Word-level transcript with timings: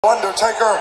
Undertaker, 0.00 0.80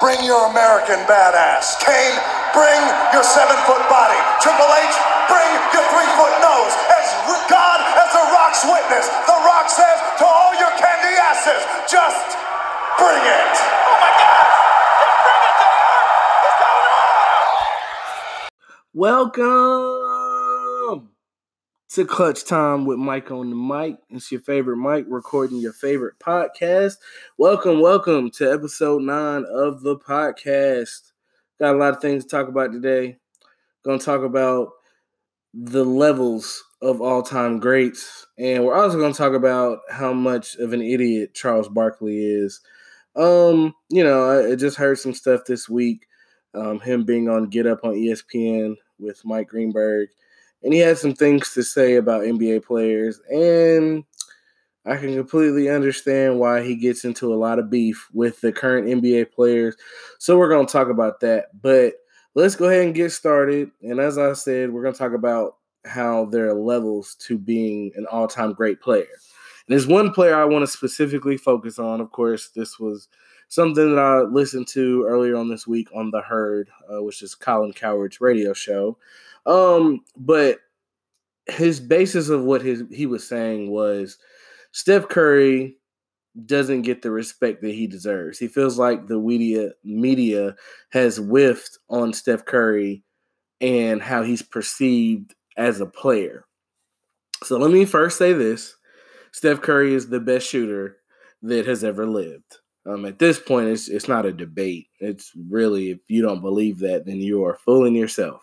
bring 0.00 0.24
your 0.24 0.48
American 0.48 0.96
badass. 1.04 1.76
Kane, 1.84 2.16
bring 2.56 2.80
your 3.12 3.20
seven 3.20 3.60
foot 3.68 3.84
body. 3.92 4.16
Triple 4.40 4.72
H, 4.72 4.96
bring 5.28 5.50
your 5.76 5.84
three 5.92 6.08
foot 6.16 6.32
nose. 6.40 6.72
As 6.96 7.12
God, 7.52 7.84
as 7.92 8.08
The 8.08 8.24
Rock's 8.32 8.64
witness, 8.64 9.04
The 9.28 9.36
Rock 9.36 9.68
says 9.68 10.00
to 10.16 10.24
all 10.24 10.56
your 10.56 10.72
candy 10.80 11.12
asses, 11.20 11.60
just 11.84 12.24
bring 12.96 13.20
it. 13.20 13.52
Oh 13.84 14.00
my 14.00 14.12
God! 14.16 14.48
Just 14.96 15.16
bring 15.28 15.42
it, 15.44 15.54
JR! 15.60 15.92
Just 16.40 16.56
tell 16.56 16.76
them 16.80 16.88
Welcome 18.96 20.11
to 21.92 22.06
Clutch 22.06 22.46
Time 22.46 22.86
with 22.86 22.96
Mike 22.96 23.30
on 23.30 23.50
the 23.50 23.54
mic. 23.54 23.98
It's 24.08 24.32
your 24.32 24.40
favorite 24.40 24.78
Mike 24.78 25.04
recording 25.08 25.58
your 25.58 25.74
favorite 25.74 26.18
podcast. 26.18 26.94
Welcome, 27.36 27.82
welcome 27.82 28.30
to 28.30 28.50
episode 28.50 29.02
nine 29.02 29.44
of 29.44 29.82
the 29.82 29.98
podcast. 29.98 31.12
Got 31.60 31.74
a 31.74 31.78
lot 31.78 31.94
of 31.94 32.00
things 32.00 32.24
to 32.24 32.30
talk 32.30 32.48
about 32.48 32.72
today. 32.72 33.18
To 33.84 33.98
talk 33.98 34.22
about 34.22 34.70
the 35.52 35.84
levels 35.84 36.64
of 36.80 37.02
all 37.02 37.22
time 37.22 37.58
greats, 37.58 38.26
and 38.38 38.64
we're 38.64 38.74
also 38.74 38.96
to 38.98 39.12
talk 39.12 39.34
about 39.34 39.80
how 39.90 40.14
much 40.14 40.54
of 40.54 40.72
an 40.72 40.80
idiot 40.80 41.34
Charles 41.34 41.68
Barkley 41.68 42.24
is. 42.24 42.62
Um, 43.16 43.74
you 43.90 44.02
know, 44.02 44.30
I, 44.30 44.52
I 44.52 44.54
just 44.54 44.78
heard 44.78 44.98
some 44.98 45.12
stuff 45.12 45.42
this 45.46 45.68
week. 45.68 46.06
Um, 46.54 46.80
him 46.80 47.04
being 47.04 47.28
on 47.28 47.50
Get 47.50 47.66
Up 47.66 47.80
on 47.84 47.92
ESPN 47.92 48.76
with 48.98 49.22
Mike 49.26 49.48
Greenberg, 49.48 50.08
and 50.62 50.72
he 50.72 50.80
had 50.80 50.98
some 50.98 51.14
things 51.14 51.52
to 51.54 51.62
say 51.62 51.96
about 51.96 52.22
NBA 52.22 52.64
players, 52.64 53.20
and 53.30 54.04
I 54.84 54.96
can 54.96 55.14
completely 55.14 55.68
understand 55.68 56.40
why 56.40 56.62
he 56.62 56.74
gets 56.74 57.04
into 57.04 57.32
a 57.32 57.36
lot 57.36 57.58
of 57.58 57.70
beef 57.70 58.08
with 58.12 58.40
the 58.40 58.52
current 58.52 58.88
NBA 58.88 59.32
players. 59.32 59.76
So 60.18 60.36
we're 60.36 60.48
going 60.48 60.66
to 60.66 60.72
talk 60.72 60.88
about 60.88 61.20
that, 61.20 61.46
but 61.60 61.94
let's 62.34 62.56
go 62.56 62.68
ahead 62.68 62.86
and 62.86 62.94
get 62.94 63.12
started. 63.12 63.70
And 63.82 64.00
as 64.00 64.18
I 64.18 64.32
said, 64.32 64.72
we're 64.72 64.82
going 64.82 64.94
to 64.94 64.98
talk 64.98 65.12
about 65.12 65.56
how 65.84 66.26
there 66.26 66.48
are 66.48 66.54
levels 66.54 67.14
to 67.26 67.38
being 67.38 67.92
an 67.94 68.06
all-time 68.06 68.54
great 68.54 68.80
player. 68.80 69.06
And 69.66 69.68
there's 69.68 69.86
one 69.86 70.12
player 70.12 70.34
I 70.34 70.44
want 70.44 70.64
to 70.64 70.66
specifically 70.66 71.36
focus 71.36 71.78
on. 71.78 72.00
Of 72.00 72.10
course, 72.10 72.48
this 72.48 72.78
was 72.80 73.08
something 73.48 73.94
that 73.94 74.00
I 74.00 74.20
listened 74.22 74.66
to 74.68 75.04
earlier 75.06 75.36
on 75.36 75.48
this 75.48 75.66
week 75.66 75.88
on 75.94 76.10
the 76.10 76.22
Herd, 76.22 76.70
uh, 76.92 77.02
which 77.02 77.22
is 77.22 77.34
Colin 77.34 77.72
Cowherd's 77.72 78.20
radio 78.20 78.52
show. 78.52 78.96
Um, 79.46 80.00
but 80.16 80.58
his 81.46 81.80
basis 81.80 82.28
of 82.28 82.44
what 82.44 82.62
his 82.62 82.84
he 82.90 83.06
was 83.06 83.26
saying 83.26 83.70
was 83.70 84.18
Steph 84.72 85.08
Curry 85.08 85.76
doesn't 86.46 86.82
get 86.82 87.02
the 87.02 87.10
respect 87.10 87.60
that 87.62 87.74
he 87.74 87.86
deserves. 87.86 88.38
He 88.38 88.48
feels 88.48 88.78
like 88.78 89.06
the 89.06 89.18
media 89.18 89.70
media 89.84 90.54
has 90.90 91.18
whiffed 91.18 91.78
on 91.90 92.12
Steph 92.12 92.44
Curry 92.44 93.02
and 93.60 94.02
how 94.02 94.22
he's 94.22 94.42
perceived 94.42 95.34
as 95.56 95.80
a 95.80 95.86
player. 95.86 96.44
So 97.44 97.58
let 97.58 97.70
me 97.70 97.84
first 97.84 98.18
say 98.18 98.32
this. 98.32 98.76
Steph 99.32 99.60
Curry 99.60 99.94
is 99.94 100.08
the 100.08 100.20
best 100.20 100.46
shooter 100.46 100.98
that 101.42 101.66
has 101.66 101.82
ever 101.82 102.06
lived. 102.06 102.58
Um, 102.86 103.04
at 103.04 103.18
this 103.18 103.38
point, 103.38 103.68
it's 103.68 103.88
it's 103.88 104.08
not 104.08 104.26
a 104.26 104.32
debate. 104.32 104.88
It's 105.00 105.32
really 105.48 105.90
if 105.90 105.98
you 106.08 106.22
don't 106.22 106.40
believe 106.40 106.78
that, 106.80 107.04
then 107.06 107.18
you 107.18 107.44
are 107.44 107.58
fooling 107.64 107.94
yourself. 107.94 108.42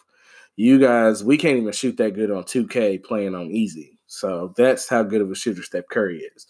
You 0.61 0.77
guys, 0.77 1.23
we 1.23 1.37
can't 1.37 1.55
even 1.55 1.71
shoot 1.71 1.95
that 1.95 2.15
good 2.15 2.29
on 2.29 2.43
2K 2.43 3.01
playing 3.01 3.33
on 3.33 3.49
easy. 3.49 3.97
So 4.07 4.53
that's 4.57 4.89
how 4.89 5.03
good 5.03 5.21
of 5.21 5.31
a 5.31 5.35
shooter 5.35 5.63
Steph 5.63 5.87
Curry 5.89 6.29
is. 6.35 6.47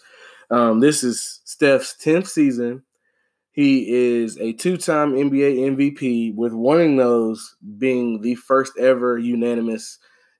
Um, 0.49 0.79
this 0.79 1.03
is 1.03 1.41
Steph's 1.45 1.95
10th 2.03 2.25
season. 2.25 2.81
He 3.51 3.87
is 3.87 4.35
a 4.39 4.53
two-time 4.53 5.13
NBA 5.13 5.59
MVP, 5.59 6.33
with 6.33 6.53
one 6.53 6.81
of 6.81 6.97
those 6.97 7.55
being 7.77 8.21
the 8.21 8.33
first 8.33 8.73
ever 8.79 9.19
unanimous 9.19 9.99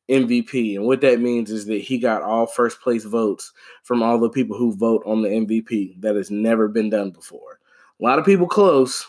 MVP. 0.10 0.76
And 0.76 0.88
what 0.88 1.02
that 1.02 1.20
means 1.22 1.52
is 1.52 1.68
that 1.68 1.82
he 1.82 2.00
got 2.00 2.24
all 2.24 2.48
first 2.48 2.82
place 2.82 3.04
votes 3.04 3.54
from 3.84 4.02
all 4.02 4.20
the 4.20 4.32
people 4.32 4.58
who 4.58 4.76
vote 4.76 5.04
on 5.06 5.22
the 5.22 5.30
MVP. 5.30 6.02
That 6.02 6.16
has 6.16 6.32
never 6.32 6.68
been 6.70 6.90
done 6.90 7.12
before. 7.12 7.60
A 8.02 8.04
lot 8.04 8.18
of 8.18 8.26
people 8.26 8.48
close. 8.48 9.06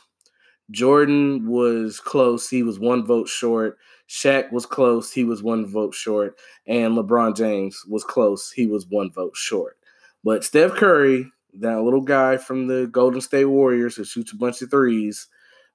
Jordan 0.70 1.48
was 1.48 1.98
close. 1.98 2.50
He 2.50 2.62
was 2.62 2.78
one 2.78 3.06
vote 3.06 3.26
short. 3.26 3.78
Shaq 4.10 4.50
was 4.50 4.66
close. 4.66 5.12
He 5.12 5.22
was 5.22 5.40
one 5.40 5.64
vote 5.64 5.94
short. 5.94 6.36
And 6.66 6.96
LeBron 6.96 7.36
James 7.36 7.84
was 7.88 8.02
close. 8.02 8.50
He 8.50 8.66
was 8.66 8.84
one 8.88 9.12
vote 9.12 9.36
short. 9.36 9.78
But 10.24 10.42
Steph 10.42 10.72
Curry, 10.72 11.30
that 11.54 11.82
little 11.82 12.00
guy 12.00 12.36
from 12.36 12.66
the 12.66 12.88
Golden 12.88 13.20
State 13.20 13.44
Warriors 13.44 13.94
who 13.94 14.02
shoots 14.02 14.32
a 14.32 14.36
bunch 14.36 14.62
of 14.62 14.70
threes, 14.70 15.28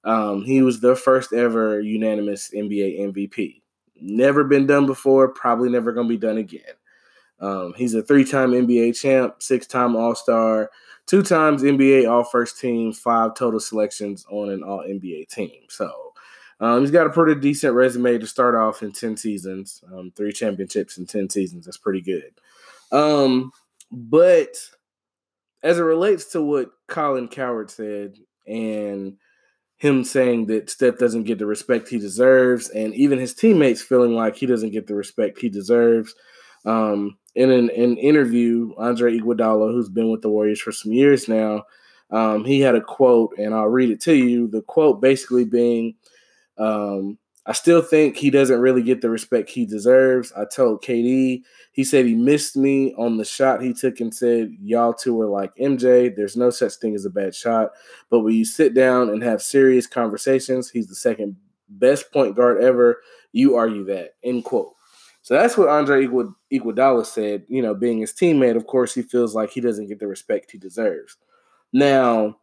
um, 0.03 0.43
he 0.43 0.61
was 0.61 0.81
the 0.81 0.97
first 0.97 1.31
ever 1.31 1.79
unanimous 1.79 2.51
NBA 2.53 2.99
MVP. 2.99 3.61
Never 4.01 4.43
been 4.43 4.67
done 4.67 4.85
before, 4.85 5.29
probably 5.29 5.69
never 5.69 5.93
going 5.93 6.09
to 6.09 6.13
be 6.13 6.19
done 6.19 6.37
again. 6.37 6.61
Um, 7.39 7.73
he's 7.77 7.93
a 7.93 8.03
three 8.03 8.25
time 8.25 8.51
NBA 8.51 8.99
champ, 8.99 9.41
six 9.41 9.65
time 9.65 9.95
All 9.95 10.13
Star, 10.13 10.69
two 11.05 11.23
times 11.23 11.63
NBA 11.63 12.09
All 12.09 12.25
First 12.25 12.59
Team, 12.59 12.91
five 12.91 13.33
total 13.33 13.61
selections 13.61 14.25
on 14.29 14.49
an 14.49 14.61
All 14.61 14.83
NBA 14.83 15.29
team. 15.29 15.63
So 15.69 16.04
um, 16.59 16.81
he's 16.81 16.91
got 16.91 17.07
a 17.07 17.11
pretty 17.11 17.39
decent 17.39 17.73
resume 17.73 18.17
to 18.17 18.27
start 18.27 18.55
off 18.55 18.81
in 18.81 18.91
10 18.91 19.17
seasons, 19.17 19.83
um, 19.93 20.11
three 20.15 20.31
championships 20.31 20.97
in 20.97 21.05
10 21.05 21.29
seasons. 21.29 21.65
That's 21.65 21.77
pretty 21.77 22.01
good. 22.01 22.31
Um, 22.91 23.51
but 23.91 24.55
as 25.63 25.79
it 25.79 25.83
relates 25.83 26.25
to 26.31 26.41
what 26.41 26.69
Colin 26.87 27.27
Cowherd 27.27 27.71
said 27.71 28.17
and 28.47 29.17
him 29.77 30.03
saying 30.03 30.45
that 30.45 30.69
Steph 30.69 30.97
doesn't 30.97 31.23
get 31.23 31.39
the 31.39 31.45
respect 31.45 31.89
he 31.89 31.97
deserves, 31.97 32.69
and 32.69 32.93
even 32.93 33.19
his 33.19 33.33
teammates 33.33 33.81
feeling 33.81 34.13
like 34.13 34.35
he 34.35 34.45
doesn't 34.45 34.71
get 34.71 34.87
the 34.87 34.95
respect 34.95 35.39
he 35.39 35.49
deserves. 35.49 36.15
Um, 36.65 37.17
in 37.35 37.51
an, 37.51 37.69
an, 37.71 37.97
interview, 37.97 38.73
Andre 38.77 39.17
Iguodala, 39.17 39.71
who's 39.71 39.89
been 39.89 40.09
with 40.09 40.21
the 40.21 40.29
Warriors 40.29 40.61
for 40.61 40.71
some 40.71 40.93
years 40.93 41.27
now, 41.27 41.63
um, 42.09 42.45
he 42.45 42.61
had 42.61 42.75
a 42.75 42.81
quote, 42.81 43.37
and 43.37 43.53
I'll 43.53 43.67
read 43.67 43.89
it 43.89 44.01
to 44.01 44.13
you. 44.15 44.47
The 44.47 44.61
quote 44.61 45.01
basically 45.01 45.43
being, 45.43 45.95
um, 46.57 47.17
I 47.47 47.53
still 47.53 47.81
think 47.81 48.17
he 48.17 48.31
doesn't 48.31 48.59
really 48.59 48.81
get 48.81 49.01
the 49.01 49.09
respect 49.09 49.51
he 49.51 49.65
deserves. 49.65 50.33
I 50.35 50.45
told 50.45 50.83
KD, 50.83 51.43
he 51.71 51.83
said 51.83 52.05
he 52.05 52.15
missed 52.15 52.57
me 52.57 52.93
on 52.97 53.17
the 53.17 53.25
shot 53.25 53.61
he 53.61 53.73
took 53.73 53.99
and 53.99 54.13
said, 54.13 54.51
Y'all 54.61 54.93
two 54.93 55.19
are 55.21 55.27
like 55.27 55.55
MJ. 55.57 56.15
There's 56.15 56.35
no 56.35 56.49
such 56.49 56.73
thing 56.75 56.95
as 56.95 57.05
a 57.05 57.09
bad 57.11 57.35
shot. 57.35 57.71
But 58.09 58.21
when 58.21 58.33
you 58.33 58.45
sit 58.45 58.73
down 58.73 59.09
and 59.09 59.21
have 59.21 59.43
serious 59.43 59.85
conversations, 59.85 60.71
he's 60.71 60.87
the 60.87 60.95
second 60.95 61.35
best 61.69 62.11
point 62.11 62.35
guard 62.35 62.63
ever. 62.63 63.01
You 63.31 63.55
argue 63.55 63.85
that. 63.85 64.15
End 64.23 64.43
quote. 64.43 64.71
So 65.21 65.35
that's 65.35 65.57
what 65.57 65.69
Andre 65.69 66.07
Iguodala 66.07 67.05
said. 67.05 67.45
You 67.47 67.61
know, 67.61 67.75
being 67.75 67.99
his 67.99 68.13
teammate, 68.13 68.55
of 68.55 68.65
course, 68.65 68.95
he 68.95 69.03
feels 69.03 69.35
like 69.35 69.51
he 69.51 69.61
doesn't 69.61 69.87
get 69.87 69.99
the 69.99 70.07
respect 70.07 70.51
he 70.51 70.57
deserves. 70.57 71.17
Now, 71.73 72.37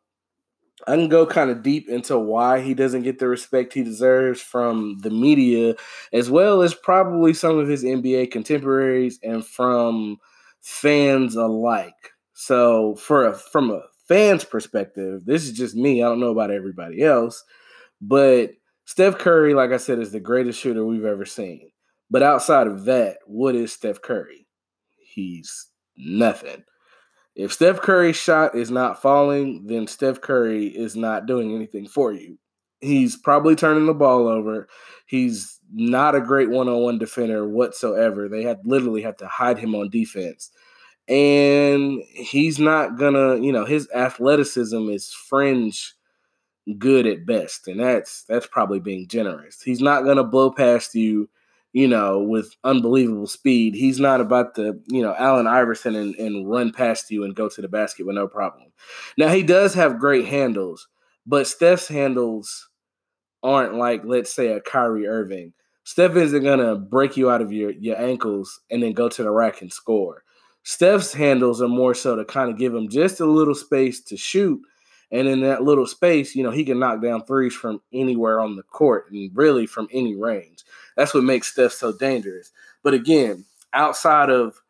I 0.87 0.97
can 0.97 1.09
go 1.09 1.27
kind 1.27 1.51
of 1.51 1.63
deep 1.63 1.89
into 1.89 2.19
why 2.19 2.61
he 2.61 2.75
doesn't 2.75 3.03
get 3.03 3.19
the 3.19 3.29
respect 3.29 3.73
he 3.73 3.83
deserves 3.83 4.41
from 4.41 4.99
the 4.99 5.11
media, 5.11 5.75
as 6.13 6.31
well 6.31 6.63
as 6.63 6.75
probably 6.75 7.35
some 7.35 7.59
of 7.59 7.69
his 7.69 7.85
NBA 7.85 8.31
contemporaries 8.31 9.19
and 9.23 9.45
from 9.47 10.19
fans 10.61 11.37
alike. 11.37 12.13
So, 12.35 12.97
for 12.97 13.27
a, 13.27 13.35
from 13.35 13.71
a 13.71 13.83
fan's 14.09 14.45
perspective, 14.45 15.25
this 15.25 15.45
is 15.45 15.53
just 15.53 15.75
me. 15.75 16.03
I 16.03 16.07
don't 16.07 16.21
know 16.21 16.31
about 16.31 16.51
everybody 16.51 17.03
else, 17.03 17.45
but 18.01 18.53
Steph 18.85 19.19
Curry, 19.19 19.55
like 19.55 19.71
I 19.71 19.77
said, 19.77 19.99
is 19.99 20.13
the 20.13 20.21
greatest 20.21 20.61
shooter 20.61 20.85
we've 20.85 21.05
ever 21.05 21.25
seen. 21.25 21.71
But 22.11 22.23
outside 22.23 22.67
of 22.67 22.85
that, 22.85 23.19
what 23.27 23.55
is 23.55 23.73
Steph 23.73 24.03
Curry? 24.03 24.47
He's 24.99 25.69
nothing. 25.97 26.65
If 27.35 27.53
Steph 27.53 27.81
Curry's 27.81 28.17
shot 28.17 28.55
is 28.55 28.71
not 28.71 29.01
falling, 29.01 29.67
then 29.67 29.87
Steph 29.87 30.21
Curry 30.21 30.67
is 30.67 30.97
not 30.97 31.27
doing 31.27 31.55
anything 31.55 31.87
for 31.87 32.13
you. 32.13 32.39
He's 32.81 33.17
probably 33.17 33.57
turning 33.57 33.87
the 33.87 33.95
ball 33.95 34.29
over. 34.29 34.69
He's 35.07 35.59
not 35.73 36.15
a 36.15 36.21
great 36.21 36.51
one-on-one 36.51 36.99
defender 36.99 37.49
whatsoever. 37.49 38.29
They 38.29 38.43
had 38.43 38.59
literally 38.65 39.03
had 39.03 39.19
to 39.19 39.27
hide 39.29 39.59
him 39.59 39.75
on 39.75 39.89
defense. 39.89 40.51
And 41.09 42.03
he's 42.13 42.59
not 42.59 42.99
gonna, 42.99 43.37
you 43.37 43.53
know, 43.53 43.65
his 43.65 43.89
athleticism 43.95 44.89
is 44.91 45.13
fringe 45.13 45.95
good 46.79 47.07
at 47.07 47.27
best. 47.27 47.67
And 47.67 47.81
that's 47.81 48.25
that's 48.25 48.47
probably 48.47 48.81
being 48.81 49.09
generous. 49.09 49.63
He's 49.63 49.81
not 49.81 50.05
gonna 50.05 50.25
blow 50.25 50.51
past 50.51 50.95
you 50.95 51.29
you 51.73 51.89
know, 51.89 52.19
with 52.19 52.55
unbelievable 52.65 53.27
speed. 53.27 53.75
He's 53.75 53.99
not 53.99 54.21
about 54.21 54.55
to, 54.57 54.79
you 54.89 55.03
know, 55.03 55.15
Allen 55.19 55.47
Iverson 55.47 55.95
and, 55.95 56.15
and 56.17 56.49
run 56.49 56.73
past 56.73 57.11
you 57.11 57.25
and 57.25 57.35
go 57.35 57.49
to 57.49 57.63
the 57.63 57.69
basket 57.69 58.07
with 58.07 58.15
no 58.15 58.29
problem. 58.29 58.73
Now, 59.17 59.29
he 59.29 59.43
does 59.43 59.75
have 59.75 59.99
great 59.99 60.27
handles, 60.27 60.89
but 61.27 61.47
Steph's 61.47 61.89
handles 61.89 62.69
aren't 63.43 63.75
like, 63.75 64.03
let's 64.05 64.33
say, 64.33 64.49
a 64.49 64.61
Kyrie 64.61 65.07
Irving. 65.07 65.53
Steph 65.85 66.15
isn't 66.15 66.45
going 66.45 66.61
to 66.61 66.77
break 66.77 67.17
you 67.17 67.31
out 67.31 67.43
of 67.43 67.53
your, 67.53 67.71
your 67.73 67.99
ankles 68.01 68.61
and 68.71 68.83
then 68.83 68.93
go 68.93 69.09
to 69.09 69.23
the 69.23 69.31
rack 69.31 69.63
and 69.63 69.73
score. 69.73 70.23
Steph's 70.63 71.13
handles 71.13 71.61
are 71.61 71.69
more 71.69 71.95
so 71.95 72.15
to 72.15 72.25
kind 72.25 72.51
of 72.51 72.57
give 72.57 72.73
him 72.73 72.89
just 72.89 73.19
a 73.19 73.27
little 73.27 73.55
space 73.55 74.01
to 74.01 74.17
shoot 74.17 74.61
And 75.13 75.29
in 75.29 75.43
that 75.43 75.63
little 75.63 75.87
space, 75.87 76.35
you 76.35 76.43
know, 76.43 76.51
he 76.51 76.65
can 76.65 76.79
knock 76.79 77.03
down 77.03 77.25
threes 77.25 77.55
from 77.55 77.83
anywhere 77.93 78.41
on 78.41 78.57
the 78.57 78.63
court 78.63 79.13
and 79.13 79.31
really 79.35 79.67
from 79.67 79.87
any 79.93 80.17
range. 80.17 80.65
That's 80.97 81.13
what 81.13 81.23
makes 81.23 81.53
Steph 81.53 81.73
so 81.73 81.93
dangerous. 81.93 82.51
But 82.83 82.95
again, 82.95 83.45
outside 83.75 84.31
of 84.31 84.63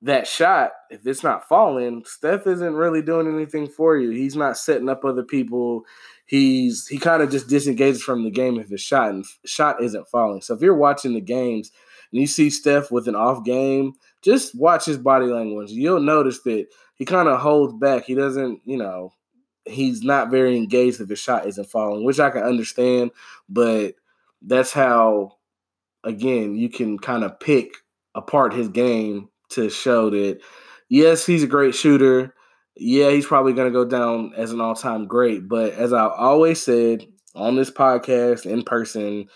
that 0.00 0.26
shot, 0.26 0.72
if 0.90 1.06
it's 1.06 1.22
not 1.22 1.46
falling, 1.46 2.04
Steph 2.06 2.46
isn't 2.46 2.74
really 2.74 3.02
doing 3.02 3.32
anything 3.32 3.68
for 3.68 3.98
you. 3.98 4.10
He's 4.10 4.34
not 4.34 4.56
setting 4.56 4.88
up 4.88 5.04
other 5.04 5.22
people. 5.22 5.84
He's 6.24 6.86
he 6.86 6.98
kind 6.98 7.22
of 7.22 7.30
just 7.30 7.48
disengages 7.48 8.02
from 8.02 8.24
the 8.24 8.30
game 8.30 8.58
if 8.58 8.68
his 8.68 8.80
shot 8.80 9.10
and 9.10 9.24
shot 9.44 9.82
isn't 9.82 10.08
falling. 10.08 10.40
So 10.40 10.54
if 10.54 10.62
you're 10.62 10.74
watching 10.74 11.12
the 11.12 11.20
games 11.20 11.70
and 12.12 12.20
you 12.20 12.26
see 12.26 12.48
Steph 12.48 12.90
with 12.90 13.08
an 13.08 13.14
off 13.14 13.44
game, 13.44 13.92
just 14.22 14.54
watch 14.58 14.86
his 14.86 14.98
body 14.98 15.26
language. 15.26 15.70
You'll 15.70 16.00
notice 16.00 16.40
that 16.42 16.66
he 16.96 17.04
kind 17.04 17.28
of 17.28 17.40
holds 17.40 17.74
back. 17.74 18.04
He 18.04 18.14
doesn't, 18.14 18.60
you 18.64 18.78
know, 18.78 19.12
he's 19.66 20.02
not 20.02 20.30
very 20.30 20.56
engaged 20.56 21.00
if 21.00 21.08
his 21.08 21.18
shot 21.18 21.46
isn't 21.46 21.70
falling, 21.70 22.04
which 22.04 22.20
I 22.20 22.30
can 22.30 22.42
understand, 22.42 23.10
but 23.48 23.94
that's 24.42 24.72
how 24.72 25.36
again 26.04 26.54
you 26.54 26.68
can 26.68 26.98
kind 26.98 27.24
of 27.24 27.40
pick 27.40 27.74
apart 28.14 28.52
his 28.52 28.68
game 28.68 29.28
to 29.50 29.68
show 29.70 30.10
that 30.10 30.40
yes, 30.88 31.26
he's 31.26 31.42
a 31.42 31.48
great 31.48 31.74
shooter. 31.74 32.34
Yeah, 32.76 33.10
he's 33.10 33.26
probably 33.26 33.54
going 33.54 33.72
to 33.72 33.78
go 33.78 33.86
down 33.86 34.32
as 34.36 34.52
an 34.52 34.60
all-time 34.60 35.06
great, 35.06 35.48
but 35.48 35.72
as 35.72 35.92
I 35.92 36.06
always 36.08 36.62
said 36.62 37.06
on 37.34 37.56
this 37.56 37.70
podcast, 37.70 38.44
in 38.44 38.62
person, 38.62 39.28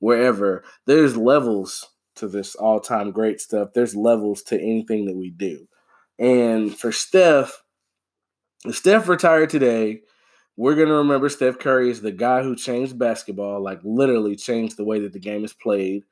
wherever, 0.00 0.64
there's 0.86 1.16
levels 1.16 1.86
to 2.16 2.26
this 2.26 2.56
all-time 2.56 3.12
great 3.12 3.40
stuff. 3.40 3.68
There's 3.74 3.94
levels 3.94 4.42
to 4.44 4.60
anything 4.60 5.06
that 5.06 5.16
we 5.16 5.30
do. 5.30 5.68
And 6.18 6.76
for 6.76 6.90
Steph, 6.90 7.62
Steph 8.74 9.08
retired 9.08 9.50
today, 9.50 10.02
we're 10.56 10.74
going 10.74 10.88
to 10.88 10.94
remember 10.94 11.28
Steph 11.28 11.58
Curry 11.58 11.90
as 11.90 12.00
the 12.00 12.10
guy 12.10 12.42
who 12.42 12.56
changed 12.56 12.98
basketball, 12.98 13.62
like 13.62 13.80
literally 13.84 14.34
changed 14.34 14.76
the 14.76 14.84
way 14.84 15.00
that 15.00 15.12
the 15.12 15.20
game 15.20 15.44
is 15.44 15.52
played. 15.52 16.04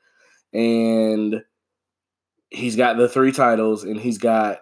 And 0.53 1.43
he's 2.51 2.77
got 2.77 2.97
the 2.97 3.09
three 3.09 3.33
titles 3.33 3.85
and 3.85 3.99
he's 3.99 4.19
got 4.19 4.61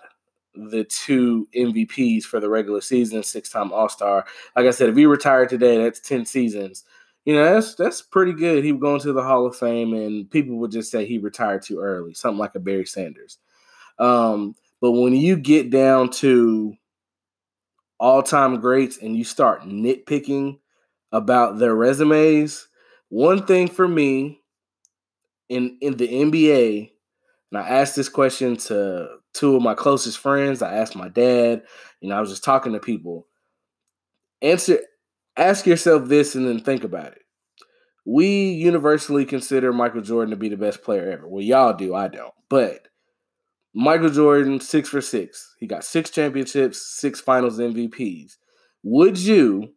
the 0.54 0.84
two 0.84 1.48
MVPs 1.54 2.24
for 2.24 2.40
the 2.40 2.48
regular 2.48 2.80
season, 2.80 3.22
six 3.22 3.50
time 3.50 3.72
All 3.72 3.88
Star. 3.88 4.24
Like 4.56 4.66
I 4.66 4.70
said, 4.70 4.88
if 4.88 4.96
he 4.96 5.06
retired 5.06 5.48
today, 5.48 5.82
that's 5.82 6.00
10 6.00 6.24
seasons. 6.26 6.84
You 7.24 7.34
know, 7.34 7.54
that's 7.54 7.74
that's 7.74 8.02
pretty 8.02 8.32
good. 8.32 8.64
He 8.64 8.72
would 8.72 8.80
go 8.80 8.94
into 8.94 9.12
the 9.12 9.22
Hall 9.22 9.46
of 9.46 9.56
Fame 9.56 9.94
and 9.94 10.30
people 10.30 10.56
would 10.56 10.70
just 10.70 10.90
say 10.90 11.06
he 11.06 11.18
retired 11.18 11.62
too 11.62 11.78
early, 11.78 12.14
something 12.14 12.38
like 12.38 12.54
a 12.54 12.60
Barry 12.60 12.84
Sanders. 12.84 13.38
Um, 13.98 14.54
but 14.80 14.92
when 14.92 15.14
you 15.14 15.36
get 15.36 15.70
down 15.70 16.10
to 16.10 16.76
all 18.04 18.22
time 18.22 18.60
greats 18.60 18.98
and 18.98 19.16
you 19.16 19.24
start 19.24 19.62
nitpicking 19.62 20.58
about 21.10 21.58
their 21.58 21.74
resumes, 21.74 22.68
one 23.08 23.46
thing 23.46 23.68
for 23.68 23.88
me 23.88 24.40
in 25.48 25.78
in 25.80 25.96
the 25.96 26.08
NBA 26.08 26.90
and 27.54 27.62
I 27.62 27.68
asked 27.68 27.94
this 27.94 28.08
question 28.08 28.56
to 28.56 29.18
two 29.32 29.54
of 29.54 29.62
my 29.62 29.74
closest 29.74 30.18
friends. 30.18 30.60
I 30.60 30.74
asked 30.74 30.96
my 30.96 31.08
dad. 31.08 31.62
You 32.00 32.08
know, 32.08 32.16
I 32.16 32.20
was 32.20 32.30
just 32.30 32.42
talking 32.42 32.72
to 32.72 32.80
people. 32.80 33.28
Answer, 34.42 34.80
ask 35.36 35.64
yourself 35.64 36.08
this 36.08 36.34
and 36.34 36.48
then 36.48 36.58
think 36.58 36.82
about 36.82 37.12
it. 37.12 37.22
We 38.04 38.50
universally 38.50 39.24
consider 39.24 39.72
Michael 39.72 40.00
Jordan 40.00 40.30
to 40.30 40.36
be 40.36 40.48
the 40.48 40.56
best 40.56 40.82
player 40.82 41.08
ever. 41.12 41.28
Well, 41.28 41.44
y'all 41.44 41.74
do, 41.74 41.94
I 41.94 42.08
don't. 42.08 42.34
But 42.48 42.88
Michael 43.74 44.10
Jordan, 44.10 44.60
six 44.60 44.88
for 44.88 45.00
six. 45.00 45.54
He 45.58 45.66
got 45.66 45.84
six 45.84 46.08
championships, 46.10 46.80
six 46.80 47.20
finals 47.20 47.58
MVPs. 47.58 48.36
Would 48.84 49.18
you 49.18 49.72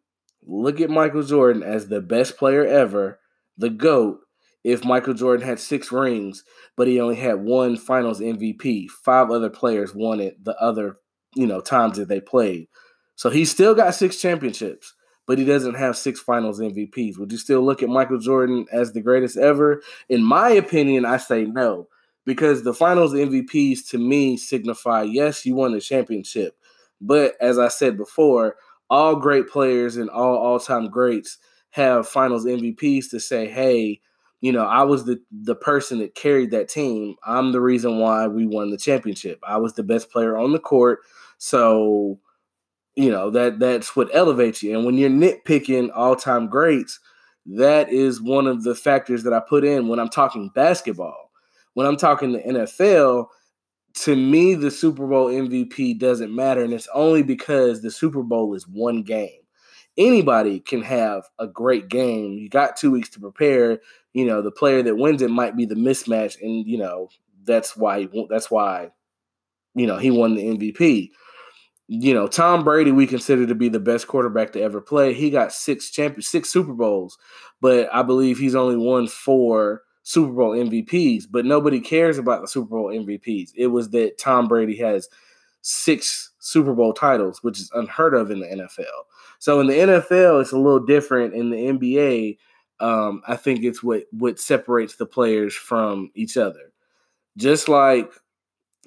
look 0.46 0.80
at 0.80 0.92
Michael 0.92 1.24
Jordan 1.24 1.64
as 1.64 1.88
the 1.88 2.00
best 2.00 2.38
player 2.38 2.64
ever, 2.64 3.20
the 3.58 3.72
GOAT, 3.72 4.20
if 4.64 4.86
Michael 4.86 5.14
Jordan 5.14 5.48
had 5.48 5.60
six 5.60 5.92
rings, 5.92 6.44
but 6.76 6.88
he 6.88 7.00
only 7.00 7.16
had 7.16 7.44
one 7.44 7.76
finals 7.76 8.20
MVP. 8.20 8.90
Five 8.90 9.32
other 9.32 9.50
players 9.50 9.96
won 9.96 10.20
it 10.20 10.44
the 10.44 10.56
other, 10.58 10.98
you 11.36 11.48
know, 11.48 11.62
times 11.62 11.98
that 11.98 12.08
they 12.08 12.20
played. 12.20 12.68
So 13.16 13.30
he 13.30 13.46
still 13.46 13.74
got 13.74 13.96
six 13.96 14.18
championships, 14.18 14.94
but 15.26 15.40
he 15.40 15.46
doesn't 15.46 15.76
have 15.76 15.98
six 15.98 16.20
finals 16.20 16.60
MVPs. 16.60 17.18
Would 17.18 17.32
you 17.32 17.38
still 17.38 17.66
look 17.66 17.82
at 17.82 17.90
Michael 17.90 18.20
Jordan 18.20 18.68
as 18.72 18.94
the 18.94 19.02
greatest 19.02 19.38
ever? 19.38 19.82
In 20.08 20.24
my 20.24 20.50
opinion, 20.50 21.06
I 21.06 21.18
say 21.18 21.46
no. 21.46 21.88
Because 22.28 22.64
the 22.64 22.74
finals 22.74 23.14
MVPs 23.14 23.88
to 23.90 23.98
me 23.98 24.36
signify 24.36 25.04
yes, 25.04 25.46
you 25.46 25.56
won 25.56 25.72
the 25.72 25.80
championship. 25.80 26.58
But 27.00 27.36
as 27.40 27.58
I 27.58 27.70
said 27.70 27.96
before, 27.98 28.58
all 28.90 29.16
great 29.16 29.48
players 29.48 29.96
and 29.96 30.10
all 30.10 30.36
all-time 30.38 30.90
greats 30.90 31.38
have 31.70 32.08
finals 32.08 32.46
MVPs 32.46 33.10
to 33.12 33.20
say, 33.22 33.48
hey, 33.48 34.02
you 34.42 34.52
know, 34.52 34.66
I 34.66 34.84
was 34.84 35.06
the 35.06 35.20
the 35.32 35.56
person 35.56 36.00
that 36.00 36.16
carried 36.16 36.52
that 36.52 36.68
team. 36.68 37.16
I'm 37.26 37.54
the 37.54 37.62
reason 37.62 38.00
why 38.00 38.28
we 38.28 38.46
won 38.46 38.72
the 38.72 38.78
championship. 38.78 39.40
I 39.48 39.58
was 39.58 39.74
the 39.74 39.84
best 39.84 40.12
player 40.12 40.38
on 40.38 40.52
the 40.52 40.60
court. 40.60 41.00
So, 41.38 42.20
you 42.96 43.10
know, 43.10 43.30
that 43.32 43.60
that's 43.60 43.96
what 43.96 44.14
elevates 44.14 44.62
you. 44.62 44.76
And 44.76 44.86
when 44.86 44.98
you're 44.98 45.10
nitpicking 45.10 45.92
all-time 45.96 46.50
greats, 46.50 47.00
that 47.46 47.90
is 47.90 48.22
one 48.22 48.48
of 48.48 48.64
the 48.64 48.76
factors 48.76 49.24
that 49.24 49.34
I 49.34 49.40
put 49.40 49.64
in 49.64 49.88
when 49.88 50.00
I'm 50.00 50.10
talking 50.10 50.52
basketball. 50.54 51.27
When 51.78 51.86
I'm 51.86 51.98
talking 51.98 52.34
the 52.34 52.40
NFL, 52.40 53.28
to 54.02 54.16
me 54.16 54.56
the 54.56 54.72
Super 54.72 55.08
Bowl 55.08 55.28
MVP 55.28 56.00
doesn't 56.00 56.36
matter 56.36 56.64
and 56.64 56.74
it's 56.74 56.88
only 56.94 57.24
because 57.24 57.82
the 57.82 57.92
Super 57.92 58.24
Bowl 58.24 58.54
is 58.54 58.68
one 58.68 59.04
game 59.04 59.40
anybody 59.98 60.60
can 60.60 60.84
have 60.84 61.24
a 61.40 61.48
great 61.48 61.88
game. 61.90 62.34
You 62.34 62.50
got 62.50 62.78
two 62.78 62.92
weeks 62.92 63.10
to 63.10 63.20
prepare 63.20 63.80
you 64.18 64.26
know, 64.26 64.42
the 64.42 64.50
player 64.50 64.82
that 64.82 64.96
wins 64.98 65.22
it 65.22 65.30
might 65.30 65.56
be 65.56 65.66
the 65.66 65.76
mismatch, 65.76 66.42
and 66.42 66.66
you 66.66 66.80
know 66.80 67.10
that's 67.44 67.78
why 67.78 68.08
that's 68.32 68.50
why 68.50 68.90
you 69.76 69.86
know 69.86 69.98
he 69.98 70.10
won 70.10 70.34
the 70.34 70.44
MVP. 70.44 71.12
You 71.88 72.16
know, 72.16 72.26
Tom 72.26 72.64
Brady 72.64 72.92
we 72.92 73.06
consider 73.06 73.46
to 73.46 73.54
be 73.54 73.70
the 73.70 73.80
best 73.80 74.08
quarterback 74.08 74.54
to 74.54 74.62
ever 74.62 74.82
play. 74.82 75.14
He 75.14 75.30
got 75.30 75.54
six 75.54 75.92
champion, 75.92 76.24
six 76.24 76.50
Super 76.50 76.74
Bowls, 76.74 77.20
but 77.62 77.94
I 77.94 78.02
believe 78.02 78.40
he's 78.40 78.56
only 78.56 78.76
won 78.76 79.08
four 79.08 79.84
Super 80.08 80.32
Bowl 80.32 80.52
MVPs. 80.52 81.26
But 81.30 81.44
nobody 81.44 81.82
cares 81.82 82.18
about 82.18 82.42
the 82.42 82.48
Super 82.48 82.70
Bowl 82.70 82.86
MVPs. 82.86 83.52
It 83.58 83.68
was 83.68 83.90
that 83.90 84.18
Tom 84.18 84.48
Brady 84.48 84.78
has 84.78 85.10
six 85.64 86.32
Super 86.40 86.74
Bowl 86.74 86.94
titles, 86.94 87.44
which 87.44 87.60
is 87.60 87.70
unheard 87.74 88.14
of 88.14 88.32
in 88.32 88.40
the 88.40 88.46
NFL. 88.46 88.86
So 89.40 89.60
in 89.60 89.68
the 89.68 89.74
NFL, 89.74 90.42
it's 90.42 90.54
a 90.54 90.58
little 90.58 90.80
different. 90.80 91.34
In 91.34 91.50
the 91.50 91.58
NBA, 91.58 92.38
um, 92.80 93.22
I 93.28 93.36
think 93.36 93.66
it's 93.66 93.84
what 93.84 94.04
what 94.12 94.40
separates 94.40 94.96
the 94.96 95.06
players 95.06 95.54
from 95.54 96.10
each 96.16 96.38
other. 96.38 96.72
Just 97.36 97.68
like, 97.68 98.10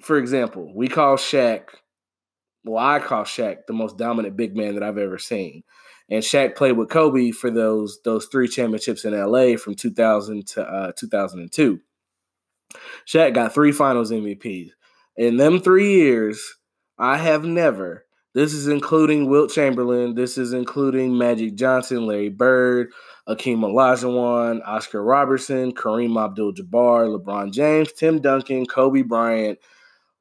for 0.01 0.17
example, 0.17 0.73
we 0.75 0.87
call 0.87 1.17
Shaq. 1.17 1.65
Well, 2.63 2.83
I 2.83 2.97
call 2.97 3.25
Shaq 3.25 3.67
the 3.67 3.73
most 3.73 3.95
dominant 3.95 4.35
big 4.35 4.57
man 4.57 4.73
that 4.73 4.83
I've 4.83 4.97
ever 4.97 5.19
seen, 5.19 5.63
and 6.11 6.21
Shaq 6.21 6.55
played 6.57 6.73
with 6.73 6.89
Kobe 6.89 7.31
for 7.31 7.49
those 7.49 7.99
those 8.03 8.25
three 8.25 8.47
championships 8.47 9.05
in 9.05 9.17
LA 9.17 9.55
from 9.55 9.75
2000 9.75 10.45
to 10.47 10.61
uh, 10.61 10.91
2002. 10.97 11.79
Shaq 13.07 13.33
got 13.33 13.53
three 13.53 13.71
Finals 13.71 14.11
MVPs. 14.11 14.71
In 15.15 15.37
them 15.37 15.59
three 15.61 15.95
years, 15.95 16.57
I 16.99 17.17
have 17.17 17.45
never. 17.45 18.05
This 18.33 18.53
is 18.53 18.67
including 18.67 19.29
Wilt 19.29 19.51
Chamberlain. 19.51 20.15
This 20.15 20.37
is 20.37 20.53
including 20.53 21.17
Magic 21.17 21.55
Johnson, 21.55 22.05
Larry 22.05 22.29
Bird, 22.29 22.91
Akeem 23.27 23.59
Olajuwon, 23.59 24.61
Oscar 24.65 25.03
Robertson, 25.03 25.73
Kareem 25.73 26.21
Abdul-Jabbar, 26.21 27.19
LeBron 27.19 27.51
James, 27.51 27.91
Tim 27.91 28.21
Duncan, 28.21 28.65
Kobe 28.65 29.01
Bryant, 29.01 29.59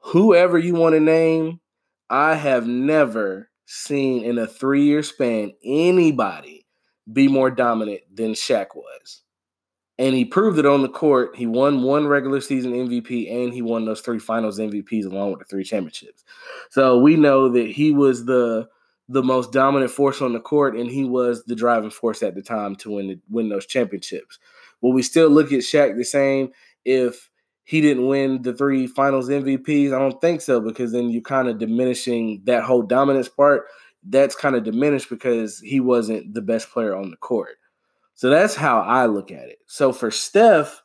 whoever 0.01 0.59
you 0.59 0.75
want 0.75 0.95
to 0.95 1.01
name. 1.01 1.61
I 2.09 2.35
have 2.35 2.67
never 2.67 3.50
seen 3.71 4.25
in 4.25 4.37
a 4.37 4.49
three-year 4.49 5.01
span 5.01 5.53
anybody 5.65 6.67
be 7.11 7.29
more 7.29 7.53
dominant 7.53 8.01
than 8.13 8.33
Shaq 8.33 8.75
was. 8.75 9.23
And 9.97 10.13
he 10.15 10.25
proved 10.25 10.59
it 10.59 10.67
on 10.67 10.83
the 10.83 10.89
court. 10.89 11.37
He 11.37 11.47
won 11.47 11.83
one 11.83 12.09
regular 12.09 12.41
season 12.41 12.73
MVP 12.73 13.31
and 13.31 13.53
he 13.53 13.63
won 13.63 13.85
those 13.85 14.01
three 14.01 14.19
finals 14.19 14.59
MVPs 14.59 15.05
along 15.05 15.31
with 15.31 15.39
the 15.39 15.45
three 15.45 15.63
championships. 15.63 16.25
So 16.71 16.99
we 16.99 17.15
know 17.15 17.49
that 17.51 17.71
he 17.71 17.93
was 17.93 18.25
the 18.25 18.69
the 19.09 19.23
most 19.23 19.53
dominant 19.53 19.91
force 19.91 20.23
on 20.23 20.33
the 20.33 20.41
court, 20.41 20.77
and 20.77 20.89
he 20.89 21.03
was 21.03 21.43
the 21.45 21.57
driving 21.57 21.91
force 21.91 22.23
at 22.23 22.37
the 22.37 22.43
time 22.43 22.77
to 22.77 22.93
win 22.93 23.09
the, 23.09 23.21
win 23.29 23.49
those 23.49 23.67
championships. 23.67 24.39
Will 24.81 24.93
we 24.93 25.03
still 25.03 25.29
look 25.29 25.53
at 25.53 25.61
Shaq 25.61 25.97
the 25.97 26.05
same 26.05 26.51
if 26.85 27.30
he 27.71 27.81
didn't 27.81 28.09
win 28.09 28.43
the 28.43 28.53
three 28.53 28.89
Finals 28.89 29.29
MVPs? 29.29 29.95
I 29.95 29.99
don't 30.01 30.21
think 30.21 30.41
so 30.41 30.61
because 30.61 30.91
then 30.91 31.09
you're 31.09 31.23
kind 31.23 31.47
of 31.47 31.59
diminishing 31.59 32.43
that 32.47 32.65
whole 32.65 32.83
dominance 32.83 33.29
part. 33.29 33.67
That's 34.03 34.35
kind 34.35 34.57
of 34.57 34.65
diminished 34.65 35.09
because 35.09 35.61
he 35.61 35.79
wasn't 35.79 36.35
the 36.35 36.43
best 36.43 36.73
player 36.73 36.97
on 36.97 37.13
the 37.13 37.17
court. 37.17 37.59
So 38.17 38.29
that's 38.29 38.57
how 38.57 38.81
I 38.81 39.07
look 39.07 39.31
at 39.31 39.45
it. 39.45 39.59
So 39.69 39.93
for 39.93 40.11
Steph, 40.11 40.83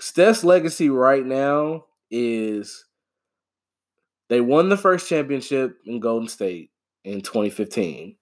Steph's 0.00 0.44
legacy 0.44 0.88
right 0.88 1.26
now 1.26 1.84
is 2.10 2.86
they 4.30 4.40
won 4.40 4.70
the 4.70 4.78
first 4.78 5.10
championship 5.10 5.76
in 5.84 6.00
Golden 6.00 6.26
State 6.26 6.70
in 7.04 7.20
2015. 7.20 8.16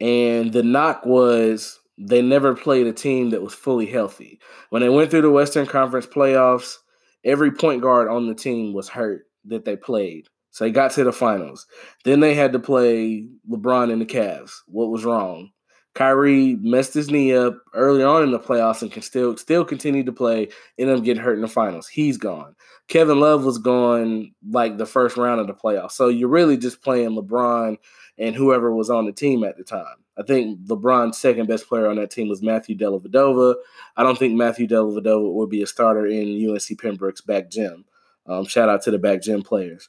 And 0.00 0.50
the 0.50 0.62
knock 0.62 1.04
was 1.04 1.78
they 1.98 2.22
never 2.22 2.54
played 2.54 2.86
a 2.86 2.92
team 2.94 3.28
that 3.30 3.42
was 3.42 3.52
fully 3.52 3.84
healthy. 3.84 4.40
When 4.70 4.80
they 4.80 4.88
went 4.88 5.10
through 5.10 5.22
the 5.22 5.30
Western 5.30 5.66
Conference 5.66 6.06
playoffs, 6.06 6.78
every 7.24 7.50
point 7.50 7.82
guard 7.82 8.08
on 8.08 8.26
the 8.26 8.34
team 8.34 8.72
was 8.72 8.88
hurt 8.88 9.24
that 9.46 9.64
they 9.64 9.76
played. 9.76 10.26
So 10.50 10.64
they 10.64 10.70
got 10.70 10.92
to 10.92 11.04
the 11.04 11.12
finals. 11.12 11.66
Then 12.04 12.20
they 12.20 12.34
had 12.34 12.52
to 12.54 12.58
play 12.58 13.28
LeBron 13.50 13.92
and 13.92 14.00
the 14.00 14.06
Cavs. 14.06 14.52
What 14.66 14.90
was 14.90 15.04
wrong? 15.04 15.50
Kyrie 15.94 16.56
messed 16.60 16.92
his 16.92 17.10
knee 17.10 17.34
up 17.34 17.58
early 17.72 18.02
on 18.02 18.22
in 18.22 18.30
the 18.30 18.38
playoffs 18.38 18.82
and 18.82 18.92
can 18.92 19.02
still 19.02 19.36
still 19.38 19.64
continue 19.64 20.04
to 20.04 20.12
play, 20.12 20.48
end 20.78 20.90
up 20.90 21.02
getting 21.02 21.22
hurt 21.22 21.36
in 21.36 21.40
the 21.40 21.48
finals. 21.48 21.88
He's 21.88 22.18
gone. 22.18 22.54
Kevin 22.88 23.18
Love 23.18 23.44
was 23.44 23.58
gone 23.58 24.32
like 24.50 24.76
the 24.76 24.86
first 24.86 25.16
round 25.16 25.40
of 25.40 25.46
the 25.46 25.54
playoffs. 25.54 25.92
So 25.92 26.08
you're 26.08 26.28
really 26.28 26.58
just 26.58 26.82
playing 26.82 27.10
LeBron 27.10 27.78
and 28.18 28.34
whoever 28.34 28.74
was 28.74 28.90
on 28.90 29.06
the 29.06 29.12
team 29.12 29.44
at 29.44 29.56
the 29.56 29.64
time. 29.64 29.96
I 30.18 30.22
think 30.22 30.60
LeBron's 30.66 31.18
second 31.18 31.46
best 31.46 31.68
player 31.68 31.88
on 31.88 31.96
that 31.96 32.10
team 32.10 32.28
was 32.28 32.42
Matthew 32.42 32.76
Dellavedova. 32.76 33.56
I 33.96 34.02
don't 34.02 34.18
think 34.18 34.34
Matthew 34.34 34.66
Dellavedova 34.66 35.32
would 35.34 35.50
be 35.50 35.62
a 35.62 35.66
starter 35.66 36.06
in 36.06 36.48
UNC 36.48 36.80
Pembroke's 36.80 37.20
back 37.20 37.50
gym. 37.50 37.84
Um, 38.26 38.46
shout 38.46 38.68
out 38.68 38.82
to 38.82 38.90
the 38.90 38.98
back 38.98 39.22
gym 39.22 39.42
players. 39.42 39.88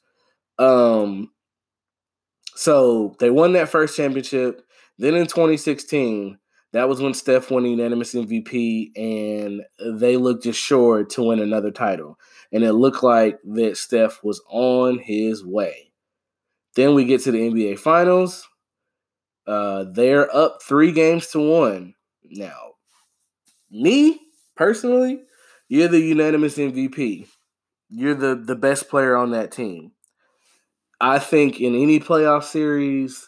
Um, 0.59 1.31
so 2.55 3.15
they 3.19 3.29
won 3.29 3.53
that 3.53 3.69
first 3.69 3.95
championship. 3.95 4.63
Then 4.97 5.15
in 5.15 5.27
2016, 5.27 6.37
that 6.73 6.89
was 6.89 7.01
when 7.01 7.13
Steph 7.13 7.49
won 7.49 7.63
the 7.63 7.69
unanimous 7.69 8.13
MVP, 8.13 8.91
and 8.97 9.61
they 9.99 10.17
looked 10.17 10.45
assured 10.45 11.09
to 11.11 11.23
win 11.23 11.39
another 11.39 11.71
title. 11.71 12.19
And 12.51 12.63
it 12.63 12.73
looked 12.73 13.03
like 13.03 13.39
that 13.45 13.77
Steph 13.77 14.23
was 14.23 14.41
on 14.49 14.99
his 14.99 15.45
way. 15.45 15.86
Then 16.77 16.93
we 16.93 17.05
get 17.05 17.21
to 17.23 17.31
the 17.31 17.39
NBA 17.39 17.79
Finals. 17.79 18.47
Uh, 19.47 19.85
they're 19.91 20.33
up 20.33 20.59
three 20.61 20.91
games 20.91 21.25
to 21.29 21.39
one. 21.39 21.95
Now, 22.23 22.73
me 23.71 24.19
personally, 24.55 25.23
you're 25.69 25.87
the 25.87 25.99
unanimous 25.99 26.55
MVP. 26.55 27.27
You're 27.89 28.13
the 28.13 28.35
the 28.35 28.55
best 28.55 28.89
player 28.89 29.17
on 29.17 29.31
that 29.31 29.51
team. 29.51 29.93
I 31.01 31.17
think 31.17 31.59
in 31.59 31.73
any 31.73 31.99
playoff 31.99 32.43
series, 32.43 33.27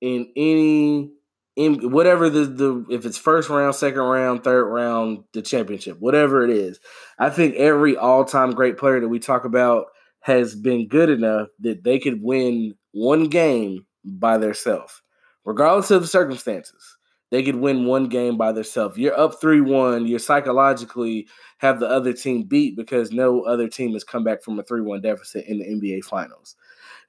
in 0.00 0.32
any 0.34 1.10
in 1.56 1.90
whatever 1.90 2.30
the 2.30 2.46
the 2.46 2.86
if 2.88 3.04
it's 3.04 3.18
first 3.18 3.50
round, 3.50 3.74
second 3.74 4.00
round, 4.00 4.44
third 4.44 4.64
round, 4.64 5.24
the 5.34 5.42
championship, 5.42 5.98
whatever 6.00 6.42
it 6.42 6.50
is, 6.50 6.80
I 7.18 7.28
think 7.28 7.54
every 7.56 7.98
all 7.98 8.24
time 8.24 8.52
great 8.52 8.78
player 8.78 8.98
that 8.98 9.08
we 9.08 9.18
talk 9.18 9.44
about 9.44 9.88
has 10.20 10.54
been 10.54 10.88
good 10.88 11.08
enough 11.08 11.48
that 11.60 11.84
they 11.84 11.98
could 11.98 12.22
win 12.22 12.74
one 12.92 13.28
game 13.28 13.86
by 14.04 14.38
themselves, 14.38 15.02
regardless 15.44 15.90
of 15.90 16.02
the 16.02 16.08
circumstances. 16.08 16.96
They 17.30 17.42
could 17.42 17.56
win 17.56 17.84
one 17.84 18.08
game 18.08 18.38
by 18.38 18.52
themselves. 18.52 18.96
You're 18.96 19.18
up 19.18 19.38
3 19.40 19.60
1. 19.60 20.06
You're 20.06 20.18
psychologically 20.18 21.28
have 21.58 21.78
the 21.78 21.86
other 21.86 22.12
team 22.12 22.44
beat 22.44 22.74
because 22.74 23.12
no 23.12 23.42
other 23.42 23.68
team 23.68 23.92
has 23.92 24.04
come 24.04 24.24
back 24.24 24.42
from 24.42 24.58
a 24.58 24.62
3 24.62 24.80
1 24.80 25.02
deficit 25.02 25.44
in 25.46 25.58
the 25.58 25.64
NBA 25.64 26.04
Finals. 26.04 26.56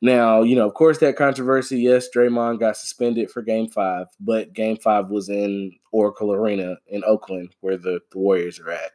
Now, 0.01 0.43
you 0.43 0.55
know, 0.55 0.65
of 0.65 0.73
course, 0.73 0.99
that 0.99 1.17
controversy. 1.17 1.79
Yes, 1.81 2.07
Draymond 2.13 2.59
got 2.59 2.77
suspended 2.77 3.29
for 3.29 3.41
Game 3.41 3.67
Five, 3.67 4.07
but 4.19 4.53
Game 4.53 4.77
Five 4.77 5.09
was 5.09 5.27
in 5.27 5.73
Oracle 5.91 6.31
Arena 6.33 6.77
in 6.87 7.03
Oakland, 7.05 7.55
where 7.59 7.77
the, 7.77 7.99
the 8.11 8.17
Warriors 8.17 8.59
are 8.59 8.71
at. 8.71 8.91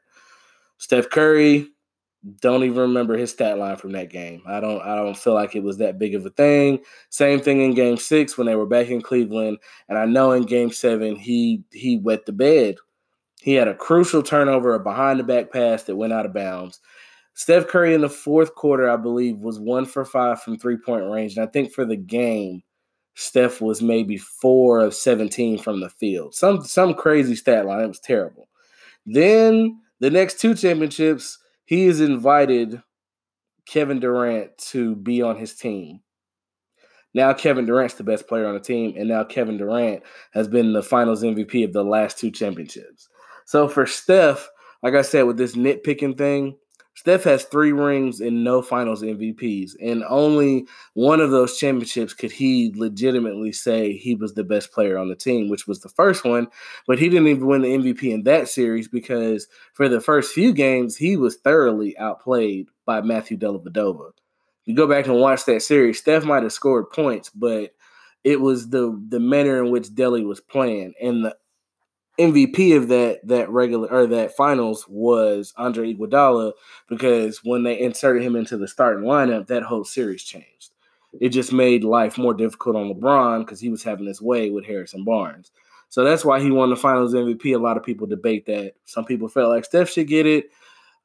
Steph 0.79 1.11
Curry, 1.11 1.69
don't 2.41 2.65
even 2.65 2.79
remember 2.79 3.17
his 3.17 3.31
stat 3.31 3.59
line 3.59 3.77
from 3.77 3.93
that 3.93 4.11
game. 4.11 4.43
I 4.47 4.61
don't. 4.61 4.81
I 4.83 4.97
don't 4.97 5.17
feel 5.17 5.35
like 5.35 5.55
it 5.55 5.63
was 5.63 5.79
that 5.79 5.99
big 5.99 6.15
of 6.15 6.25
a 6.25 6.31
thing. 6.31 6.81
Same 7.11 7.41
thing 7.41 7.61
in 7.61 7.75
Game 7.75 7.97
Six 7.97 8.39
when 8.39 8.47
they 8.47 8.57
were 8.57 8.67
back 8.67 8.89
in 8.89 9.03
Cleveland, 9.03 9.59
and 9.89 9.99
I 9.99 10.07
know 10.07 10.33
in 10.33 10.45
Game 10.45 10.71
Seven 10.71 11.17
he 11.17 11.63
he 11.73 11.99
wet 11.99 12.27
the 12.27 12.33
bed. 12.33 12.77
He 13.43 13.55
had 13.55 13.69
a 13.69 13.75
crucial 13.75 14.23
turnover, 14.23 14.75
a 14.75 14.81
behind 14.81 15.21
the 15.21 15.25
back 15.25 15.53
pass 15.53 15.83
that 15.83 15.97
went 15.97 16.15
out 16.15 16.25
of 16.25 16.33
bounds. 16.33 16.81
Steph 17.35 17.67
Curry 17.67 17.95
in 17.95 18.01
the 18.01 18.09
fourth 18.09 18.55
quarter, 18.55 18.89
I 18.89 18.97
believe, 18.97 19.39
was 19.39 19.59
one 19.59 19.85
for 19.85 20.05
five 20.05 20.41
from 20.41 20.57
three 20.57 20.79
point 20.79 21.11
range. 21.11 21.37
And 21.37 21.47
I 21.47 21.51
think 21.51 21.73
for 21.73 21.85
the 21.85 21.97
game, 21.97 22.63
Steph 23.17 23.61
was 23.61 23.83
maybe 23.83 24.17
four 24.17 24.81
of 24.81 24.95
17 24.95 25.59
from 25.59 25.81
the 25.81 25.91
field. 25.91 26.35
Some 26.35 26.65
some 26.65 26.95
crazy 26.95 27.37
stat 27.37 27.67
line. 27.67 27.83
It 27.83 27.89
was 27.89 28.01
terrible. 28.01 28.49
Then 29.05 29.81
the 30.01 30.11
next 30.11 30.41
two 30.41 30.55
championships, 30.55 31.39
he 31.65 31.87
has 31.87 32.01
invited 32.01 32.83
Kevin 33.67 34.01
Durant 34.01 34.57
to 34.59 34.95
be 34.97 35.23
on 35.23 35.37
his 35.37 35.55
team. 35.55 36.01
Now 37.15 37.33
Kevin 37.33 37.65
Durant's 37.65 37.95
the 37.95 38.05
best 38.05 38.27
player 38.27 38.47
on 38.47 38.55
the 38.55 38.61
team, 38.61 38.95
and 38.97 39.09
now 39.09 39.25
Kevin 39.25 39.57
Durant 39.57 40.03
has 40.33 40.49
been 40.49 40.73
the 40.73 40.83
finals 40.83 41.23
MVP 41.23 41.65
of 41.65 41.73
the 41.73 41.85
last 41.85 42.19
two 42.19 42.31
championships. 42.31 43.09
So 43.47 43.69
for 43.69 43.87
Steph, 43.87 44.49
like 44.83 44.95
I 44.95 45.03
said, 45.03 45.23
with 45.23 45.37
this 45.37 45.55
nitpicking 45.55 46.19
thing, 46.19 46.57
Steph 46.95 47.25
has 47.25 47.45
three 47.45 47.73
rings 47.73 48.21
and 48.21 48.45
no 48.45 48.63
finals 48.63 49.03
MVPs. 49.03 49.73
And 49.83 50.05
only 50.09 50.67
one 50.95 51.21
of 51.21 51.31
those 51.31 51.59
championships 51.59 52.15
could 52.15 52.31
he 52.31 52.73
legitimately 52.75 53.53
say 53.53 53.97
he 53.97 54.15
was 54.15 54.35
the 54.35 54.45
best 54.45 54.73
player 54.73 54.97
on 54.97 55.09
the 55.09 55.17
team, 55.17 55.49
which 55.49 55.67
was 55.67 55.81
the 55.81 55.89
first 55.89 56.25
one. 56.25 56.49
But 56.87 57.01
he 57.01 57.09
didn't 57.09 57.29
even 57.29 57.47
win 57.47 57.63
the 57.63 57.77
MVP 57.77 58.13
in 58.13 58.23
that 58.25 58.49
series 58.49 58.87
because 58.87 59.49
for 59.73 59.89
the 59.89 60.01
first 60.01 60.33
few 60.33 60.53
games, 60.53 60.97
he 60.97 61.17
was 61.17 61.37
thoroughly 61.37 61.99
outplayed 61.99 62.69
by 62.87 63.01
Matthew 63.01 63.37
Dellavedova. 63.37 64.13
You 64.65 64.75
go 64.75 64.87
back 64.87 65.07
and 65.07 65.21
watch 65.21 65.45
that 65.45 65.63
series, 65.63 65.99
Steph 65.99 66.25
might 66.25 66.43
have 66.43 66.53
scored 66.53 66.91
points, 66.91 67.29
but 67.29 67.75
it 68.23 68.41
was 68.41 68.71
the 68.71 68.99
the 69.09 69.21
manner 69.21 69.63
in 69.63 69.71
which 69.71 69.89
Delly 69.89 70.25
was 70.25 70.41
playing. 70.41 70.95
And 71.03 71.27
the 71.27 71.37
MVP 72.19 72.77
of 72.77 72.89
that 72.89 73.27
that 73.27 73.51
regular 73.51 73.89
or 73.89 74.07
that 74.07 74.37
finals 74.37 74.87
was 74.89 75.53
Andre 75.57 75.95
Iguodala 75.95 76.53
because 76.89 77.41
when 77.43 77.65
they 77.65 77.81
inserted 77.81 78.23
him 78.23 78.37
into 78.37 78.57
the 78.57 78.69
starting 78.69 79.05
lineup, 79.05 79.49
that 79.49 79.65
whole 79.65 79.85
series 79.85 80.23
changed. 80.23 80.71
It 81.21 81.29
just 81.31 81.53
made 81.53 81.85
life 81.85 82.19
more 82.19 82.35
difficult 82.35 82.77
on 82.77 82.93
LeBron 82.93 83.41
because 83.41 83.61
he 83.61 83.69
was 83.69 83.83
having 83.83 84.07
his 84.07 84.21
way 84.21 84.51
with 84.51 84.67
Harrison 84.67 85.05
Barnes. 85.05 85.51
So 85.89 86.03
that's 86.03 86.25
why 86.25 86.41
he 86.41 86.51
won 86.51 86.71
the 86.71 86.77
Finals 86.77 87.15
MVP. 87.15 87.55
A 87.55 87.59
lot 87.59 87.77
of 87.77 87.85
people 87.85 88.07
debate 88.07 88.47
that. 88.47 88.73
Some 88.85 89.05
people 89.05 89.29
felt 89.29 89.51
like 89.51 89.65
Steph 89.65 89.91
should 89.91 90.09
get 90.09 90.27
it. 90.27 90.51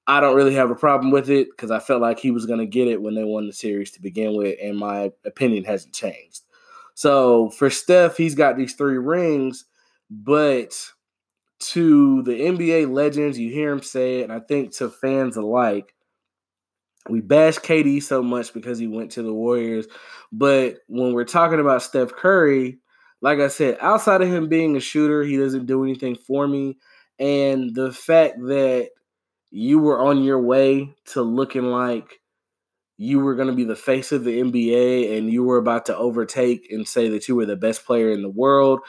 I 0.08 0.20
don't 0.20 0.36
really 0.36 0.56
have 0.56 0.72
a 0.72 0.76
problem 0.76 1.12
with 1.12 1.30
it 1.30 1.50
because 1.52 1.70
I 1.70 1.78
felt 1.78 2.02
like 2.02 2.18
he 2.18 2.32
was 2.32 2.48
going 2.48 2.60
to 2.60 2.66
get 2.66 2.88
it 2.88 3.00
when 3.00 3.14
they 3.14 3.24
won 3.24 3.46
the 3.46 3.54
series 3.54 3.92
to 3.92 4.02
begin 4.02 4.36
with, 4.36 4.58
and 4.60 4.76
my 4.76 5.12
opinion 5.26 5.64
hasn't 5.66 5.94
changed. 5.94 6.42
So 6.96 7.52
for 7.52 7.70
Steph, 7.70 8.18
he's 8.18 8.34
got 8.34 8.58
these 8.58 8.74
three 8.74 8.98
rings, 8.98 9.66
but 10.10 10.92
to 11.60 12.24
the 12.24 12.32
NBA 12.32 12.92
legends, 12.92 13.38
you 13.38 13.52
hear 13.52 13.72
him 13.72 13.82
say 13.82 14.20
it, 14.20 14.24
and 14.24 14.32
I 14.32 14.40
think 14.40 14.76
to 14.78 14.90
fans 14.90 15.38
alike, 15.38 15.94
we 17.10 17.22
bash 17.22 17.58
KD 17.58 18.04
so 18.04 18.22
much 18.22 18.54
because 18.54 18.78
he 18.80 18.88
went 18.88 19.12
to 19.12 19.24
the 19.24 19.34
Warriors. 19.34 19.88
But 20.32 20.78
when 20.88 21.14
we're 21.14 21.24
talking 21.26 21.60
about 21.60 21.82
Steph 21.82 22.12
Curry, 22.14 22.80
like 23.22 23.40
I 23.40 23.48
said, 23.48 23.78
outside 23.82 24.22
of 24.22 24.30
him 24.30 24.48
being 24.48 24.76
a 24.76 24.80
shooter, 24.80 25.24
he 25.24 25.38
doesn't 25.38 25.66
do 25.66 25.84
anything 25.84 26.16
for 26.16 26.48
me. 26.48 26.78
And 27.18 27.76
the 27.76 27.92
fact 27.92 28.38
that 28.48 28.90
you 29.52 29.80
were 29.80 30.00
on 30.00 30.24
your 30.24 30.42
way 30.42 30.94
to 31.08 31.22
looking 31.22 31.66
like 31.66 32.20
you 32.98 33.20
were 33.20 33.36
going 33.36 33.48
to 33.48 33.56
be 33.56 33.64
the 33.64 33.76
face 33.76 34.12
of 34.12 34.24
the 34.24 34.42
NBA 34.42 35.18
and 35.18 35.32
you 35.32 35.44
were 35.44 35.58
about 35.58 35.86
to 35.86 35.98
overtake 35.98 36.68
and 36.70 36.88
say 36.88 37.10
that 37.10 37.28
you 37.28 37.36
were 37.36 37.46
the 37.46 37.56
best 37.56 37.86
player 37.86 38.12
in 38.12 38.22
the 38.22 38.30
world, 38.30 38.82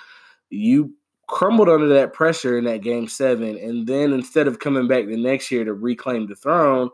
you 0.51 0.95
crumbled 1.31 1.69
under 1.69 1.89
that 1.89 2.13
pressure 2.13 2.59
in 2.59 2.65
that 2.65 2.83
game 2.83 3.07
seven. 3.07 3.57
And 3.57 3.87
then 3.87 4.13
instead 4.13 4.49
of 4.49 4.59
coming 4.59 4.89
back 4.89 5.07
the 5.07 5.17
next 5.17 5.51
year 5.51 5.65
to 5.65 5.73
reclaim 5.73 6.27
the 6.27 6.35
throne, 6.35 6.91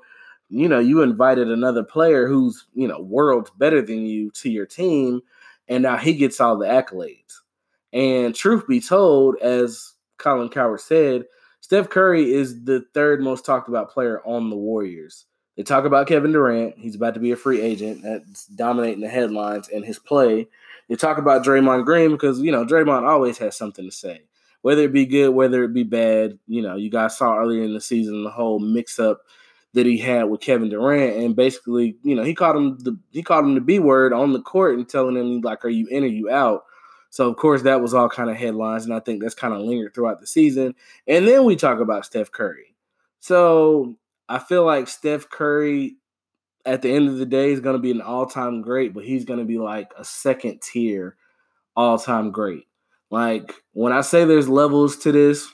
you 0.49 0.69
know, 0.69 0.79
you 0.79 1.03
invited 1.03 1.51
another 1.51 1.83
player 1.83 2.29
who's, 2.29 2.67
you 2.75 2.87
know, 2.87 3.01
worlds 3.01 3.51
better 3.59 3.83
than 3.83 4.07
you 4.07 4.31
to 4.33 4.51
your 4.51 4.67
team. 4.67 5.23
And 5.69 5.83
now 5.83 5.97
he 5.97 6.15
gets 6.15 6.41
all 6.41 6.59
the 6.59 6.67
accolades. 6.67 7.41
And 7.93 8.35
truth 8.35 8.69
be 8.69 8.81
told, 8.81 9.37
as 9.41 9.95
Colin 10.19 10.51
Cowherd 10.51 10.81
said, 10.81 11.25
Steph 11.61 11.89
Curry 11.89 12.33
is 12.33 12.63
the 12.65 12.85
third 12.95 13.21
most 13.23 13.45
talked 13.45 13.69
about 13.69 13.91
player 13.91 14.21
on 14.25 14.51
the 14.51 14.57
Warriors. 14.57 15.25
They 15.57 15.63
talk 15.63 15.87
about 15.87 16.07
Kevin 16.07 16.33
Durant. 16.33 16.79
He's 16.79 16.95
about 16.95 17.15
to 17.15 17.21
be 17.21 17.33
a 17.33 17.37
free 17.37 17.63
agent. 17.63 18.03
That's 18.03 18.47
dominating 18.47 19.01
the 19.01 19.09
headlines 19.09 19.71
and 19.71 19.85
his 19.85 19.99
play. 19.99 20.47
You 20.89 20.97
talk 20.97 21.19
about 21.19 21.45
Draymond 21.45 21.85
Green 21.85 22.13
because 22.13 22.41
you 22.41 22.53
know 22.53 22.65
Draymond 22.65 23.09
always 23.09 23.39
has 23.39 23.57
something 23.57 23.85
to 23.85 23.91
say, 23.91 24.23
whether 24.63 24.83
it 24.83 24.93
be 24.93 25.07
good, 25.07 25.31
whether 25.31 25.65
it 25.65 25.73
be 25.73 25.83
bad. 25.83 26.39
You 26.47 26.63
know, 26.63 26.77
you 26.77 26.91
guys 26.91 27.17
saw 27.17 27.37
earlier 27.37 27.63
in 27.63 27.75
the 27.75 27.81
season 27.81 28.25
the 28.25 28.31
whole 28.31 28.59
mix-up 28.59 29.23
that 29.75 29.87
he 29.87 29.99
had 29.99 30.25
with 30.25 30.41
Kevin 30.41 30.71
Durant, 30.71 31.17
and 31.17 31.37
basically, 31.37 31.97
you 32.03 32.15
know, 32.15 32.23
he 32.23 32.35
called 32.35 32.57
him 32.57 32.79
the 32.79 32.99
he 33.11 33.23
called 33.23 33.45
him 33.45 33.55
the 33.55 33.61
B 33.61 33.79
word 33.79 34.13
on 34.13 34.33
the 34.33 34.41
court 34.41 34.77
and 34.77 34.89
telling 34.89 35.17
him 35.17 35.41
like, 35.41 35.65
"Are 35.65 35.71
you 35.71 35.87
in 35.89 36.05
or 36.05 36.09
you 36.09 36.31
out?" 36.31 36.65
So 37.11 37.29
of 37.29 37.37
course 37.37 37.63
that 37.63 37.81
was 37.81 37.95
all 37.95 38.09
kind 38.09 38.31
of 38.31 38.37
headlines, 38.37 38.85
and 38.85 38.95
I 38.95 39.01
think 39.01 39.23
that's 39.23 39.35
kind 39.35 39.55
of 39.55 39.61
lingered 39.61 39.95
throughout 39.95 40.21
the 40.21 40.27
season. 40.27 40.75
And 41.07 41.27
then 41.27 41.45
we 41.45 41.57
talk 41.57 41.81
about 41.81 42.05
Steph 42.05 42.31
Curry. 42.31 42.75
So 43.21 43.97
I 44.29 44.39
feel 44.39 44.65
like 44.65 44.89
Steph 44.89 45.29
Curry 45.31 45.97
at 46.67 46.83
the 46.83 46.93
end 46.93 47.09
of 47.09 47.19
the 47.19 47.27
day 47.27 47.53
is 47.53 47.61
going 47.61 47.77
to 47.77 47.83
be 47.83 47.93
an 47.93 48.03
all-time 48.03 48.61
great, 48.61 48.93
but 48.93 49.05
he's 49.05 49.25
going 49.25 49.39
to 49.39 49.45
be 49.45 49.59
like 49.59 49.93
a 49.97 50.05
second 50.05 50.61
tier 50.61 51.17
all-time 51.77 52.33
great. 52.33 52.65
Like 53.11 53.55
when 53.73 53.93
I 53.93 54.01
say 54.01 54.25
there's 54.25 54.49
levels 54.49 54.97
to 54.99 55.13
this, 55.13 55.49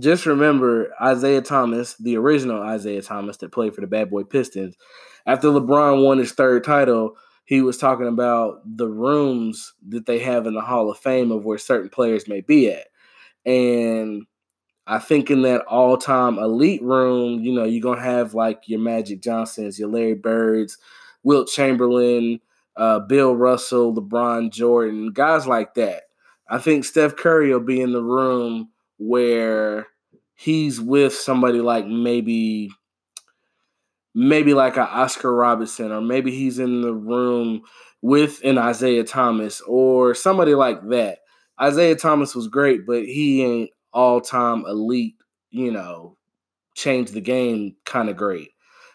just 0.00 0.26
remember 0.26 0.92
Isiah 1.00 1.42
Thomas, 1.42 1.94
the 1.94 2.16
original 2.16 2.68
Isiah 2.74 3.02
Thomas 3.02 3.36
that 3.38 3.52
played 3.52 3.74
for 3.74 3.80
the 3.80 3.86
Bad 3.86 4.10
Boy 4.10 4.24
Pistons. 4.24 4.76
After 5.24 5.48
LeBron 5.48 6.04
won 6.04 6.18
his 6.18 6.32
third 6.32 6.64
title, 6.64 7.16
he 7.44 7.62
was 7.62 7.78
talking 7.78 8.08
about 8.08 8.60
the 8.64 8.88
rooms 8.88 9.72
that 9.88 10.06
they 10.06 10.18
have 10.18 10.46
in 10.48 10.54
the 10.54 10.60
Hall 10.60 10.90
of 10.90 10.98
Fame 10.98 11.30
of 11.30 11.44
where 11.44 11.58
certain 11.58 11.88
players 11.88 12.26
may 12.26 12.40
be 12.40 12.70
at. 12.72 12.88
And 13.44 14.24
I 14.86 14.98
think 14.98 15.30
in 15.30 15.42
that 15.42 15.62
all 15.62 15.96
time 15.96 16.38
elite 16.38 16.82
room, 16.82 17.40
you 17.42 17.52
know, 17.52 17.64
you're 17.64 17.82
going 17.82 17.98
to 17.98 18.04
have 18.04 18.34
like 18.34 18.62
your 18.66 18.80
Magic 18.80 19.20
Johnsons, 19.20 19.78
your 19.78 19.88
Larry 19.88 20.14
Birds, 20.14 20.78
Wilt 21.22 21.48
Chamberlain, 21.48 22.40
uh, 22.76 23.00
Bill 23.00 23.34
Russell, 23.34 23.94
LeBron 23.94 24.52
Jordan, 24.52 25.12
guys 25.12 25.46
like 25.46 25.74
that. 25.74 26.02
I 26.48 26.58
think 26.58 26.84
Steph 26.84 27.16
Curry 27.16 27.52
will 27.52 27.60
be 27.60 27.80
in 27.80 27.92
the 27.92 28.02
room 28.02 28.70
where 28.98 29.88
he's 30.34 30.80
with 30.80 31.14
somebody 31.14 31.60
like 31.60 31.86
maybe 31.86 32.70
maybe 34.14 34.54
like 34.54 34.76
a 34.76 34.88
Oscar 34.88 35.34
Robertson, 35.34 35.90
or 35.90 36.00
maybe 36.00 36.30
he's 36.30 36.58
in 36.58 36.80
the 36.80 36.94
room 36.94 37.62
with 38.02 38.40
an 38.44 38.56
Isiah 38.56 39.04
Thomas 39.04 39.60
or 39.62 40.14
somebody 40.14 40.54
like 40.54 40.88
that. 40.88 41.18
Isiah 41.62 41.96
Thomas 41.96 42.34
was 42.34 42.48
great, 42.48 42.86
but 42.86 43.04
he 43.04 43.42
ain't 43.42 43.70
all 43.96 44.20
time 44.20 44.64
elite, 44.66 45.16
you 45.50 45.72
know, 45.72 46.16
change 46.74 47.10
the 47.10 47.20
game 47.20 47.74
kind 47.86 48.10
of 48.10 48.16
great. 48.16 48.50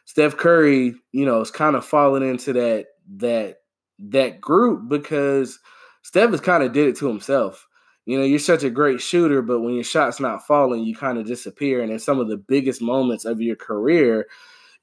Steph 0.06 0.38
Curry, 0.38 0.94
you 1.12 1.26
know, 1.26 1.42
is 1.42 1.52
kind 1.52 1.76
of 1.76 1.84
falling 1.84 2.24
into 2.24 2.54
that 2.54 2.86
that 3.18 3.58
that 4.00 4.40
group 4.40 4.88
because 4.88 5.60
Steph 6.04 6.30
has 6.30 6.40
kind 6.40 6.64
of 6.64 6.72
did 6.72 6.88
it 6.88 6.98
to 6.98 7.08
himself. 7.08 7.68
You 8.06 8.18
know, 8.18 8.24
you're 8.24 8.40
such 8.40 8.64
a 8.64 8.70
great 8.70 9.02
shooter, 9.02 9.42
but 9.42 9.62
when 9.62 9.74
your 9.74 9.84
shot's 9.84 10.20
not 10.20 10.46
falling, 10.46 10.84
you 10.84 10.96
kind 10.96 11.18
of 11.18 11.26
disappear. 11.26 11.82
And 11.82 11.92
in 11.92 12.00
some 12.00 12.20
of 12.20 12.28
the 12.28 12.38
biggest 12.38 12.82
moments 12.82 13.26
of 13.26 13.42
your 13.42 13.56
career, 13.56 14.28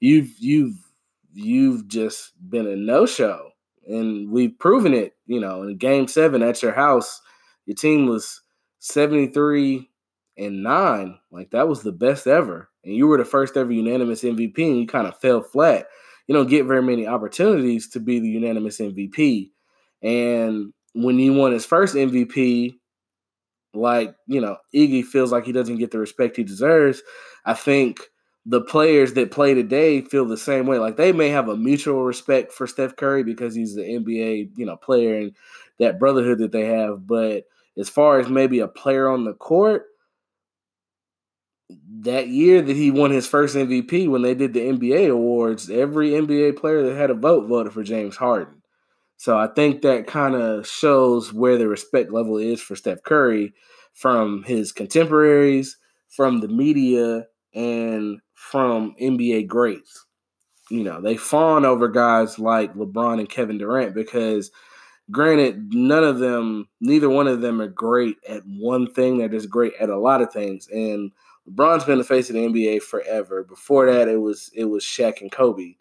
you've 0.01 0.33
you've 0.39 0.77
you've 1.33 1.87
just 1.87 2.33
been 2.51 2.67
a 2.67 2.77
no-show. 2.77 3.51
And 3.87 4.31
we've 4.31 4.59
proven 4.59 4.95
it, 4.95 5.15
you 5.27 5.41
know, 5.41 5.63
in 5.63 5.77
game 5.79 6.09
seven 6.09 6.43
at 6.43 6.63
your 6.63 6.73
house, 6.73 7.21
your 7.67 7.77
team 7.77 8.07
was 8.07 8.43
73 8.81 9.89
and 10.39 10.63
nine. 10.63 11.19
Like 11.31 11.51
that 11.51 11.69
was 11.69 11.83
the 11.83 11.93
best 11.93 12.27
ever. 12.27 12.71
And 12.85 12.95
you 12.95 13.07
were 13.07 13.19
the 13.19 13.25
first 13.25 13.57
ever 13.57 13.73
unanimous 13.73 14.23
MVP 14.23 14.59
and 14.59 14.79
you 14.81 14.87
kind 14.87 15.07
of 15.07 15.19
fell 15.19 15.43
flat. 15.43 15.87
You 16.27 16.35
don't 16.35 16.49
get 16.49 16.67
very 16.67 16.83
many 16.83 17.07
opportunities 17.07 17.89
to 17.91 18.01
be 18.01 18.21
the 18.21 18.29
unanimous 18.29 18.79
MVP. 18.79 19.51
And 20.03 20.73
when 20.95 21.19
he 21.19 21.31
won 21.31 21.53
his 21.53 21.67
first 21.67 21.95
MVP, 21.95 22.75
like, 23.75 24.15
you 24.27 24.41
know, 24.41 24.57
Iggy 24.75 25.05
feels 25.05 25.33
like 25.33 25.45
he 25.45 25.53
doesn't 25.53 25.79
get 25.79 25.91
the 25.91 25.99
respect 25.99 26.37
he 26.37 26.45
deserves. 26.45 27.03
I 27.45 27.55
think 27.55 28.01
the 28.47 28.61
players 28.63 29.13
that 29.15 29.31
play 29.31 29.55
today 29.55 30.01
feel 30.01 30.25
the 30.25 30.37
same 30.37 30.67
way. 30.67 30.79
Like 30.79 30.97
they 30.97 31.13
may 31.13 31.29
have 31.29 31.49
a 31.49 31.57
mutual 31.57 32.05
respect 32.05 32.53
for 32.53 32.67
Steph 32.67 32.97
Curry 32.97 33.23
because 33.23 33.55
he's 33.55 33.75
the 33.75 33.83
NBA, 33.83 34.51
you 34.57 34.65
know, 34.65 34.77
player 34.77 35.19
and 35.19 35.35
that 35.79 35.99
brotherhood 35.99 36.39
that 36.39 36.53
they 36.53 36.65
have. 36.65 37.07
But 37.07 37.45
as 37.77 37.89
far 37.89 38.19
as 38.19 38.29
maybe 38.29 38.61
a 38.61 38.69
player 38.69 39.09
on 39.09 39.25
the 39.25 39.35
court, 39.35 39.88
that 42.01 42.29
year 42.29 42.63
that 42.63 42.77
he 42.77 42.91
won 42.91 43.11
his 43.11 43.27
first 43.27 43.57
MVP 43.57 44.09
when 44.09 44.23
they 44.23 44.35
did 44.35 44.55
the 44.55 44.61
NBA 44.61 45.11
awards, 45.11 45.69
every 45.71 46.11
NBA 46.11 46.57
player 46.57 46.83
that 46.83 46.97
had 46.97 47.11
a 47.11 47.15
vote 47.15 47.49
voted 47.49 47.73
for 47.73 47.83
James 47.83 48.17
Harden. 48.17 48.63
So 49.17 49.37
I 49.37 49.49
think 49.49 49.83
that 49.83 50.07
kind 50.07 50.35
of 50.35 50.67
shows 50.67 51.33
where 51.33 51.59
the 51.59 51.69
respect 51.69 52.13
level 52.13 52.39
is 52.39 52.63
for 52.63 52.77
Steph 52.77 53.03
Curry 53.03 53.53
from 53.93 54.45
his 54.45 54.71
contemporaries, 54.71 55.77
from 56.09 56.41
the 56.41 56.49
media, 56.49 57.27
and 57.53 58.21
from 58.35 58.95
NBA 59.01 59.49
greats. 59.49 60.07
You 60.71 60.85
know, 60.85 61.01
they 61.01 61.17
fawn 61.17 61.65
over 61.65 61.89
guys 61.89 62.39
like 62.39 62.75
LeBron 62.75 63.19
and 63.19 63.29
Kevin 63.29 63.59
Durant 63.59 63.95
because 63.95 64.53
granted, 65.11 65.75
none 65.75 66.05
of 66.05 66.19
them, 66.19 66.69
neither 66.81 67.09
one 67.09 67.27
of 67.27 67.41
them 67.41 67.61
are 67.61 67.69
great 67.69 68.17
at 68.29 68.43
one 68.47 68.93
thing. 68.93 69.19
They're 69.19 69.29
just 69.29 69.51
great 69.51 69.73
at 69.81 69.91
a 69.91 69.99
lot 69.99 70.23
of 70.23 70.33
things. 70.33 70.69
And 70.69 71.11
LeBron's 71.49 71.85
been 71.85 71.99
the 71.99 72.05
face 72.05 72.29
of 72.29 72.35
the 72.35 72.47
NBA 72.47 72.83
forever. 72.83 73.43
Before 73.43 73.91
that, 73.91 74.09
it 74.09 74.21
was 74.21 74.51
it 74.55 74.65
was 74.65 74.85
Shaq 74.85 75.21
and 75.21 75.33
Kobe. 75.33 75.77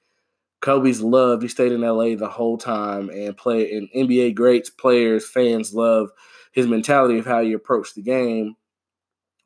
Kobe's 0.62 1.02
loved. 1.02 1.44
He 1.44 1.48
stayed 1.48 1.72
in 1.72 1.82
LA 1.82 2.16
the 2.16 2.30
whole 2.30 2.58
time 2.58 3.10
and 3.10 3.38
play 3.38 3.72
and 3.74 3.90
NBA 3.96 4.36
greats, 4.36 4.70
players, 4.70 5.28
fans 5.28 5.74
love 5.74 6.10
his 6.52 6.66
mentality 6.68 7.20
of 7.20 7.26
how 7.26 7.42
he 7.42 7.54
approached 7.54 7.96
the 7.96 8.02
game. 8.02 8.56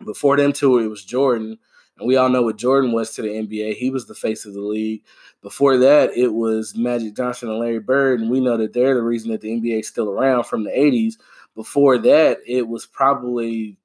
Before 0.06 0.38
them 0.38 0.54
two, 0.54 0.80
it 0.80 0.88
was 0.88 1.04
Jordan. 1.04 1.58
And 1.98 2.08
we 2.08 2.16
all 2.16 2.30
know 2.30 2.42
what 2.42 2.56
Jordan 2.56 2.94
was 2.94 3.14
to 3.14 3.22
the 3.22 3.28
NBA. 3.28 3.76
He 3.76 3.90
was 3.90 4.08
the 4.08 4.16
face 4.16 4.46
of 4.46 4.54
the 4.54 4.62
league. 4.62 5.04
Before 5.42 5.78
that, 5.78 6.16
it 6.16 6.34
was 6.34 6.76
Magic 6.76 7.16
Johnson 7.16 7.50
and 7.50 7.60
Larry 7.60 7.80
Bird. 7.80 8.22
And 8.22 8.32
we 8.32 8.40
know 8.40 8.58
that 8.58 8.74
they're 8.74 8.96
the 8.96 9.04
reason 9.04 9.32
that 9.32 9.42
the 9.42 9.50
NBA 9.50 9.82
is 9.82 9.88
still 9.88 10.10
around 10.10 10.46
from 10.46 10.64
the 10.64 10.72
80s. 10.72 11.16
Before 11.54 11.98
that, 11.98 12.40
it 12.48 12.68
was 12.68 12.86
probably 12.86 13.78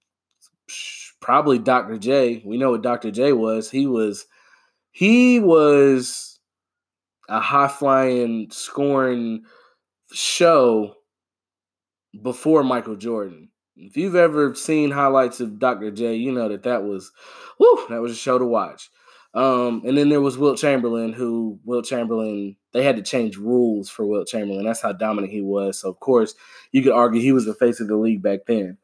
probably 1.26 1.58
Dr. 1.58 1.98
J. 1.98 2.40
We 2.44 2.56
know 2.56 2.70
what 2.70 2.82
Dr. 2.82 3.10
J 3.10 3.32
was. 3.32 3.68
He 3.68 3.88
was 3.88 4.26
he 4.92 5.40
was 5.40 6.38
a 7.28 7.40
high 7.40 7.66
flying 7.66 8.46
scoring 8.52 9.42
show 10.12 10.94
before 12.22 12.62
Michael 12.62 12.94
Jordan. 12.94 13.48
If 13.74 13.96
you've 13.96 14.14
ever 14.14 14.54
seen 14.54 14.92
highlights 14.92 15.40
of 15.40 15.58
Dr. 15.58 15.90
J, 15.90 16.14
you 16.14 16.30
know 16.30 16.48
that 16.48 16.62
that 16.62 16.84
was, 16.84 17.10
whew, 17.58 17.86
that 17.90 18.00
was 18.00 18.12
a 18.12 18.14
show 18.14 18.38
to 18.38 18.46
watch. 18.46 18.88
Um, 19.34 19.82
and 19.84 19.98
then 19.98 20.08
there 20.08 20.20
was 20.20 20.38
Wilt 20.38 20.58
Chamberlain, 20.58 21.12
who 21.12 21.58
Wilt 21.64 21.86
Chamberlain, 21.86 22.56
they 22.72 22.84
had 22.84 22.96
to 22.96 23.02
change 23.02 23.36
rules 23.36 23.90
for 23.90 24.06
Wilt 24.06 24.28
Chamberlain. 24.28 24.64
That's 24.64 24.80
how 24.80 24.92
dominant 24.92 25.32
he 25.32 25.42
was. 25.42 25.80
So 25.80 25.90
of 25.90 25.98
course, 25.98 26.36
you 26.70 26.84
could 26.84 26.92
argue 26.92 27.20
he 27.20 27.32
was 27.32 27.46
the 27.46 27.52
face 27.52 27.80
of 27.80 27.88
the 27.88 27.96
league 27.96 28.22
back 28.22 28.46
then. 28.46 28.78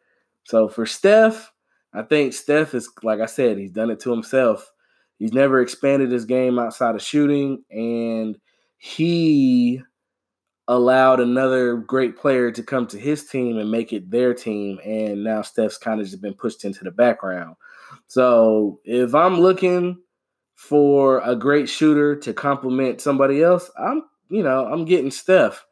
So 0.45 0.69
for 0.69 0.87
Steph, 0.87 1.52
I 1.95 2.03
think 2.03 2.33
Steph 2.33 2.75
is, 2.75 2.89
like 3.03 3.21
I 3.21 3.27
said, 3.27 3.59
he's 3.59 3.71
done 3.73 3.91
it 3.91 4.01
to 4.01 4.11
himself. 4.11 4.71
He's 5.19 5.33
never 5.33 5.61
expanded 5.61 6.11
his 6.11 6.25
game 6.25 6.59
outside 6.59 6.95
of 6.95 7.03
shooting, 7.03 7.63
and 7.71 8.37
he 8.79 9.83
allowed 10.69 11.21
another 11.21 11.77
great 11.77 12.17
player 12.17 12.51
to 12.51 12.63
come 12.63 12.87
to 12.87 12.99
his 12.99 13.27
team 13.27 13.59
and 13.59 13.71
make 13.71 13.93
it 13.93 14.11
their 14.11 14.33
team. 14.33 14.79
And 14.85 15.23
now 15.23 15.43
Steph's 15.43 15.77
kind 15.77 16.01
of 16.01 16.07
just 16.07 16.23
been 16.23 16.35
pushed 16.35 16.65
into 16.65 16.85
the 16.85 16.91
background. 16.91 17.57
So 18.07 18.81
if 18.85 19.15
I'm 19.15 19.41
looking 19.41 19.99
for 20.55 21.21
a 21.21 21.37
great 21.37 21.69
shooter 21.69 22.17
to 22.17 22.33
complement 22.33 23.01
somebody 23.01 23.43
else, 23.43 23.71
I'm, 23.79 24.05
you 24.29 24.43
know, 24.43 24.67
I'm 24.67 24.85
getting 24.85 25.11
Steph. 25.11 25.65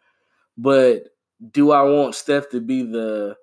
But 0.58 1.04
do 1.50 1.70
I 1.70 1.82
want 1.82 2.14
Steph 2.14 2.50
to 2.50 2.60
be 2.60 2.82
the 2.82 3.36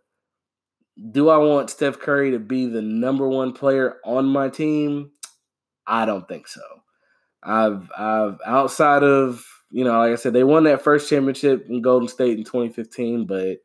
do 1.12 1.30
I 1.30 1.38
want 1.38 1.70
Steph 1.70 2.00
Curry 2.00 2.32
to 2.32 2.40
be 2.40 2.66
the 2.66 2.82
number 2.82 3.28
one 3.28 3.54
player 3.54 3.98
on 4.04 4.26
my 4.26 4.50
team? 4.50 5.12
I 5.86 6.06
don't 6.06 6.28
think 6.28 6.48
so. 6.48 6.62
I've 7.44 7.90
I've 7.98 8.40
outside 8.46 9.04
of 9.04 9.46
you 9.70 9.84
know, 9.84 9.98
like 10.00 10.12
I 10.12 10.16
said, 10.16 10.34
they 10.34 10.44
won 10.44 10.64
that 10.64 10.84
first 10.84 11.10
championship 11.10 11.68
in 11.70 11.82
Golden 11.82 12.08
State 12.08 12.38
in 12.38 12.44
2015, 12.44 13.26
but 13.26 13.58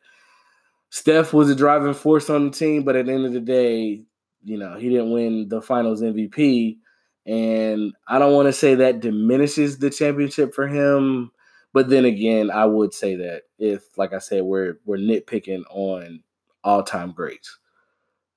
Steph 0.90 1.32
was 1.32 1.48
a 1.48 1.54
driving 1.54 1.94
force 1.94 2.28
on 2.28 2.46
the 2.46 2.50
team. 2.50 2.82
But 2.82 2.96
at 2.96 3.06
the 3.06 3.12
end 3.12 3.24
of 3.24 3.32
the 3.32 3.40
day, 3.40 4.04
you 4.42 4.58
know, 4.58 4.76
he 4.76 4.88
didn't 4.88 5.12
win 5.12 5.48
the 5.48 5.62
Finals 5.62 6.02
MVP, 6.02 6.76
and 7.24 7.92
I 8.06 8.18
don't 8.18 8.34
want 8.34 8.48
to 8.48 8.52
say 8.52 8.74
that 8.76 9.00
diminishes 9.00 9.78
the 9.78 9.90
championship 9.90 10.54
for 10.54 10.66
him. 10.66 11.30
But 11.72 11.88
then 11.88 12.04
again, 12.04 12.50
I 12.50 12.66
would 12.66 12.92
say 12.92 13.16
that 13.16 13.42
if, 13.58 13.82
like 13.96 14.12
I 14.12 14.18
said, 14.18 14.42
we're 14.42 14.74
we're 14.84 14.98
nitpicking 14.98 15.62
on 15.70 16.22
all 16.64 16.82
time 16.82 17.12
greats. 17.12 17.58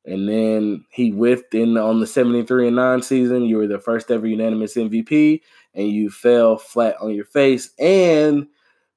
And 0.06 0.30
then 0.30 0.86
he 0.92 1.10
whiffed 1.10 1.56
in 1.56 1.78
on 1.78 2.00
the 2.00 2.08
73 2.08 2.68
and 2.68 2.76
9 2.76 3.02
season. 3.02 3.44
You 3.46 3.58
were 3.58 3.68
the 3.68 3.80
first 3.80 4.12
ever 4.12 4.28
unanimous 4.28 4.76
MVP 4.76 5.42
and 5.74 5.88
you 5.88 6.10
fell 6.10 6.58
flat 6.58 6.96
on 7.02 7.16
your 7.16 7.26
face. 7.26 7.72
And 7.80 8.48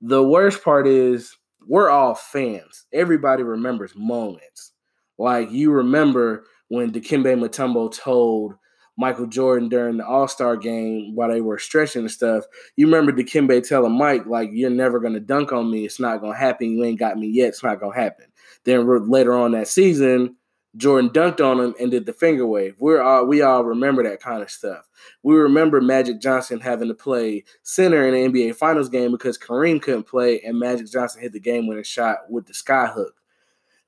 the 0.01 0.23
worst 0.23 0.63
part 0.63 0.87
is 0.87 1.37
we're 1.67 1.89
all 1.89 2.15
fans. 2.15 2.85
Everybody 2.93 3.43
remembers 3.43 3.95
moments. 3.97 4.73
Like 5.17 5.51
you 5.51 5.73
remember 5.73 6.45
when 6.69 6.93
Dikembe 6.93 7.39
Mutombo 7.39 7.93
told 7.95 8.55
Michael 8.99 9.27
Jordan 9.27 9.69
during 9.69 9.97
the 9.97 10.07
All 10.07 10.27
Star 10.27 10.57
game 10.57 11.15
while 11.15 11.29
they 11.31 11.41
were 11.41 11.59
stretching 11.59 12.03
and 12.03 12.11
stuff. 12.11 12.45
You 12.77 12.87
remember 12.87 13.13
Dikembe 13.13 13.67
telling 13.67 13.97
Mike, 13.97 14.27
like, 14.27 14.51
you're 14.53 14.71
never 14.71 14.99
going 14.99 15.13
to 15.13 15.21
dunk 15.21 15.53
on 15.53 15.71
me. 15.71 15.85
It's 15.85 16.01
not 16.01 16.21
going 16.21 16.33
to 16.33 16.39
happen. 16.39 16.73
You 16.73 16.85
ain't 16.85 16.99
got 16.99 17.17
me 17.17 17.29
yet. 17.29 17.51
It's 17.51 17.63
not 17.63 17.79
going 17.79 17.93
to 17.93 18.01
happen. 18.01 18.27
Then 18.65 19.09
later 19.09 19.35
on 19.35 19.53
that 19.53 19.69
season, 19.69 20.37
Jordan 20.77 21.11
dunked 21.11 21.41
on 21.41 21.59
him 21.59 21.75
and 21.81 21.91
did 21.91 22.07
the 22.07 22.13
finger 22.13 22.47
wave. 22.47 22.77
We're 22.79 23.01
all 23.01 23.27
we 23.27 23.43
all 23.43 23.65
remember 23.65 24.03
that 24.03 24.21
kind 24.21 24.43
of 24.43 24.51
stuff. 24.51 24.89
We 25.23 25.35
remember 25.37 25.81
Magic 25.81 26.21
Johnson 26.21 26.61
having 26.61 26.89
to 26.89 26.95
play 26.95 27.45
center 27.63 28.07
in 28.07 28.15
an 28.15 28.33
NBA 28.33 28.55
Finals 28.57 28.89
game 28.89 29.11
because 29.11 29.39
Kareem 29.39 29.81
couldn't 29.81 30.05
play 30.05 30.41
and 30.43 30.59
Magic 30.59 30.91
Johnson 30.91 31.23
hit 31.23 31.33
the 31.33 31.41
game 31.41 31.67
winning 31.67 31.85
shot 31.85 32.31
with 32.31 32.47
the 32.47 32.55
sky 32.55 32.87
hook. 32.87 33.15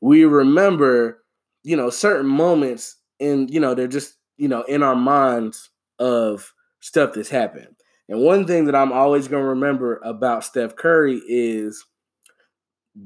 we 0.01 0.25
remember, 0.25 1.23
you 1.63 1.77
know, 1.77 1.91
certain 1.91 2.27
moments 2.31 2.97
and 3.21 3.51
you 3.51 3.61
know, 3.61 3.75
they're 3.75 3.87
just, 3.87 4.15
you 4.37 4.49
know, 4.49 4.63
in 4.63 4.83
our 4.83 4.97
minds 4.97 5.71
of 5.99 6.55
stuff 6.81 7.13
that's 7.15 7.29
happened. 7.29 7.77
And 8.09 8.21
one 8.21 8.47
thing 8.47 8.65
that 8.65 8.75
I'm 8.75 8.93
always 8.93 9.29
going 9.29 9.43
to 9.45 9.51
remember 9.51 10.01
about 10.03 10.45
Steph 10.45 10.75
Curry 10.75 11.21
is 11.29 11.85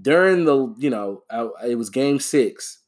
during 0.00 0.44
the, 0.44 0.74
you 0.78 0.90
know, 0.90 1.22
it 1.66 1.76
was 1.76 1.90
game 1.90 2.20
six, 2.20 2.80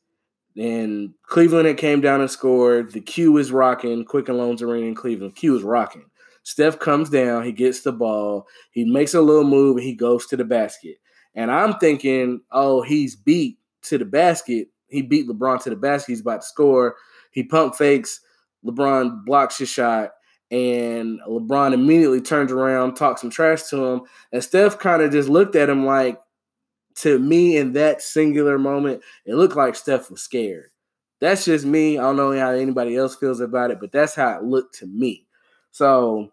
and 0.56 1.14
Cleveland 1.24 1.66
had 1.66 1.76
came 1.76 2.00
down 2.00 2.20
and 2.20 2.30
scored. 2.30 2.92
The 2.92 3.00
Q 3.00 3.36
is 3.38 3.52
rocking, 3.52 4.04
Quicken 4.04 4.38
Loans 4.38 4.62
Arena 4.62 4.86
in 4.86 4.94
Cleveland. 4.94 5.36
Q 5.36 5.56
is 5.56 5.62
rocking. 5.62 6.06
Steph 6.42 6.78
comes 6.78 7.10
down, 7.10 7.44
he 7.44 7.52
gets 7.52 7.80
the 7.80 7.92
ball, 7.92 8.46
he 8.70 8.84
makes 8.84 9.14
a 9.14 9.20
little 9.20 9.44
move, 9.44 9.76
and 9.76 9.84
he 9.84 9.94
goes 9.94 10.26
to 10.26 10.36
the 10.36 10.44
basket. 10.44 10.96
And 11.34 11.50
I'm 11.50 11.74
thinking, 11.74 12.40
oh, 12.50 12.82
he's 12.82 13.14
beat 13.14 13.58
to 13.82 13.98
the 13.98 14.04
basket. 14.06 14.68
He 14.88 15.02
beat 15.02 15.28
LeBron 15.28 15.62
to 15.64 15.70
the 15.70 15.76
basket. 15.76 16.12
He's 16.12 16.20
about 16.20 16.40
to 16.40 16.46
score. 16.46 16.96
He 17.30 17.42
pump 17.42 17.74
fakes. 17.74 18.20
LeBron 18.64 19.24
blocks 19.26 19.58
his 19.58 19.68
shot. 19.68 20.12
And 20.50 21.20
LeBron 21.28 21.74
immediately 21.74 22.20
turns 22.22 22.52
around, 22.52 22.94
talks 22.94 23.20
some 23.20 23.30
trash 23.30 23.64
to 23.64 23.84
him. 23.84 24.00
And 24.32 24.42
Steph 24.42 24.78
kind 24.78 25.02
of 25.02 25.12
just 25.12 25.28
looked 25.28 25.56
at 25.56 25.68
him 25.68 25.84
like, 25.84 26.18
to 26.96 27.18
me, 27.18 27.56
in 27.56 27.72
that 27.74 28.02
singular 28.02 28.58
moment, 28.58 29.02
it 29.24 29.34
looked 29.34 29.56
like 29.56 29.74
Steph 29.74 30.10
was 30.10 30.22
scared. 30.22 30.70
That's 31.20 31.44
just 31.44 31.64
me. 31.64 31.98
I 31.98 32.02
don't 32.02 32.16
know 32.16 32.38
how 32.38 32.50
anybody 32.50 32.96
else 32.96 33.16
feels 33.16 33.40
about 33.40 33.70
it, 33.70 33.80
but 33.80 33.92
that's 33.92 34.14
how 34.14 34.36
it 34.36 34.44
looked 34.44 34.76
to 34.78 34.86
me. 34.86 35.26
So 35.70 36.30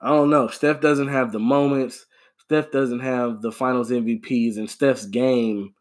I 0.00 0.08
don't 0.08 0.30
know. 0.30 0.48
Steph 0.48 0.80
doesn't 0.80 1.08
have 1.08 1.32
the 1.32 1.38
moments. 1.38 2.06
Steph 2.38 2.70
doesn't 2.70 3.00
have 3.00 3.42
the 3.42 3.50
finals 3.50 3.90
MVPs, 3.90 4.56
and 4.56 4.70
Steph's 4.70 5.06
game, 5.06 5.74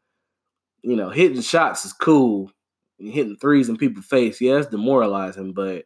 you 0.82 0.96
know, 0.96 1.10
hitting 1.10 1.42
shots 1.42 1.86
is 1.86 1.94
cool. 1.94 2.52
Hitting 2.98 3.36
threes 3.36 3.70
in 3.70 3.78
people's 3.78 4.06
face, 4.06 4.40
yeah, 4.40 4.58
it's 4.58 4.68
demoralizing, 4.68 5.54
but 5.54 5.86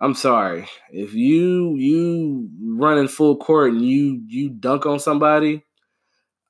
I'm 0.00 0.14
sorry. 0.14 0.68
If 0.90 1.14
you 1.14 1.76
you 1.76 2.50
running 2.60 3.08
full 3.08 3.36
court 3.36 3.72
and 3.72 3.86
you 3.86 4.22
you 4.26 4.50
dunk 4.50 4.84
on 4.84 4.98
somebody, 4.98 5.64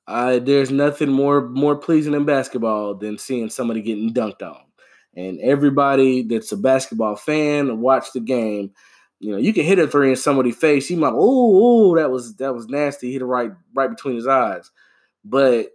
uh, 0.07 0.39
there's 0.39 0.71
nothing 0.71 1.09
more 1.09 1.47
more 1.49 1.75
pleasing 1.75 2.13
in 2.13 2.25
basketball 2.25 2.95
than 2.95 3.17
seeing 3.17 3.49
somebody 3.49 3.81
getting 3.81 4.13
dunked 4.13 4.43
on. 4.43 4.61
And 5.15 5.39
everybody 5.39 6.23
that's 6.23 6.51
a 6.51 6.57
basketball 6.57 7.15
fan 7.15 7.79
watch 7.79 8.11
the 8.13 8.19
game. 8.19 8.71
You 9.19 9.31
know, 9.31 9.37
you 9.37 9.53
can 9.53 9.63
hit 9.63 9.79
a 9.79 9.87
three 9.87 10.09
in 10.09 10.15
somebody's 10.17 10.57
face. 10.57 10.89
You 10.89 10.97
might, 10.97 11.13
oh, 11.13 11.91
oh, 11.91 11.95
that 11.95 12.11
was 12.11 12.35
that 12.35 12.53
was 12.53 12.67
nasty. 12.67 13.13
Hit 13.13 13.21
it 13.21 13.25
right 13.25 13.51
right 13.73 13.89
between 13.89 14.15
his 14.15 14.27
eyes. 14.27 14.69
But 15.23 15.69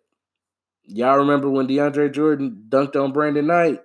y'all 0.84 1.18
remember 1.18 1.50
when 1.50 1.66
DeAndre 1.66 2.12
Jordan 2.12 2.66
dunked 2.68 3.02
on 3.02 3.12
Brandon 3.12 3.46
Knight? 3.46 3.80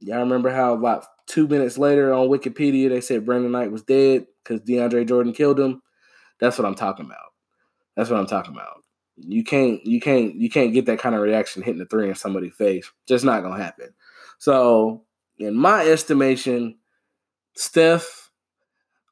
Y'all 0.00 0.18
remember 0.18 0.50
how 0.50 0.74
about 0.74 1.06
two 1.26 1.46
minutes 1.46 1.78
later 1.78 2.12
on 2.12 2.28
Wikipedia 2.28 2.88
they 2.88 3.00
said 3.00 3.24
Brandon 3.24 3.52
Knight 3.52 3.70
was 3.70 3.82
dead 3.82 4.26
because 4.42 4.60
DeAndre 4.62 5.08
Jordan 5.08 5.32
killed 5.32 5.60
him? 5.60 5.80
That's 6.40 6.58
what 6.58 6.66
I'm 6.66 6.74
talking 6.74 7.06
about. 7.06 7.32
That's 7.96 8.10
what 8.10 8.18
I'm 8.18 8.26
talking 8.26 8.52
about. 8.52 8.81
You 9.16 9.44
can't 9.44 9.84
you 9.86 10.00
can't 10.00 10.34
you 10.34 10.50
can't 10.50 10.72
get 10.72 10.86
that 10.86 10.98
kind 10.98 11.14
of 11.14 11.20
reaction 11.20 11.62
hitting 11.62 11.78
the 11.78 11.86
three 11.86 12.08
in 12.08 12.14
somebody's 12.14 12.54
face. 12.54 12.90
Just 13.06 13.24
not 13.24 13.42
gonna 13.42 13.62
happen. 13.62 13.94
So 14.38 15.04
in 15.38 15.54
my 15.54 15.86
estimation, 15.86 16.78
Steph, 17.54 18.30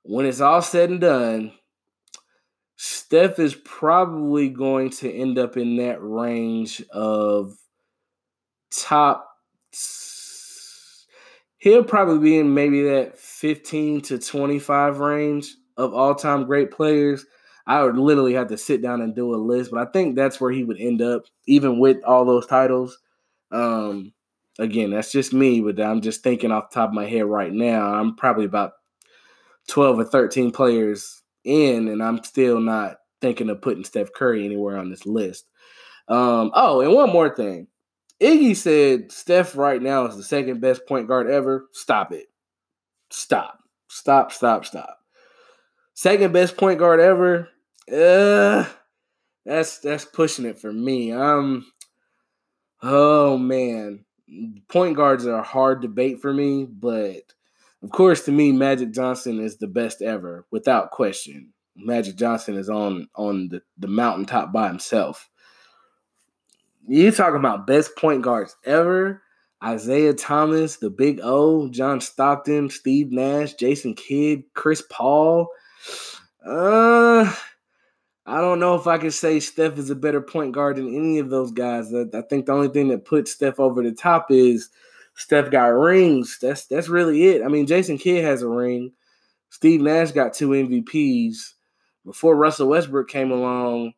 when 0.02 0.26
it's 0.26 0.40
all 0.40 0.62
said 0.62 0.90
and 0.90 1.00
done, 1.00 1.52
Steph 2.76 3.38
is 3.38 3.54
probably 3.54 4.48
going 4.48 4.90
to 4.90 5.12
end 5.12 5.38
up 5.38 5.56
in 5.56 5.76
that 5.76 6.02
range 6.02 6.82
of 6.90 7.56
top 8.70 9.26
he'll 11.60 11.84
probably 11.84 12.18
be 12.18 12.38
in 12.38 12.52
maybe 12.52 12.82
that 12.82 13.16
15 13.16 14.00
to 14.00 14.18
25 14.18 14.98
range 14.98 15.54
of 15.76 15.94
all-time 15.94 16.44
great 16.44 16.70
players. 16.70 17.24
I 17.70 17.84
would 17.84 17.96
literally 17.96 18.34
have 18.34 18.48
to 18.48 18.58
sit 18.58 18.82
down 18.82 19.00
and 19.00 19.14
do 19.14 19.32
a 19.32 19.36
list, 19.36 19.70
but 19.70 19.78
I 19.86 19.88
think 19.92 20.16
that's 20.16 20.40
where 20.40 20.50
he 20.50 20.64
would 20.64 20.80
end 20.80 21.00
up, 21.00 21.22
even 21.46 21.78
with 21.78 22.02
all 22.02 22.24
those 22.24 22.44
titles. 22.44 22.98
Um, 23.52 24.12
again, 24.58 24.90
that's 24.90 25.12
just 25.12 25.32
me, 25.32 25.60
but 25.60 25.80
I'm 25.80 26.00
just 26.00 26.24
thinking 26.24 26.50
off 26.50 26.70
the 26.70 26.74
top 26.74 26.88
of 26.88 26.94
my 26.96 27.06
head 27.06 27.26
right 27.26 27.52
now. 27.52 27.94
I'm 27.94 28.16
probably 28.16 28.44
about 28.44 28.72
12 29.68 30.00
or 30.00 30.04
13 30.04 30.50
players 30.50 31.22
in, 31.44 31.86
and 31.86 32.02
I'm 32.02 32.24
still 32.24 32.58
not 32.58 32.96
thinking 33.20 33.48
of 33.48 33.62
putting 33.62 33.84
Steph 33.84 34.12
Curry 34.14 34.44
anywhere 34.44 34.76
on 34.76 34.90
this 34.90 35.06
list. 35.06 35.46
Um, 36.08 36.50
oh, 36.54 36.80
and 36.80 36.92
one 36.92 37.10
more 37.10 37.32
thing. 37.32 37.68
Iggy 38.20 38.56
said 38.56 39.12
Steph 39.12 39.56
right 39.56 39.80
now 39.80 40.06
is 40.06 40.16
the 40.16 40.24
second 40.24 40.60
best 40.60 40.88
point 40.88 41.06
guard 41.06 41.30
ever. 41.30 41.68
Stop 41.70 42.10
it. 42.10 42.26
Stop. 43.10 43.60
Stop, 43.86 44.32
stop, 44.32 44.64
stop. 44.64 44.98
Second 45.94 46.32
best 46.32 46.56
point 46.56 46.80
guard 46.80 46.98
ever. 46.98 47.48
Uh 47.92 48.66
that's 49.44 49.78
that's 49.78 50.04
pushing 50.04 50.44
it 50.44 50.58
for 50.58 50.72
me. 50.72 51.12
Um 51.12 51.66
oh 52.82 53.36
man. 53.38 54.04
Point 54.68 54.96
guards 54.96 55.26
are 55.26 55.38
a 55.38 55.42
hard 55.42 55.82
debate 55.82 56.20
for 56.20 56.32
me, 56.32 56.64
but 56.64 57.22
of 57.82 57.90
course 57.90 58.24
to 58.26 58.32
me 58.32 58.52
Magic 58.52 58.92
Johnson 58.92 59.40
is 59.40 59.58
the 59.58 59.66
best 59.66 60.02
ever 60.02 60.46
without 60.50 60.90
question. 60.90 61.52
Magic 61.76 62.16
Johnson 62.16 62.56
is 62.56 62.68
on 62.68 63.08
on 63.14 63.48
the, 63.48 63.62
the 63.78 63.88
mountaintop 63.88 64.52
by 64.52 64.68
himself. 64.68 65.28
You 66.86 67.10
talking 67.10 67.36
about 67.38 67.66
best 67.66 67.96
point 67.96 68.22
guards 68.22 68.56
ever? 68.64 69.22
Isiah 69.66 70.14
Thomas, 70.14 70.76
the 70.76 70.90
Big 70.90 71.20
O, 71.22 71.68
John 71.68 72.00
Stockton, 72.00 72.70
Steve 72.70 73.12
Nash, 73.12 73.54
Jason 73.54 73.94
Kidd, 73.94 74.44
Chris 74.54 74.82
Paul. 74.90 75.48
Uh, 76.44 77.32
I 78.30 78.40
don't 78.40 78.60
know 78.60 78.76
if 78.76 78.86
I 78.86 78.96
can 78.96 79.10
say 79.10 79.40
Steph 79.40 79.76
is 79.76 79.90
a 79.90 79.96
better 79.96 80.20
point 80.20 80.52
guard 80.52 80.76
than 80.76 80.94
any 80.94 81.18
of 81.18 81.30
those 81.30 81.50
guys. 81.50 81.92
I, 81.92 82.04
I 82.16 82.22
think 82.22 82.46
the 82.46 82.52
only 82.52 82.68
thing 82.68 82.86
that 82.88 83.04
puts 83.04 83.32
Steph 83.32 83.58
over 83.58 83.82
the 83.82 83.90
top 83.90 84.30
is 84.30 84.70
Steph 85.16 85.50
got 85.50 85.66
rings. 85.66 86.38
That's 86.40 86.66
that's 86.66 86.88
really 86.88 87.26
it. 87.26 87.42
I 87.42 87.48
mean, 87.48 87.66
Jason 87.66 87.98
Kidd 87.98 88.24
has 88.24 88.42
a 88.42 88.48
ring. 88.48 88.92
Steve 89.48 89.80
Nash 89.80 90.12
got 90.12 90.32
two 90.32 90.50
MVPs. 90.50 91.54
Before 92.04 92.36
Russell 92.36 92.68
Westbrook 92.68 93.08
came 93.08 93.32
along, 93.32 93.94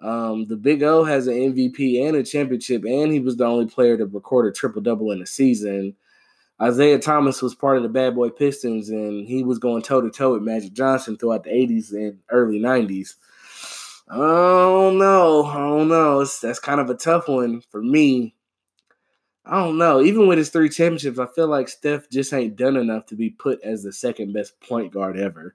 um, 0.00 0.46
the 0.46 0.56
Big 0.56 0.84
O 0.84 1.02
has 1.02 1.26
an 1.26 1.34
MVP 1.34 2.06
and 2.06 2.16
a 2.16 2.22
championship, 2.22 2.84
and 2.84 3.12
he 3.12 3.18
was 3.18 3.36
the 3.36 3.44
only 3.44 3.66
player 3.66 3.96
to 3.96 4.06
record 4.06 4.46
a 4.46 4.52
triple 4.52 4.80
double 4.80 5.10
in 5.10 5.20
a 5.20 5.26
season. 5.26 5.96
Isiah 6.64 7.00
Thomas 7.00 7.42
was 7.42 7.56
part 7.56 7.78
of 7.78 7.82
the 7.82 7.88
Bad 7.88 8.14
Boy 8.14 8.30
Pistons, 8.30 8.90
and 8.90 9.26
he 9.26 9.42
was 9.42 9.58
going 9.58 9.82
toe 9.82 10.00
to 10.00 10.10
toe 10.10 10.34
with 10.34 10.42
Magic 10.42 10.72
Johnson 10.72 11.16
throughout 11.16 11.42
the 11.42 11.50
80s 11.50 11.90
and 11.90 12.20
early 12.30 12.60
90s. 12.60 13.16
Don't 14.16 14.98
know. 14.98 15.44
I 15.46 15.56
don't 15.58 15.88
know. 15.88 16.20
It's, 16.20 16.40
that's 16.40 16.58
kind 16.58 16.80
of 16.80 16.90
a 16.90 16.94
tough 16.94 17.28
one 17.28 17.62
for 17.70 17.82
me. 17.82 18.34
I 19.44 19.58
don't 19.58 19.78
know. 19.78 20.02
Even 20.02 20.28
with 20.28 20.38
his 20.38 20.50
three 20.50 20.68
championships, 20.68 21.18
I 21.18 21.26
feel 21.26 21.48
like 21.48 21.68
Steph 21.68 22.08
just 22.10 22.32
ain't 22.32 22.56
done 22.56 22.76
enough 22.76 23.06
to 23.06 23.16
be 23.16 23.30
put 23.30 23.60
as 23.62 23.82
the 23.82 23.92
second 23.92 24.32
best 24.32 24.60
point 24.60 24.92
guard 24.92 25.18
ever. 25.18 25.54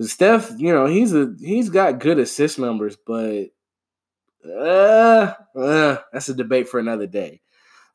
Steph, 0.00 0.52
you 0.56 0.72
know, 0.72 0.86
he's 0.86 1.14
a 1.14 1.34
he's 1.40 1.68
got 1.68 2.00
good 2.00 2.18
assist 2.18 2.58
numbers, 2.58 2.96
but 2.96 3.46
uh, 4.44 5.32
uh, 5.56 5.96
that's 6.12 6.28
a 6.28 6.34
debate 6.34 6.68
for 6.68 6.80
another 6.80 7.06
day. 7.06 7.40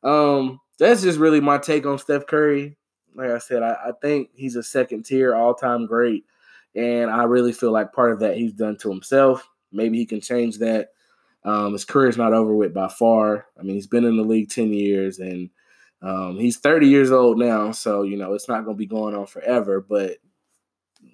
Um, 0.02 0.60
that's 0.78 1.02
just 1.02 1.18
really 1.18 1.40
my 1.40 1.58
take 1.58 1.86
on 1.86 1.98
Steph 1.98 2.26
Curry. 2.26 2.76
Like 3.14 3.30
I 3.30 3.38
said, 3.38 3.62
I, 3.62 3.76
I 3.88 3.92
think 4.00 4.30
he's 4.34 4.56
a 4.56 4.62
second 4.62 5.04
tier 5.04 5.34
all 5.34 5.54
time 5.54 5.86
great, 5.86 6.24
and 6.74 7.10
I 7.10 7.24
really 7.24 7.52
feel 7.52 7.72
like 7.72 7.92
part 7.92 8.12
of 8.12 8.20
that 8.20 8.36
he's 8.36 8.52
done 8.52 8.76
to 8.78 8.90
himself. 8.90 9.46
Maybe 9.72 9.98
he 9.98 10.06
can 10.06 10.20
change 10.20 10.58
that. 10.58 10.88
Um, 11.44 11.72
his 11.72 11.84
career's 11.84 12.16
not 12.16 12.34
over 12.34 12.54
with 12.54 12.74
by 12.74 12.88
far. 12.88 13.46
I 13.58 13.62
mean, 13.62 13.74
he's 13.74 13.86
been 13.86 14.04
in 14.04 14.16
the 14.16 14.22
league 14.22 14.50
ten 14.50 14.72
years, 14.72 15.18
and 15.18 15.50
um, 16.02 16.38
he's 16.38 16.58
thirty 16.58 16.88
years 16.88 17.10
old 17.10 17.38
now, 17.38 17.72
so 17.72 18.02
you 18.02 18.16
know 18.16 18.34
it's 18.34 18.48
not 18.48 18.64
going 18.64 18.76
to 18.76 18.78
be 18.78 18.86
going 18.86 19.14
on 19.14 19.26
forever. 19.26 19.80
But 19.80 20.18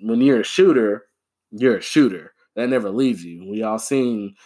when 0.03 0.21
you're 0.21 0.40
a 0.40 0.45
shooter, 0.45 1.05
you're 1.51 1.77
a 1.79 1.83
shooter. 1.83 2.33
That 2.57 2.69
never 2.69 2.90
leaves 2.90 3.25
you. 3.25 3.49
We 3.49 3.62
all 3.62 3.79
seen 3.79 4.37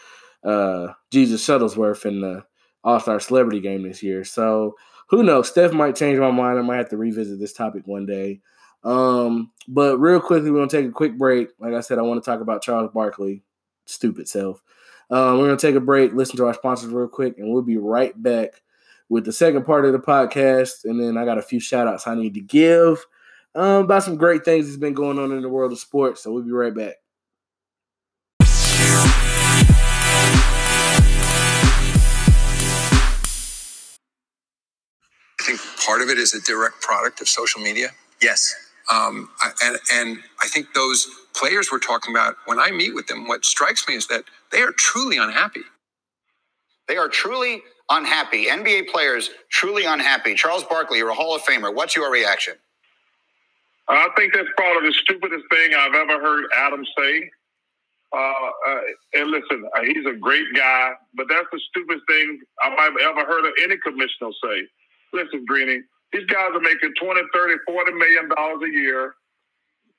uh, 0.44 0.88
Jesus 1.10 1.46
Shuttlesworth 1.46 2.06
in 2.06 2.20
the 2.20 2.44
All 2.84 3.00
Star 3.00 3.20
Celebrity 3.20 3.60
Game 3.60 3.82
this 3.82 4.02
year. 4.02 4.24
So 4.24 4.76
who 5.08 5.22
knows? 5.22 5.48
Steph 5.48 5.72
might 5.72 5.96
change 5.96 6.18
my 6.18 6.30
mind. 6.30 6.58
I 6.58 6.62
might 6.62 6.76
have 6.76 6.90
to 6.90 6.96
revisit 6.96 7.38
this 7.38 7.52
topic 7.52 7.86
one 7.86 8.06
day. 8.06 8.40
Um, 8.84 9.50
but 9.66 9.98
real 9.98 10.20
quickly, 10.20 10.50
we're 10.50 10.58
gonna 10.58 10.70
take 10.70 10.86
a 10.86 10.92
quick 10.92 11.18
break. 11.18 11.48
Like 11.58 11.74
I 11.74 11.80
said, 11.80 11.98
I 11.98 12.02
want 12.02 12.22
to 12.22 12.30
talk 12.30 12.40
about 12.40 12.62
Charles 12.62 12.90
Barkley, 12.92 13.42
stupid 13.88 14.28
self. 14.28 14.62
Um, 15.10 15.38
we're 15.38 15.46
gonna 15.46 15.56
take 15.56 15.74
a 15.74 15.80
break, 15.80 16.12
listen 16.12 16.36
to 16.36 16.46
our 16.46 16.54
sponsors 16.54 16.90
real 16.90 17.08
quick, 17.08 17.38
and 17.38 17.52
we'll 17.52 17.62
be 17.62 17.78
right 17.78 18.20
back 18.20 18.62
with 19.08 19.24
the 19.24 19.32
second 19.32 19.64
part 19.64 19.84
of 19.84 19.92
the 19.92 19.98
podcast. 19.98 20.84
And 20.84 21.00
then 21.00 21.16
I 21.16 21.24
got 21.24 21.38
a 21.38 21.42
few 21.42 21.60
shout 21.60 21.88
outs 21.88 22.06
I 22.06 22.14
need 22.14 22.34
to 22.34 22.40
give 22.40 23.04
um, 23.54 23.84
about 23.84 24.02
some 24.02 24.16
great 24.16 24.44
things 24.44 24.66
that's 24.66 24.76
been 24.76 24.94
going 24.94 25.18
on 25.18 25.32
in 25.32 25.42
the 25.42 25.48
world 25.48 25.72
of 25.72 25.78
sports. 25.78 26.22
So 26.22 26.32
we'll 26.32 26.42
be 26.42 26.52
right 26.52 26.74
back. 26.74 26.94
I 35.40 35.44
think 35.44 35.60
part 35.84 36.02
of 36.02 36.08
it 36.10 36.18
is 36.18 36.34
a 36.34 36.42
direct 36.42 36.82
product 36.82 37.20
of 37.20 37.28
social 37.28 37.62
media. 37.62 37.88
Yes. 38.20 38.67
Um, 38.92 39.28
and 39.62 39.78
and 39.92 40.18
I 40.42 40.48
think 40.48 40.72
those 40.74 41.08
players 41.34 41.70
we're 41.70 41.78
talking 41.78 42.14
about, 42.14 42.36
when 42.46 42.58
I 42.58 42.70
meet 42.70 42.94
with 42.94 43.06
them, 43.06 43.28
what 43.28 43.44
strikes 43.44 43.86
me 43.88 43.94
is 43.94 44.06
that 44.08 44.24
they 44.50 44.62
are 44.62 44.72
truly 44.72 45.18
unhappy. 45.18 45.62
They 46.88 46.96
are 46.96 47.08
truly 47.08 47.62
unhappy. 47.90 48.46
NBA 48.46 48.88
players 48.88 49.30
truly 49.50 49.84
unhappy. 49.84 50.34
Charles 50.34 50.64
Barkley, 50.64 50.98
you're 50.98 51.10
a 51.10 51.14
Hall 51.14 51.36
of 51.36 51.42
Famer. 51.42 51.74
What's 51.74 51.94
your 51.94 52.10
reaction? 52.10 52.54
I 53.88 54.08
think 54.16 54.34
that's 54.34 54.48
probably 54.56 54.88
the 54.88 54.94
stupidest 54.94 55.44
thing 55.50 55.74
I've 55.74 55.94
ever 55.94 56.20
heard 56.20 56.44
Adam 56.56 56.84
say. 56.96 57.30
Uh, 58.12 58.18
uh, 58.18 58.80
and 59.14 59.30
listen, 59.30 59.68
uh, 59.76 59.82
he's 59.82 60.06
a 60.06 60.14
great 60.16 60.46
guy, 60.56 60.92
but 61.14 61.26
that's 61.28 61.46
the 61.52 61.60
stupidest 61.70 62.06
thing 62.08 62.40
I 62.62 62.70
might 62.70 62.92
have 63.02 63.16
ever 63.18 63.26
heard 63.26 63.44
of 63.46 63.52
any 63.62 63.76
commissioner 63.78 64.30
say. 64.44 64.62
Listen, 65.12 65.44
Greeny, 65.46 65.82
these 66.12 66.26
guys 66.26 66.50
are 66.54 66.60
making 66.60 66.94
20, 67.00 67.20
30, 67.34 67.54
40 67.66 67.92
million 67.92 68.28
dollars 68.30 68.62
a 68.64 68.72
year. 68.72 69.14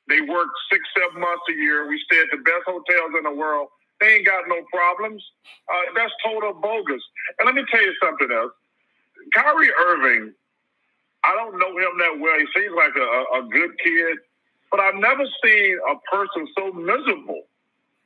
They 0.10 0.22
work 0.22 0.50
six, 0.72 0.84
seven 0.98 1.22
months 1.22 1.43
a 1.50 1.54
year. 1.54 1.88
We 1.88 2.02
stay 2.10 2.19
at 2.22 2.30
the 2.32 2.41
best 2.43 2.65
hotels 2.65 3.13
in 3.17 3.24
the 3.24 3.34
world. 3.34 3.69
They 4.02 4.15
ain't 4.17 4.26
got 4.26 4.48
no 4.48 4.62
problems. 4.74 5.24
Uh, 5.72 5.93
that's 5.95 6.13
total 6.26 6.54
bogus. 6.54 7.04
And 7.39 7.45
let 7.45 7.56
me 7.56 7.63
tell 7.72 7.82
you 7.84 7.93
something 8.04 8.30
else. 8.32 8.52
Kyrie 9.36 9.72
Irving, 9.88 10.34
I 11.26 11.36
don't 11.36 11.60
know 11.60 11.72
him 11.78 11.98
that 12.00 12.19
well. 12.19 12.39
He 12.39 12.48
seems 12.56 12.74
like 12.76 12.95
a, 12.95 13.39
a 13.39 13.50
good 13.52 13.72
kid, 13.84 14.17
but 14.72 14.80
I've 14.80 14.95
never 14.95 15.26
seen 15.45 15.80
a 15.91 15.95
person 16.15 16.48
so 16.58 16.72
miserable 16.74 17.43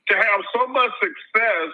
to 0.10 0.16
have 0.16 0.42
so 0.56 0.68
much 0.68 0.92
success, 1.02 1.70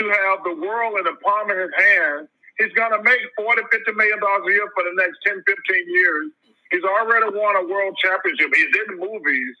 to 0.00 0.04
have 0.08 0.44
the 0.44 0.54
world 0.56 0.98
in 0.98 1.04
the 1.04 1.16
palm 1.24 1.50
of 1.50 1.58
his 1.58 1.70
hand. 1.78 2.28
He's 2.58 2.72
going 2.72 2.92
to 2.92 3.02
make 3.02 3.20
40, 3.36 3.62
50 3.70 3.92
million 3.98 4.20
dollars 4.20 4.46
a 4.46 4.52
year 4.52 4.68
for 4.74 4.84
the 4.84 4.94
next 4.94 5.18
10, 5.26 5.42
15 5.42 5.90
years. 5.90 6.26
He's 6.70 6.84
already 6.84 7.30
won 7.34 7.56
a 7.56 7.66
world 7.66 7.96
championship. 8.02 8.50
He's 8.54 8.72
in 8.88 8.98
movies, 8.98 9.54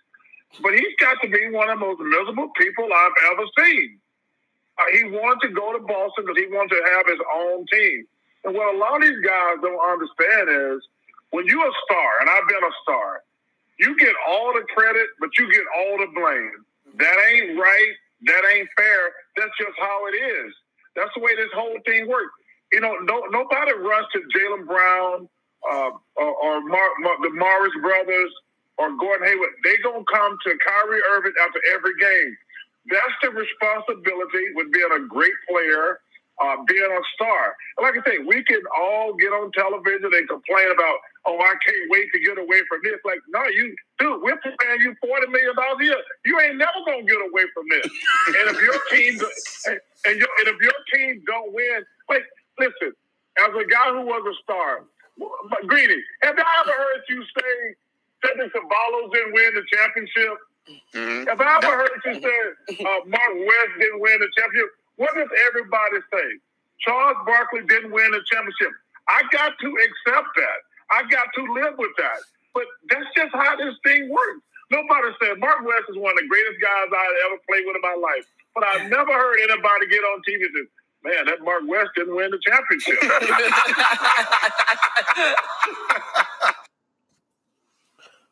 but 0.62 0.74
he's 0.74 0.94
got 0.98 1.18
to 1.22 1.28
be 1.28 1.50
one 1.50 1.70
of 1.70 1.78
the 1.78 1.86
most 1.86 2.00
miserable 2.00 2.50
people 2.58 2.86
I've 2.86 3.18
ever 3.32 3.46
seen. 3.58 3.98
Uh, 4.78 4.90
he 4.92 5.04
wanted 5.04 5.46
to 5.46 5.54
go 5.54 5.72
to 5.72 5.82
Boston 5.86 6.26
because 6.26 6.38
he 6.38 6.50
wanted 6.50 6.74
to 6.74 6.82
have 6.98 7.06
his 7.06 7.22
own 7.34 7.66
team. 7.70 8.06
And 8.44 8.54
what 8.54 8.74
a 8.74 8.78
lot 8.78 8.98
of 8.98 9.02
these 9.02 9.22
guys 9.22 9.62
don't 9.62 9.78
understand 9.78 10.50
is 10.50 10.82
when 11.30 11.46
you're 11.46 11.66
a 11.66 11.78
star, 11.86 12.08
and 12.20 12.30
I've 12.30 12.48
been 12.48 12.62
a 12.62 12.74
star, 12.82 13.22
you 13.78 13.96
get 13.98 14.14
all 14.28 14.52
the 14.52 14.66
credit, 14.74 15.06
but 15.20 15.30
you 15.38 15.50
get 15.50 15.64
all 15.78 15.98
the 15.98 16.10
blame. 16.14 16.66
That 16.98 17.16
ain't 17.30 17.58
right. 17.58 17.92
That 18.26 18.42
ain't 18.54 18.68
fair. 18.76 19.12
That's 19.36 19.50
just 19.58 19.76
how 19.78 20.06
it 20.06 20.16
is. 20.16 20.52
That's 20.94 21.10
the 21.16 21.22
way 21.22 21.34
this 21.34 21.50
whole 21.54 21.78
thing 21.86 22.08
works. 22.08 22.32
You 22.74 22.80
know, 22.80 22.94
no, 23.06 23.22
nobody 23.30 23.72
runs 23.78 24.06
to 24.14 24.20
Jaylen 24.34 24.66
Brown 24.66 25.28
uh, 25.70 25.90
or, 26.16 26.30
or 26.42 26.60
Mar- 26.66 26.98
Mar- 27.00 27.22
the 27.22 27.30
Morris 27.30 27.72
brothers 27.80 28.32
or 28.78 28.90
Gordon 28.98 29.28
Hayward. 29.28 29.50
They 29.62 29.76
gonna 29.78 30.02
come 30.12 30.36
to 30.42 30.50
Kyrie 30.58 31.02
Irving 31.14 31.34
after 31.46 31.60
every 31.72 31.94
game. 32.00 32.36
That's 32.90 33.14
the 33.22 33.30
responsibility 33.30 34.58
with 34.58 34.72
being 34.72 34.90
a 34.90 35.06
great 35.06 35.38
player, 35.48 36.00
uh, 36.42 36.56
being 36.66 36.90
a 36.90 37.02
star. 37.14 37.54
And 37.78 37.86
like 37.86 37.94
I 37.94 38.10
say, 38.10 38.18
we 38.26 38.42
can 38.42 38.60
all 38.76 39.14
get 39.14 39.30
on 39.30 39.52
television 39.52 40.10
and 40.10 40.28
complain 40.28 40.66
about, 40.74 40.98
oh, 41.30 41.38
I 41.38 41.54
can't 41.62 41.86
wait 41.94 42.10
to 42.12 42.18
get 42.18 42.38
away 42.42 42.60
from 42.68 42.82
this. 42.82 42.98
Like, 43.06 43.22
no, 43.30 43.46
you, 43.54 43.70
dude, 44.02 44.18
we're 44.20 44.36
paying 44.42 44.80
you 44.82 44.96
forty 44.98 45.30
million 45.30 45.54
dollars 45.54 45.78
a 45.80 45.84
year. 45.84 46.02
You 46.26 46.40
ain't 46.40 46.58
never 46.58 46.82
gonna 46.90 47.06
get 47.06 47.22
away 47.22 47.46
from 47.54 47.70
this. 47.70 47.86
and 47.86 48.50
if 48.50 48.58
your 48.58 48.78
team 48.90 49.14
and, 49.70 49.78
and, 50.10 50.14
your, 50.18 50.30
and 50.42 50.48
if 50.50 50.58
your 50.58 50.78
team 50.92 51.22
don't 51.24 51.54
win, 51.54 51.86
like, 52.10 52.26
listen, 52.58 52.92
as 53.38 53.50
a 53.50 53.64
guy 53.66 53.88
who 53.92 54.02
was 54.06 54.22
a 54.24 54.36
star, 54.42 54.84
Greeny, 55.66 55.98
have 56.22 56.36
I 56.38 56.52
ever 56.62 56.72
heard 56.72 57.02
you 57.08 57.22
say 57.38 57.74
Cedric 58.24 58.52
Ceballos 58.52 59.12
didn't 59.12 59.32
win 59.34 59.50
the 59.54 59.64
championship? 59.72 60.36
Mhm. 60.94 61.28
Have 61.28 61.40
I 61.40 61.56
ever 61.62 61.76
heard 61.76 62.00
you 62.06 62.14
say 62.20 62.84
uh, 62.84 63.00
Mark 63.06 63.32
West 63.34 63.72
didn't 63.78 64.00
win 64.00 64.18
the 64.20 64.28
championship? 64.38 64.70
What 64.96 65.14
does 65.14 65.28
everybody 65.46 65.98
say? 66.12 66.28
Charles 66.80 67.16
Barkley 67.26 67.62
didn't 67.68 67.92
win 67.92 68.10
the 68.10 68.22
championship. 68.30 68.72
I 69.08 69.22
got 69.30 69.52
to 69.58 69.68
accept 69.68 70.28
that. 70.36 70.58
I 70.90 71.02
got 71.10 71.28
to 71.34 71.42
live 71.52 71.74
with 71.78 71.92
that. 71.98 72.18
But 72.54 72.64
that's 72.88 73.06
just 73.16 73.34
how 73.34 73.56
this 73.56 73.74
thing 73.84 74.08
works. 74.10 74.40
Nobody 74.70 75.10
said 75.22 75.38
Mark 75.38 75.60
West 75.64 75.90
is 75.90 75.96
one 75.98 76.12
of 76.16 76.18
the 76.22 76.28
greatest 76.28 76.58
guys 76.62 76.88
I 76.90 77.06
ever 77.28 77.38
played 77.48 77.64
with 77.66 77.76
in 77.76 77.82
my 77.84 77.98
life. 78.00 78.24
But 78.54 78.64
I've 78.64 78.88
never 78.90 79.12
heard 79.12 79.38
anybody 79.44 79.86
get 79.90 80.00
on 80.00 80.22
TV 80.24 80.40
and 80.46 80.54
say, 80.54 80.66
man, 81.04 81.26
that 81.26 81.42
Mark 81.42 81.62
West 81.68 81.90
didn't 81.94 82.16
win 82.16 82.30
the 82.30 82.38
championship. 82.38 82.96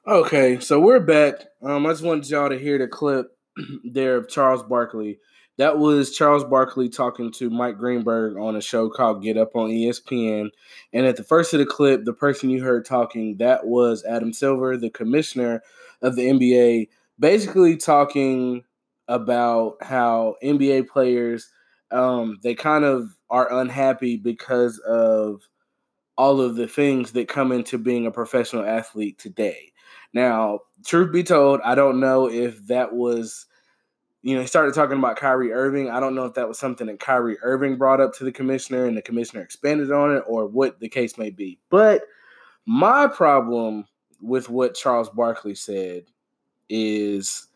Okay, 0.05 0.59
so 0.59 0.81
we're 0.81 0.99
back. 0.99 1.45
Um, 1.63 1.87
I 1.87 1.91
just 1.91 2.03
wanted 2.03 2.29
y'all 2.29 2.49
to 2.49 2.59
hear 2.59 2.77
the 2.77 2.89
clip 2.89 3.39
there 3.85 4.17
of 4.17 4.29
Charles 4.29 4.65
Barkley. 4.65 5.21
That 5.59 5.79
was 5.79 6.11
Charles 6.11 6.43
Barkley 6.43 6.89
talking 6.89 7.31
to 7.35 7.51
Mike 7.51 7.79
Greenberg 7.79 8.37
on 8.37 8.57
a 8.57 8.61
show 8.61 8.91
called 8.91 9.23
Get 9.23 9.37
Up 9.37 9.55
on 9.55 9.71
ESPN. 9.71 10.49
And 10.93 11.07
at 11.07 11.17
the 11.17 11.23
first 11.23 11.55
of 11.55 11.61
the 11.61 11.67
clip, 11.67 12.05
the 12.05 12.13
person 12.13 12.51
you 12.51 12.65
heard 12.65 12.85
talking, 12.85 13.37
that 13.37 13.69
was 13.69 14.05
Adam 14.05 14.33
Silver, 14.33 14.77
the 14.77 14.91
commissioner 14.91 15.63
of 16.03 16.17
the 16.17 16.23
NBA, 16.23 16.89
basically 17.21 17.77
talking 17.77 18.65
about 19.07 19.77
how 19.83 20.35
NBA 20.43 20.89
players 20.89 21.49
um, 21.93 22.39
they 22.43 22.55
kind 22.55 22.85
of 22.85 23.17
are 23.31 23.53
unhappy 23.53 24.17
because 24.17 24.79
of 24.81 25.43
all 26.17 26.41
of 26.41 26.57
the 26.57 26.69
things 26.69 27.13
that 27.13 27.29
come 27.29 27.53
into 27.53 27.79
being 27.79 28.07
a 28.07 28.11
professional 28.11 28.65
athlete 28.65 29.19
today. 29.19 29.73
Now, 30.13 30.61
truth 30.85 31.13
be 31.13 31.23
told, 31.23 31.61
I 31.65 31.75
don't 31.75 32.01
know 32.01 32.29
if 32.29 32.67
that 32.67 32.93
was, 32.93 33.47
you 34.23 34.35
know, 34.35 34.43
he 34.43 34.47
started 34.47 34.75
talking 34.75 34.99
about 34.99 35.17
Kyrie 35.17 35.53
Irving. 35.53 35.91
I 35.91 36.01
don't 36.01 36.15
know 36.15 36.27
if 36.27 36.35
that 36.35 36.49
was 36.49 36.59
something 36.59 36.87
that 36.87 37.01
Kyrie 37.01 37.39
Irving 37.43 37.77
brought 37.77 38.01
up 38.01 38.13
to 38.15 38.25
the 38.25 38.33
commissioner 38.33 38.87
and 38.87 38.97
the 38.97 39.03
commissioner 39.03 39.43
expanded 39.43 39.91
on 39.91 40.15
it 40.15 40.23
or 40.27 40.47
what 40.47 40.81
the 40.81 40.89
case 40.89 41.17
may 41.17 41.31
be. 41.31 41.59
But 41.71 42.03
my 42.67 43.07
problem 43.07 43.87
with 44.21 44.49
what 44.49 44.75
Charles 44.75 45.09
Barkley 45.09 45.55
said 45.55 46.05
is 46.69 47.49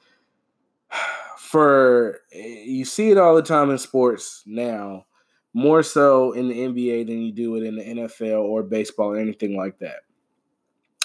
for 1.46 2.18
eh, 2.32 2.64
you 2.64 2.84
see 2.84 3.10
it 3.10 3.18
all 3.18 3.36
the 3.36 3.42
time 3.42 3.70
in 3.70 3.78
sports 3.78 4.42
now, 4.46 5.06
more 5.54 5.82
so 5.82 6.32
in 6.32 6.48
the 6.48 6.54
NBA 6.54 7.06
than 7.06 7.22
you 7.22 7.32
do 7.32 7.54
it 7.56 7.62
in 7.62 7.76
the 7.76 7.84
NFL 7.84 8.42
or 8.42 8.62
baseball 8.62 9.12
or 9.12 9.18
anything 9.18 9.56
like 9.56 9.78
that. 9.78 10.00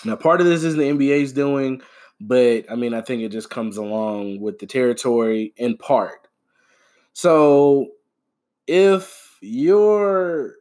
Now, 0.03 0.15
part 0.15 0.41
of 0.41 0.47
this 0.47 0.63
is 0.63 0.75
the 0.75 0.81
NBA's 0.81 1.31
doing, 1.31 1.81
but 2.19 2.65
I 2.71 2.75
mean, 2.75 2.95
I 2.95 3.01
think 3.01 3.21
it 3.21 3.29
just 3.29 3.51
comes 3.51 3.77
along 3.77 4.41
with 4.41 4.57
the 4.57 4.65
territory 4.65 5.53
in 5.57 5.77
part. 5.77 6.27
So, 7.13 7.89
if 8.65 9.37
you're 9.41 10.55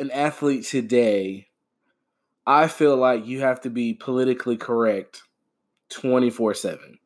an 0.00 0.10
athlete 0.10 0.64
today, 0.64 1.48
I 2.46 2.66
feel 2.66 2.96
like 2.96 3.26
you 3.26 3.40
have 3.40 3.60
to 3.60 3.70
be 3.70 3.94
politically 3.94 4.56
correct 4.56 5.22
24 5.90 6.54
7. 6.54 6.98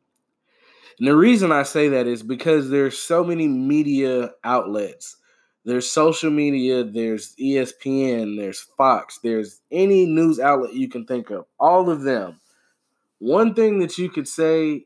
And 1.00 1.08
the 1.08 1.16
reason 1.16 1.50
I 1.50 1.62
say 1.62 1.88
that 1.88 2.06
is 2.06 2.22
because 2.22 2.68
there's 2.68 2.98
so 2.98 3.24
many 3.24 3.48
media 3.48 4.32
outlets. 4.44 5.16
There's 5.64 5.90
social 5.90 6.30
media, 6.30 6.84
there's 6.84 7.34
ESPN, 7.36 8.36
there's 8.38 8.60
Fox, 8.60 9.18
there's 9.22 9.62
any 9.72 10.04
news 10.04 10.38
outlet 10.38 10.74
you 10.74 10.88
can 10.88 11.06
think 11.06 11.30
of. 11.30 11.46
All 11.58 11.88
of 11.88 12.02
them. 12.02 12.38
One 13.18 13.54
thing 13.54 13.78
that 13.80 13.96
you 13.96 14.10
could 14.10 14.28
say, 14.28 14.84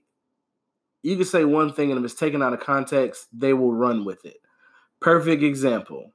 you 1.02 1.16
could 1.16 1.26
say 1.26 1.44
one 1.44 1.72
thing 1.72 1.90
and 1.90 1.98
if 1.98 2.04
it's 2.04 2.18
taken 2.18 2.42
out 2.42 2.52
of 2.52 2.60
context, 2.60 3.26
they 3.32 3.52
will 3.52 3.72
run 3.72 4.04
with 4.04 4.24
it. 4.24 4.36
Perfect 5.00 5.42
example. 5.42 6.12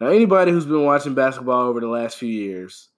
Now, 0.00 0.08
anybody 0.08 0.50
who's 0.50 0.66
been 0.66 0.84
watching 0.84 1.14
basketball 1.14 1.66
over 1.66 1.80
the 1.80 1.88
last 1.88 2.16
few 2.16 2.28
years, 2.28 2.88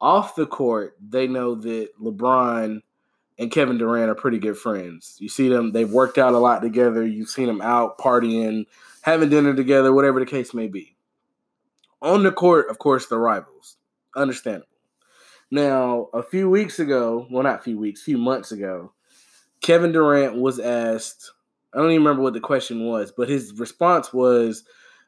off 0.00 0.34
the 0.34 0.46
court, 0.46 0.96
they 1.00 1.28
know 1.28 1.54
that 1.54 1.90
LeBron 2.00 2.80
and 3.42 3.50
Kevin 3.50 3.76
Durant 3.76 4.08
are 4.08 4.14
pretty 4.14 4.38
good 4.38 4.56
friends. 4.56 5.16
You 5.18 5.28
see 5.28 5.48
them, 5.48 5.72
they've 5.72 5.90
worked 5.90 6.16
out 6.16 6.32
a 6.32 6.38
lot 6.38 6.62
together. 6.62 7.04
You've 7.04 7.28
seen 7.28 7.48
them 7.48 7.60
out 7.60 7.98
partying, 7.98 8.66
having 9.02 9.30
dinner 9.30 9.52
together, 9.52 9.92
whatever 9.92 10.20
the 10.20 10.26
case 10.26 10.54
may 10.54 10.68
be. 10.68 10.96
On 12.00 12.22
the 12.22 12.30
court, 12.30 12.70
of 12.70 12.78
course, 12.78 13.06
the 13.06 13.18
rivals. 13.18 13.76
Understandable. 14.14 14.68
Now, 15.50 16.08
a 16.14 16.22
few 16.22 16.48
weeks 16.48 16.78
ago, 16.78 17.26
well, 17.30 17.42
not 17.42 17.58
a 17.58 17.62
few 17.62 17.78
weeks, 17.78 18.00
a 18.00 18.04
few 18.04 18.18
months 18.18 18.52
ago, 18.52 18.92
Kevin 19.60 19.90
Durant 19.90 20.36
was 20.36 20.60
asked, 20.60 21.32
I 21.74 21.78
don't 21.78 21.90
even 21.90 22.02
remember 22.02 22.22
what 22.22 22.34
the 22.34 22.40
question 22.40 22.86
was, 22.86 23.10
but 23.10 23.28
his 23.28 23.52
response 23.54 24.12
was, 24.12 24.64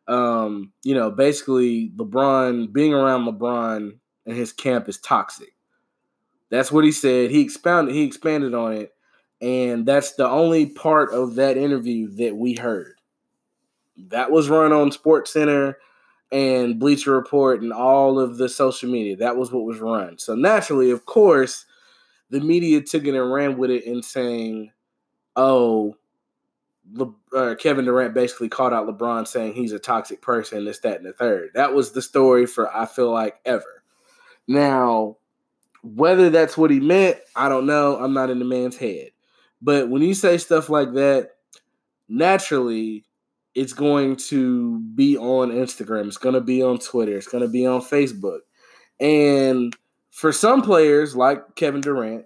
um, 0.09 0.73
you 0.83 0.95
know, 0.95 1.11
basically 1.11 1.93
LeBron, 1.97 2.73
being 2.73 2.95
around 2.95 3.27
LeBron 3.27 3.99
and 4.27 4.37
his 4.37 4.53
camp 4.53 4.89
is 4.89 4.99
toxic. 4.99 5.54
That's 6.51 6.71
what 6.71 6.85
he 6.85 6.93
said. 6.93 7.31
He 7.31 7.41
expounded 7.41 7.95
he 7.95 8.03
expanded 8.03 8.55
on 8.55 8.73
it, 8.73 8.95
and 9.41 9.87
that's 9.87 10.13
the 10.13 10.29
only 10.29 10.67
part 10.67 11.13
of 11.13 11.37
that 11.37 11.57
interview 11.57 12.09
that 12.17 12.37
we 12.37 12.55
heard. 12.55 12.95
That 14.09 14.31
was 14.31 14.49
run 14.49 14.73
on 14.73 14.93
Sports 14.93 15.33
Center, 15.33 15.79
and 16.33 16.79
Bleacher 16.81 17.13
Report 17.13 17.63
and 17.63 17.73
all 17.73 18.19
of 18.19 18.39
the 18.39 18.49
social 18.49 18.91
media. 18.91 19.17
That 19.17 19.37
was 19.37 19.53
what 19.53 19.65
was 19.65 19.79
run. 19.79 20.19
So 20.19 20.35
naturally, 20.35 20.91
of 20.91 21.07
course, 21.07 21.65
the 22.31 22.41
media 22.41 22.81
took 22.81 23.05
it 23.05 23.15
and 23.15 23.33
ran 23.33 23.57
with 23.57 23.71
it 23.71 23.87
and 23.87 24.05
saying, 24.05 24.73
"Oh, 25.37 25.97
Le- 26.93 27.15
uh, 27.35 27.55
Kevin 27.55 27.85
Durant 27.85 28.15
basically 28.15 28.49
called 28.49 28.73
out 28.73 28.87
LeBron 28.87 29.27
saying 29.27 29.55
he's 29.55 29.73
a 29.73 29.79
toxic 29.79 30.21
person, 30.21 30.65
this, 30.65 30.81
that, 30.81 30.99
and 30.99 31.07
the 31.07 31.13
third. 31.13 31.51
That 31.55 31.75
was 31.75 31.93
the 31.93 32.03
story 32.03 32.47
for 32.47 32.75
I 32.75 32.87
feel 32.87 33.11
like 33.11 33.41
ever. 33.45 33.83
Now, 34.47 35.17
whether 35.85 36.31
that's 36.31 36.57
what 36.57 36.71
he 36.71 36.81
meant, 36.81 37.19
I 37.37 37.49
don't 37.49 37.67
know. 37.67 37.97
I'm 37.99 38.15
not 38.15 38.31
in 38.31 38.39
the 38.39 38.45
man's 38.45 38.77
head. 38.77 39.11
But 39.61 39.91
when 39.91 40.03
you 40.03 40.15
say 40.15 40.39
stuff 40.39 40.71
like 40.71 40.95
that, 40.95 41.31
naturally, 42.09 43.05
it's 43.55 43.73
going 43.75 44.17
to 44.17 44.81
be 44.95 45.17
on 45.17 45.51
Instagram. 45.51 46.07
It's 46.07 46.17
going 46.17 46.35
to 46.35 46.41
be 46.41 46.63
on 46.63 46.79
Twitter. 46.79 47.17
It's 47.17 47.29
going 47.29 47.43
to 47.43 47.49
be 47.49 47.67
on 47.67 47.81
Facebook. 47.83 48.41
And 48.99 49.77
for 50.11 50.33
some 50.33 50.63
players 50.63 51.15
like 51.15 51.55
Kevin 51.55 51.81
Durant, 51.81 52.25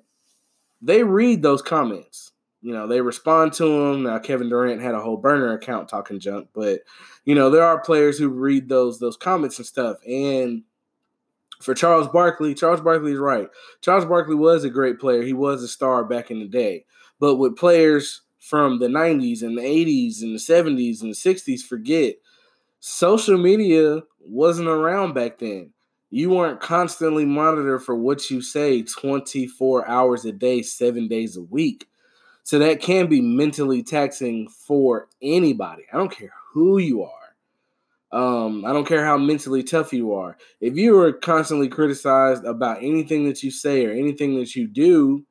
they 0.81 1.03
read 1.03 1.43
those 1.43 1.63
comments. 1.63 2.33
You 2.61 2.73
know, 2.73 2.87
they 2.87 3.01
respond 3.01 3.53
to 3.55 3.65
them. 3.65 4.05
Now 4.05 4.19
Kevin 4.19 4.49
Durant 4.49 4.83
had 4.83 4.95
a 4.95 5.01
whole 5.01 5.17
burner 5.17 5.53
account 5.53 5.89
talking 5.89 6.21
junk, 6.21 6.49
but 6.55 6.81
you 7.25 7.35
know, 7.35 7.51
there 7.51 7.65
are 7.65 7.81
players 7.81 8.19
who 8.19 8.29
read 8.29 8.69
those 8.69 8.99
those 8.99 9.17
comments 9.17 9.59
and 9.59 9.67
stuff. 9.67 9.99
And 10.07 10.63
for 11.61 11.75
Charles 11.75 12.09
Barkley, 12.09 12.55
Charles 12.55 12.81
Barkley 12.81 13.13
is 13.13 13.19
right. 13.19 13.49
Charles 13.81 14.05
Barkley 14.05 14.35
was 14.37 14.65
a 14.65 14.71
great 14.71 14.99
player. 14.99 15.23
He 15.23 15.33
was 15.33 15.63
a 15.63 15.69
star 15.69 16.05
back 16.05 16.31
in 16.31 16.39
the 16.39 16.47
day. 16.47 16.85
But 17.21 17.37
with 17.37 17.57
players 17.57 18.23
from 18.39 18.79
the 18.79 18.87
90s 18.87 19.43
and 19.43 19.59
the 19.59 19.63
80s 19.63 20.23
and 20.23 20.35
the 20.35 20.39
70s 20.39 21.03
and 21.03 21.13
the 21.13 21.17
60s, 21.17 21.61
forget 21.61 22.17
social 22.81 23.37
media 23.37 24.03
wasn't 24.21 24.69
around 24.69 25.15
back 25.15 25.39
then. 25.39 25.73
You 26.11 26.31
weren't 26.31 26.61
constantly 26.61 27.27
monitored 27.27 27.83
for 27.83 27.95
what 27.95 28.31
you 28.31 28.41
say 28.41 28.83
24 28.83 29.87
hours 29.89 30.25
a 30.25 30.33
day, 30.33 30.63
seven 30.63 31.09
days 31.09 31.37
a 31.37 31.43
week. 31.43 31.87
So 32.45 32.59
that 32.61 32.81
can 32.81 33.09
be 33.09 33.21
mentally 33.21 33.83
taxing 33.83 34.49
for 34.49 35.09
anybody. 35.21 35.83
I 35.93 35.99
don't 35.99 36.11
care 36.11 36.33
who 36.53 36.79
you 36.79 37.03
are. 37.03 37.28
Um, 38.11 38.65
I 38.65 38.73
don't 38.73 38.87
care 38.87 39.05
how 39.05 39.19
mentally 39.19 39.63
tough 39.63 39.93
you 39.93 40.15
are. 40.15 40.37
If 40.61 40.77
you 40.77 40.99
are 41.01 41.13
constantly 41.13 41.69
criticized 41.69 42.45
about 42.45 42.79
anything 42.79 43.27
that 43.27 43.43
you 43.43 43.51
say 43.51 43.85
or 43.85 43.93
anything 43.93 44.39
that 44.39 44.57
you 44.57 44.67
do, 44.67 45.27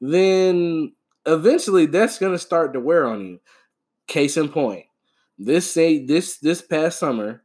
then 0.00 0.92
eventually 1.26 1.86
that's 1.86 2.18
going 2.18 2.32
to 2.32 2.38
start 2.38 2.72
to 2.72 2.80
wear 2.80 3.06
on 3.06 3.24
you. 3.24 3.40
Case 4.06 4.36
in 4.36 4.48
point, 4.48 4.86
this 5.38 5.70
say 5.70 6.04
this 6.04 6.38
this 6.38 6.62
past 6.62 6.98
summer, 6.98 7.42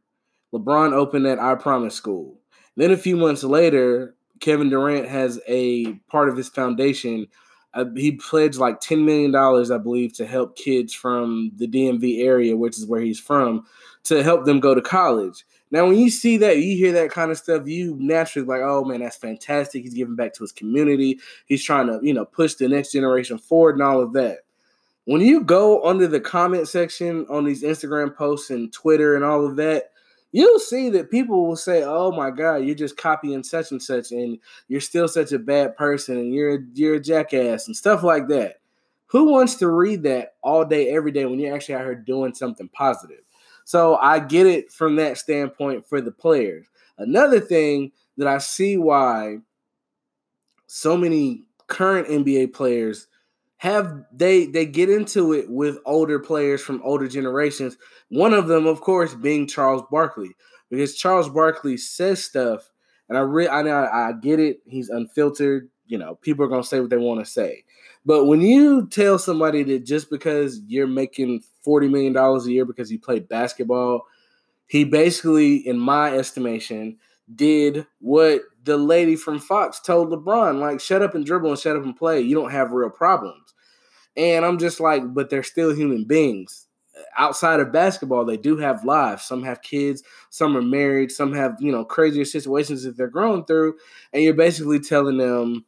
LeBron 0.52 0.92
opened 0.92 1.26
that 1.26 1.38
I 1.38 1.54
Promise 1.54 1.94
School. 1.94 2.40
Then 2.76 2.90
a 2.90 2.96
few 2.96 3.16
months 3.16 3.44
later, 3.44 4.16
Kevin 4.40 4.68
Durant 4.68 5.08
has 5.08 5.40
a 5.46 5.94
part 6.10 6.28
of 6.28 6.36
his 6.36 6.48
foundation. 6.48 7.28
Uh, 7.72 7.84
he 7.94 8.12
pledged 8.12 8.56
like 8.58 8.80
ten 8.80 9.04
million 9.04 9.30
dollars, 9.30 9.70
I 9.70 9.78
believe, 9.78 10.12
to 10.14 10.26
help 10.26 10.56
kids 10.56 10.92
from 10.92 11.52
the 11.56 11.68
DMV 11.68 12.24
area, 12.24 12.56
which 12.56 12.78
is 12.78 12.86
where 12.86 13.00
he's 13.00 13.20
from, 13.20 13.64
to 14.08 14.22
help 14.22 14.44
them 14.44 14.60
go 14.60 14.74
to 14.74 14.80
college. 14.80 15.44
Now, 15.70 15.86
when 15.86 15.98
you 15.98 16.10
see 16.10 16.36
that, 16.38 16.58
you 16.58 16.76
hear 16.76 16.92
that 16.92 17.10
kind 17.10 17.30
of 17.30 17.38
stuff, 17.38 17.66
you 17.66 17.96
naturally 17.98 18.46
like, 18.46 18.62
oh 18.62 18.84
man, 18.84 19.00
that's 19.00 19.16
fantastic. 19.16 19.82
He's 19.82 19.94
giving 19.94 20.14
back 20.14 20.32
to 20.34 20.44
his 20.44 20.52
community. 20.52 21.18
He's 21.46 21.64
trying 21.64 21.88
to, 21.88 21.98
you 22.02 22.14
know, 22.14 22.24
push 22.24 22.54
the 22.54 22.68
next 22.68 22.92
generation 22.92 23.38
forward 23.38 23.74
and 23.74 23.82
all 23.82 24.00
of 24.00 24.12
that. 24.12 24.40
When 25.06 25.20
you 25.20 25.42
go 25.42 25.84
under 25.84 26.06
the 26.06 26.20
comment 26.20 26.68
section 26.68 27.26
on 27.28 27.44
these 27.44 27.62
Instagram 27.62 28.14
posts 28.14 28.50
and 28.50 28.72
Twitter 28.72 29.14
and 29.14 29.24
all 29.24 29.44
of 29.46 29.56
that, 29.56 29.92
you'll 30.32 30.58
see 30.58 30.90
that 30.90 31.10
people 31.10 31.46
will 31.46 31.56
say, 31.56 31.82
"Oh 31.84 32.10
my 32.12 32.30
God, 32.30 32.56
you're 32.56 32.74
just 32.74 32.96
copying 32.96 33.42
such 33.42 33.70
and 33.70 33.82
such, 33.82 34.10
and 34.10 34.38
you're 34.68 34.80
still 34.80 35.08
such 35.08 35.32
a 35.32 35.38
bad 35.38 35.76
person, 35.76 36.18
and 36.18 36.34
you're 36.34 36.64
you're 36.74 36.96
a 36.96 37.00
jackass 37.00 37.66
and 37.66 37.76
stuff 37.76 38.02
like 38.02 38.28
that." 38.28 38.56
Who 39.08 39.30
wants 39.30 39.54
to 39.56 39.68
read 39.68 40.02
that 40.02 40.34
all 40.42 40.64
day, 40.64 40.90
every 40.90 41.12
day 41.12 41.24
when 41.24 41.38
you're 41.38 41.54
actually 41.54 41.76
out 41.76 41.84
here 41.84 41.94
doing 41.94 42.34
something 42.34 42.68
positive? 42.68 43.20
So 43.66 43.96
I 43.96 44.20
get 44.20 44.46
it 44.46 44.70
from 44.70 44.94
that 44.94 45.18
standpoint 45.18 45.88
for 45.88 46.00
the 46.00 46.12
players. 46.12 46.68
Another 46.98 47.40
thing 47.40 47.90
that 48.16 48.28
I 48.28 48.38
see 48.38 48.76
why 48.76 49.38
so 50.68 50.96
many 50.96 51.42
current 51.66 52.06
NBA 52.06 52.52
players 52.52 53.08
have 53.56 54.04
they 54.12 54.46
they 54.46 54.66
get 54.66 54.88
into 54.88 55.32
it 55.32 55.50
with 55.50 55.78
older 55.84 56.20
players 56.20 56.62
from 56.62 56.80
older 56.84 57.08
generations. 57.08 57.76
One 58.08 58.34
of 58.34 58.46
them, 58.46 58.66
of 58.66 58.80
course, 58.82 59.14
being 59.14 59.48
Charles 59.48 59.82
Barkley, 59.90 60.30
because 60.70 60.94
Charles 60.94 61.28
Barkley 61.28 61.76
says 61.76 62.22
stuff, 62.22 62.70
and 63.08 63.18
I 63.18 63.22
really 63.22 63.48
I 63.48 63.62
know 63.62 63.88
I 63.92 64.12
get 64.12 64.38
it. 64.38 64.60
He's 64.64 64.90
unfiltered. 64.90 65.68
You 65.88 65.98
know, 65.98 66.14
people 66.14 66.44
are 66.44 66.48
gonna 66.48 66.62
say 66.62 66.78
what 66.78 66.90
they 66.90 66.98
want 66.98 67.18
to 67.18 67.26
say. 67.28 67.64
But 68.06 68.26
when 68.26 68.40
you 68.40 68.86
tell 68.86 69.18
somebody 69.18 69.64
that 69.64 69.84
just 69.84 70.10
because 70.10 70.60
you're 70.68 70.86
making 70.86 71.42
$40 71.66 71.90
million 71.90 72.16
a 72.16 72.44
year 72.44 72.64
because 72.64 72.90
you 72.90 73.00
played 73.00 73.28
basketball, 73.28 74.06
he 74.68 74.84
basically, 74.84 75.56
in 75.56 75.78
my 75.78 76.12
estimation, 76.12 76.98
did 77.34 77.84
what 77.98 78.42
the 78.62 78.76
lady 78.76 79.16
from 79.16 79.40
Fox 79.40 79.80
told 79.80 80.10
LeBron 80.10 80.60
like, 80.60 80.80
shut 80.80 81.02
up 81.02 81.16
and 81.16 81.26
dribble 81.26 81.50
and 81.50 81.58
shut 81.58 81.76
up 81.76 81.82
and 81.82 81.96
play. 81.96 82.20
You 82.20 82.36
don't 82.36 82.52
have 82.52 82.70
real 82.70 82.90
problems. 82.90 83.54
And 84.16 84.44
I'm 84.44 84.58
just 84.58 84.78
like, 84.78 85.12
but 85.12 85.28
they're 85.28 85.42
still 85.42 85.74
human 85.74 86.04
beings. 86.04 86.68
Outside 87.18 87.58
of 87.58 87.72
basketball, 87.72 88.24
they 88.24 88.36
do 88.36 88.56
have 88.56 88.84
lives. 88.84 89.24
Some 89.24 89.42
have 89.42 89.62
kids, 89.62 90.04
some 90.30 90.56
are 90.56 90.62
married, 90.62 91.10
some 91.10 91.32
have, 91.34 91.56
you 91.58 91.72
know, 91.72 91.84
crazier 91.84 92.24
situations 92.24 92.84
that 92.84 92.96
they're 92.96 93.08
growing 93.08 93.44
through. 93.44 93.76
And 94.12 94.22
you're 94.22 94.32
basically 94.32 94.78
telling 94.78 95.18
them, 95.18 95.64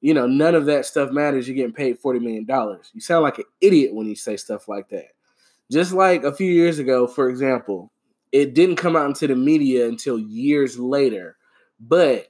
you 0.00 0.14
know, 0.14 0.26
none 0.26 0.54
of 0.54 0.66
that 0.66 0.86
stuff 0.86 1.10
matters. 1.10 1.46
You're 1.46 1.56
getting 1.56 1.72
paid 1.72 2.00
$40 2.00 2.20
million. 2.20 2.46
You 2.92 3.00
sound 3.00 3.22
like 3.22 3.38
an 3.38 3.44
idiot 3.60 3.94
when 3.94 4.06
you 4.06 4.16
say 4.16 4.36
stuff 4.36 4.68
like 4.68 4.88
that. 4.88 5.08
Just 5.70 5.92
like 5.92 6.24
a 6.24 6.34
few 6.34 6.50
years 6.50 6.78
ago, 6.78 7.06
for 7.06 7.28
example, 7.28 7.92
it 8.32 8.54
didn't 8.54 8.76
come 8.76 8.96
out 8.96 9.06
into 9.06 9.26
the 9.26 9.36
media 9.36 9.88
until 9.88 10.18
years 10.18 10.78
later. 10.78 11.36
But 11.78 12.28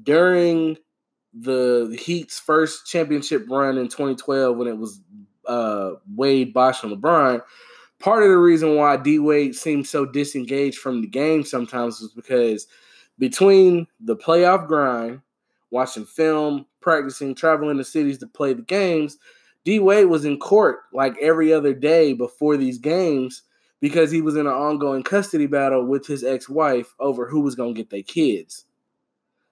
during 0.00 0.76
the 1.32 1.96
Heat's 2.00 2.38
first 2.38 2.86
championship 2.86 3.46
run 3.48 3.78
in 3.78 3.88
2012, 3.88 4.56
when 4.56 4.68
it 4.68 4.78
was 4.78 5.00
uh, 5.46 5.92
Wade, 6.14 6.52
Bosh, 6.52 6.82
and 6.82 6.92
LeBron, 6.92 7.42
part 7.98 8.22
of 8.22 8.28
the 8.28 8.38
reason 8.38 8.76
why 8.76 8.96
D 8.96 9.18
Wade 9.18 9.54
seemed 9.54 9.86
so 9.86 10.04
disengaged 10.04 10.78
from 10.78 11.00
the 11.00 11.08
game 11.08 11.44
sometimes 11.44 12.00
was 12.00 12.12
because 12.12 12.66
between 13.18 13.86
the 14.00 14.16
playoff 14.16 14.66
grind, 14.66 15.20
watching 15.76 16.06
film, 16.06 16.66
practicing, 16.80 17.34
traveling 17.34 17.76
to 17.76 17.84
cities 17.84 18.18
to 18.18 18.26
play 18.26 18.54
the 18.54 18.62
games, 18.62 19.18
D 19.64 19.78
Wade 19.78 20.06
was 20.06 20.24
in 20.24 20.38
court 20.38 20.78
like 20.92 21.16
every 21.20 21.52
other 21.52 21.74
day 21.74 22.14
before 22.14 22.56
these 22.56 22.78
games 22.78 23.42
because 23.80 24.10
he 24.10 24.22
was 24.22 24.34
in 24.34 24.46
an 24.46 24.52
ongoing 24.52 25.02
custody 25.02 25.46
battle 25.46 25.84
with 25.84 26.06
his 26.06 26.24
ex 26.24 26.48
wife 26.48 26.94
over 26.98 27.28
who 27.28 27.40
was 27.40 27.54
going 27.54 27.74
to 27.74 27.78
get 27.78 27.90
their 27.90 28.02
kids. 28.02 28.64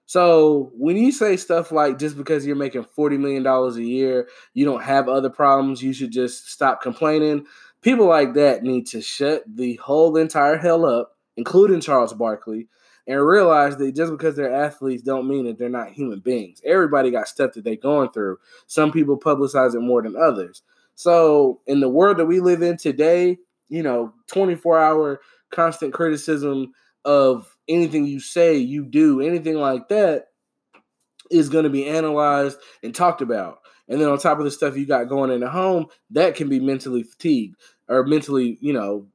So 0.07 0.71
when 0.75 0.97
you 0.97 1.11
say 1.11 1.35
stuff 1.35 1.71
like 1.71 1.99
just 1.99 2.17
because 2.17 2.45
you're 2.45 2.55
making 2.55 2.85
$40 2.97 3.19
million 3.19 3.45
a 3.45 3.71
year, 3.79 4.27
you 4.53 4.65
don't 4.65 4.83
have 4.83 5.07
other 5.07 5.29
problems, 5.29 5.81
you 5.81 5.93
should 5.93 6.11
just 6.11 6.49
stop 6.49 6.81
complaining. 6.81 7.45
People 7.81 8.07
like 8.07 8.33
that 8.35 8.63
need 8.63 8.87
to 8.87 9.01
shut 9.01 9.43
the 9.47 9.75
whole 9.75 10.15
entire 10.17 10.57
hell 10.57 10.85
up, 10.85 11.17
including 11.37 11.81
Charles 11.81 12.13
Barkley, 12.13 12.67
and 13.07 13.25
realize 13.25 13.77
that 13.77 13.95
just 13.95 14.11
because 14.11 14.35
they're 14.35 14.53
athletes 14.53 15.03
don't 15.03 15.27
mean 15.27 15.45
that 15.45 15.57
they're 15.57 15.69
not 15.69 15.91
human 15.91 16.19
beings. 16.19 16.61
Everybody 16.65 17.11
got 17.11 17.27
stuff 17.27 17.53
that 17.53 17.63
they're 17.63 17.75
going 17.75 18.09
through. 18.09 18.37
Some 18.67 18.91
people 18.91 19.19
publicize 19.19 19.75
it 19.75 19.81
more 19.81 20.01
than 20.01 20.15
others. 20.15 20.63
So 20.95 21.61
in 21.67 21.81
the 21.81 21.89
world 21.89 22.17
that 22.17 22.25
we 22.25 22.39
live 22.39 22.61
in 22.61 22.77
today, 22.77 23.37
you 23.69 23.83
know, 23.83 24.13
24 24.27 24.79
hour 24.79 25.21
constant 25.51 25.93
criticism 25.93 26.73
of 27.03 27.55
anything 27.67 28.05
you 28.05 28.19
say, 28.19 28.57
you 28.57 28.85
do, 28.85 29.21
anything 29.21 29.55
like 29.55 29.89
that 29.89 30.27
is 31.31 31.49
going 31.49 31.63
to 31.63 31.69
be 31.69 31.87
analyzed 31.87 32.57
and 32.83 32.93
talked 32.93 33.21
about. 33.21 33.59
And 33.87 34.01
then 34.01 34.09
on 34.09 34.17
top 34.17 34.39
of 34.39 34.45
the 34.45 34.51
stuff 34.51 34.77
you 34.77 34.85
got 34.85 35.09
going 35.09 35.31
in 35.31 35.41
the 35.41 35.49
home, 35.49 35.87
that 36.11 36.35
can 36.35 36.49
be 36.49 36.59
mentally 36.59 37.03
fatigued 37.03 37.55
or 37.87 38.03
mentally, 38.03 38.57
you 38.61 38.73
know, 38.73 39.07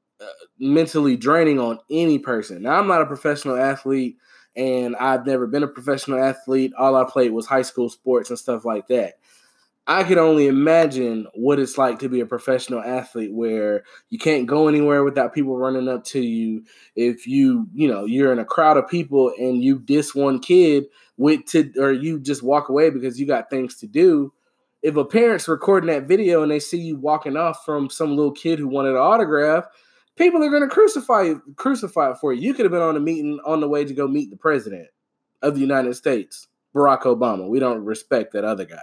mentally 0.59 1.17
draining 1.17 1.59
on 1.59 1.79
any 1.91 2.19
person. 2.19 2.63
Now, 2.63 2.79
I'm 2.79 2.89
not 2.89 3.03
a 3.03 3.07
professional 3.07 3.57
athlete 3.57 4.17
and 4.57 4.97
I've 4.97 5.27
never 5.27 5.47
been 5.47 5.63
a 5.63 5.69
professional 5.69 6.23
athlete. 6.23 6.73
All 6.79 6.97
I 6.97 7.05
played 7.05 7.33
was 7.33 7.47
high 7.47 7.63
school 7.63 7.89
sports 7.89 8.31
and 8.31 8.39
stuff 8.39 8.65
like 8.65 8.89
that. 8.89 9.15
I 9.87 10.05
can 10.05 10.19
only 10.19 10.47
imagine 10.47 11.27
what 11.35 11.59
it's 11.59 11.77
like 11.77 11.99
to 12.01 12.09
be 12.09 12.21
a 12.21 12.27
professional 12.27 12.81
athlete 12.81 13.33
where 13.33 13.83
you 14.09 14.19
can't 14.19 14.47
go 14.47 14.69
anywhere 14.69 15.03
without 15.03 15.35
people 15.35 15.57
running 15.57 15.89
up 15.89 16.05
to 16.07 16.21
you. 16.21 16.65
If 16.95 17.27
you, 17.27 17.67
you 17.75 17.89
know, 17.89 18.05
you're 18.05 18.33
in 18.33 18.39
a 18.39 18.45
crowd 18.45 18.77
of 18.77 18.89
people 18.89 19.33
and 19.37 19.65
you 19.65 19.81
diss 19.81 20.15
one 20.15 20.39
kid 20.39 20.85
with 21.17 21.45
to 21.47 21.73
or 21.79 21.93
you 21.93 22.21
just 22.21 22.43
walk 22.43 22.69
away 22.69 22.91
because 22.91 23.19
you 23.19 23.27
got 23.27 23.51
things 23.51 23.77
to 23.77 23.87
do. 23.87 24.33
If 24.83 24.97
a 24.97 25.05
parent's 25.05 25.49
recording 25.49 25.89
that 25.89 26.07
video 26.07 26.43
and 26.43 26.53
they 26.53 26.61
see 26.61 26.79
you 26.79 26.97
walking 26.97 27.37
off 27.37 27.65
from 27.65 27.91
some 27.91 28.17
little 28.17 28.33
kid 28.33 28.59
who 28.59 28.69
wanted 28.69 28.93
an 28.93 28.99
autograph, 28.99 29.65
people 30.21 30.45
are 30.45 30.51
going 30.51 30.63
to 30.63 30.69
crucify 30.69 31.23
you, 31.23 31.43
crucify 31.57 32.11
it 32.11 32.19
for 32.19 32.33
you. 32.33 32.43
You 32.43 32.55
could 32.55 32.67
have 32.67 32.73
been 32.73 32.83
on 32.83 32.97
a 32.97 33.01
meeting 33.01 33.41
on 33.47 33.61
the 33.61 33.69
way 33.69 33.85
to 33.85 33.95
go 33.95 34.07
meet 34.07 34.31
the 34.31 34.37
president 34.37 34.89
of 35.41 35.55
the 35.55 35.61
United 35.63 35.95
States, 35.95 36.47
Barack 36.75 37.03
Obama. 37.03 37.49
We 37.49 37.59
don't 37.59 37.85
respect 37.85 38.35
that 38.35 38.45
other 38.45 38.67
guy. 38.67 38.77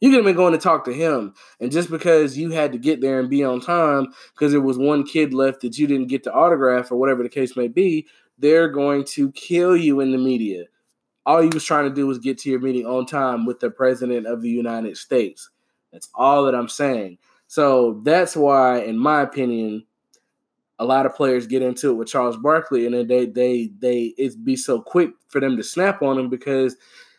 You 0.00 0.08
could 0.08 0.16
have 0.16 0.24
been 0.24 0.34
going 0.34 0.54
to 0.54 0.58
talk 0.58 0.84
to 0.86 0.92
him, 0.92 1.34
and 1.60 1.70
just 1.70 1.90
because 1.90 2.36
you 2.36 2.50
had 2.50 2.72
to 2.72 2.78
get 2.78 3.00
there 3.00 3.20
and 3.20 3.30
be 3.30 3.44
on 3.44 3.60
time 3.60 4.12
because 4.34 4.50
there 4.50 4.60
was 4.60 4.78
one 4.78 5.04
kid 5.04 5.32
left 5.32 5.60
that 5.60 5.78
you 5.78 5.86
didn't 5.86 6.08
get 6.08 6.24
to 6.24 6.32
autograph 6.32 6.90
or 6.90 6.96
whatever 6.96 7.22
the 7.22 7.28
case 7.28 7.54
may 7.54 7.68
be, 7.68 8.08
they're 8.38 8.68
going 8.68 9.04
to 9.04 9.30
kill 9.32 9.76
you 9.76 10.00
in 10.00 10.10
the 10.10 10.18
media. 10.18 10.64
All 11.24 11.40
you 11.40 11.50
was 11.52 11.64
trying 11.64 11.88
to 11.88 11.94
do 11.94 12.06
was 12.08 12.18
get 12.18 12.38
to 12.38 12.50
your 12.50 12.58
meeting 12.58 12.86
on 12.86 13.06
time 13.06 13.46
with 13.46 13.60
the 13.60 13.70
president 13.70 14.26
of 14.26 14.42
the 14.42 14.48
United 14.48 14.96
States. 14.96 15.50
That's 15.92 16.08
all 16.14 16.46
that 16.46 16.54
I'm 16.54 16.68
saying. 16.68 17.18
So 17.46 18.00
that's 18.02 18.34
why, 18.34 18.80
in 18.80 18.98
my 18.98 19.20
opinion, 19.20 19.84
a 20.82 20.84
lot 20.84 21.06
of 21.06 21.14
players 21.14 21.46
get 21.46 21.62
into 21.62 21.90
it 21.90 21.94
with 21.94 22.08
Charles 22.08 22.36
Barkley, 22.36 22.86
and 22.86 22.94
then 22.94 23.06
they 23.06 23.26
they 23.26 23.70
they 23.78 24.14
it 24.18 24.44
be 24.44 24.56
so 24.56 24.82
quick 24.82 25.12
for 25.28 25.40
them 25.40 25.56
to 25.56 25.62
snap 25.62 26.02
on 26.02 26.18
him 26.18 26.28
because 26.28 26.76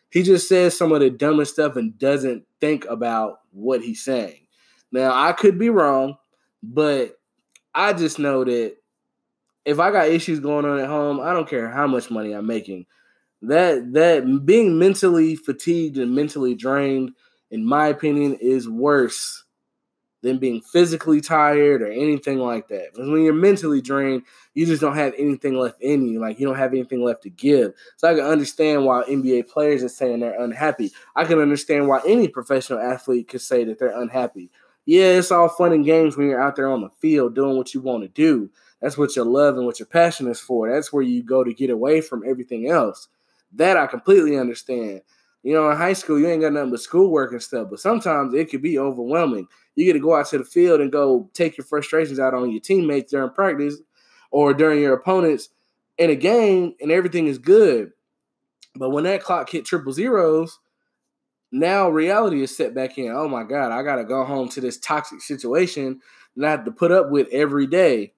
he 0.09 0.21
just 0.21 0.49
says 0.49 0.77
some 0.77 0.91
of 0.91 0.99
the 0.99 1.09
dumbest 1.09 1.53
stuff 1.53 1.77
and 1.77 1.97
doesn't 1.97 2.43
think 2.59 2.83
about 2.85 3.39
what 3.51 3.81
he's 3.81 4.03
saying. 4.03 4.47
Now 4.91 5.13
I 5.15 5.31
could 5.31 5.57
be 5.57 5.69
wrong, 5.69 6.17
but 6.61 7.17
I 7.73 7.93
just 7.93 8.19
know 8.19 8.43
that 8.43 8.75
if 9.63 9.79
I 9.79 9.91
got 9.91 10.09
issues 10.09 10.41
going 10.41 10.65
on 10.65 10.79
at 10.79 10.89
home, 10.89 11.21
I 11.21 11.31
don't 11.31 11.49
care 11.49 11.69
how 11.69 11.87
much 11.87 12.11
money 12.11 12.33
I'm 12.33 12.45
making. 12.45 12.85
That 13.43 13.93
that 13.93 14.45
being 14.45 14.77
mentally 14.77 15.37
fatigued 15.37 15.97
and 15.97 16.13
mentally 16.13 16.53
drained, 16.53 17.13
in 17.49 17.65
my 17.65 17.87
opinion, 17.87 18.35
is 18.41 18.67
worse 18.67 19.42
than 20.23 20.37
being 20.37 20.61
physically 20.61 21.19
tired 21.19 21.81
or 21.81 21.91
anything 21.91 22.39
like 22.39 22.69
that. 22.69 22.93
Because 22.93 23.09
when 23.09 23.23
you're 23.23 23.33
mentally 23.33 23.81
drained, 23.81 24.23
you 24.53 24.65
just 24.65 24.81
don't 24.81 24.95
have 24.95 25.13
anything 25.17 25.59
left 25.59 25.81
in 25.81 26.07
you. 26.07 26.19
Like 26.19 26.39
you 26.39 26.47
don't 26.47 26.55
have 26.55 26.71
anything 26.71 27.03
left 27.03 27.23
to 27.23 27.29
give. 27.29 27.73
So 27.97 28.07
I 28.07 28.15
can 28.15 28.23
understand 28.23 28.85
why 28.85 29.03
NBA 29.03 29.49
players 29.49 29.83
are 29.83 29.89
saying 29.89 30.21
they're 30.21 30.41
unhappy. 30.41 30.91
I 31.13 31.25
can 31.25 31.39
understand 31.39 31.89
why 31.89 31.99
any 32.07 32.29
professional 32.29 32.79
athlete 32.79 33.27
could 33.27 33.41
say 33.41 33.65
that 33.65 33.77
they're 33.77 34.01
unhappy. 34.01 34.49
Yeah, 34.85 35.17
it's 35.17 35.31
all 35.31 35.49
fun 35.49 35.73
and 35.73 35.85
games 35.85 36.15
when 36.15 36.29
you're 36.29 36.41
out 36.41 36.55
there 36.55 36.69
on 36.69 36.81
the 36.81 36.89
field 37.01 37.35
doing 37.35 37.57
what 37.57 37.73
you 37.73 37.81
want 37.81 38.03
to 38.03 38.09
do. 38.09 38.49
That's 38.81 38.97
what 38.97 39.15
your 39.17 39.25
love 39.25 39.57
and 39.57 39.65
what 39.65 39.79
your 39.79 39.87
passion 39.87 40.27
is 40.27 40.39
for. 40.39 40.71
That's 40.71 40.91
where 40.91 41.03
you 41.03 41.21
go 41.21 41.43
to 41.43 41.53
get 41.53 41.69
away 41.69 41.99
from 41.99 42.23
everything 42.25 42.69
else. 42.69 43.09
That 43.53 43.75
I 43.75 43.87
completely 43.87 44.37
understand. 44.37 45.01
You 45.43 45.53
know, 45.53 45.69
in 45.69 45.77
high 45.77 45.93
school, 45.93 46.17
you 46.17 46.27
ain't 46.27 46.41
got 46.41 46.53
nothing 46.53 46.71
but 46.71 46.79
schoolwork 46.79 47.33
and 47.33 47.43
stuff, 47.43 47.67
but 47.69 47.79
sometimes 47.79 48.33
it 48.33 48.49
could 48.49 48.61
be 48.61 48.79
overwhelming. 48.79 49.47
You 49.75 49.85
get 49.85 49.93
to 49.93 49.99
go 49.99 50.15
out 50.15 50.27
to 50.29 50.37
the 50.37 50.45
field 50.45 50.79
and 50.79 50.91
go 50.91 51.29
take 51.33 51.57
your 51.57 51.65
frustrations 51.65 52.19
out 52.19 52.33
on 52.33 52.49
your 52.49 52.61
teammates 52.61 53.11
during 53.11 53.31
practice 53.31 53.75
or 54.31 54.53
during 54.53 54.79
your 54.79 54.93
opponents 54.93 55.49
in 55.97 56.09
a 56.09 56.15
game, 56.15 56.73
and 56.81 56.91
everything 56.91 57.27
is 57.27 57.37
good. 57.37 57.91
But 58.75 58.89
when 58.89 59.03
that 59.03 59.21
clock 59.21 59.49
hit 59.49 59.65
triple 59.65 59.93
zeros, 59.93 60.59
now 61.51 61.89
reality 61.89 62.41
is 62.41 62.55
set 62.55 62.73
back 62.73 62.97
in. 62.97 63.11
Oh 63.11 63.27
my 63.27 63.43
God, 63.43 63.71
I 63.71 63.83
got 63.83 63.97
to 63.97 64.03
go 64.03 64.23
home 64.23 64.49
to 64.49 64.61
this 64.61 64.79
toxic 64.79 65.21
situation 65.21 66.01
and 66.35 66.45
I 66.45 66.49
have 66.49 66.65
to 66.65 66.71
put 66.71 66.91
up 66.91 67.11
with 67.11 67.27
every 67.31 67.67
day. 67.67 68.13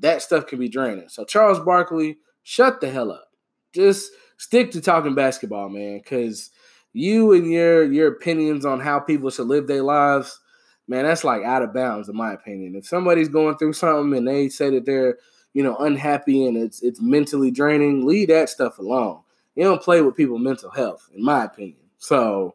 That 0.00 0.22
stuff 0.22 0.48
can 0.48 0.58
be 0.58 0.68
draining. 0.68 1.08
So, 1.08 1.24
Charles 1.24 1.60
Barkley, 1.60 2.18
shut 2.42 2.80
the 2.80 2.90
hell 2.90 3.12
up. 3.12 3.28
Just 3.72 4.10
stick 4.44 4.70
to 4.72 4.80
talking 4.80 5.14
basketball, 5.14 5.70
man, 5.70 5.98
because 5.98 6.50
you 6.92 7.32
and 7.32 7.50
your 7.50 7.90
your 7.90 8.08
opinions 8.08 8.64
on 8.64 8.80
how 8.80 9.00
people 9.00 9.30
should 9.30 9.46
live 9.46 9.66
their 9.66 9.82
lives, 9.82 10.38
man, 10.86 11.04
that's 11.04 11.24
like 11.24 11.42
out 11.42 11.62
of 11.62 11.72
bounds 11.72 12.08
in 12.08 12.16
my 12.16 12.32
opinion. 12.32 12.76
If 12.76 12.86
somebody's 12.86 13.28
going 13.28 13.56
through 13.56 13.72
something 13.72 14.16
and 14.16 14.28
they 14.28 14.48
say 14.48 14.70
that 14.70 14.84
they're, 14.84 15.16
you 15.54 15.62
know, 15.62 15.76
unhappy 15.76 16.46
and 16.46 16.56
it's 16.56 16.82
it's 16.82 17.00
mentally 17.00 17.50
draining, 17.50 18.04
leave 18.06 18.28
that 18.28 18.50
stuff 18.50 18.78
alone. 18.78 19.20
You 19.56 19.64
don't 19.64 19.82
play 19.82 20.02
with 20.02 20.16
people's 20.16 20.42
mental 20.42 20.70
health, 20.70 21.08
in 21.14 21.24
my 21.24 21.44
opinion. 21.44 21.78
So, 21.98 22.54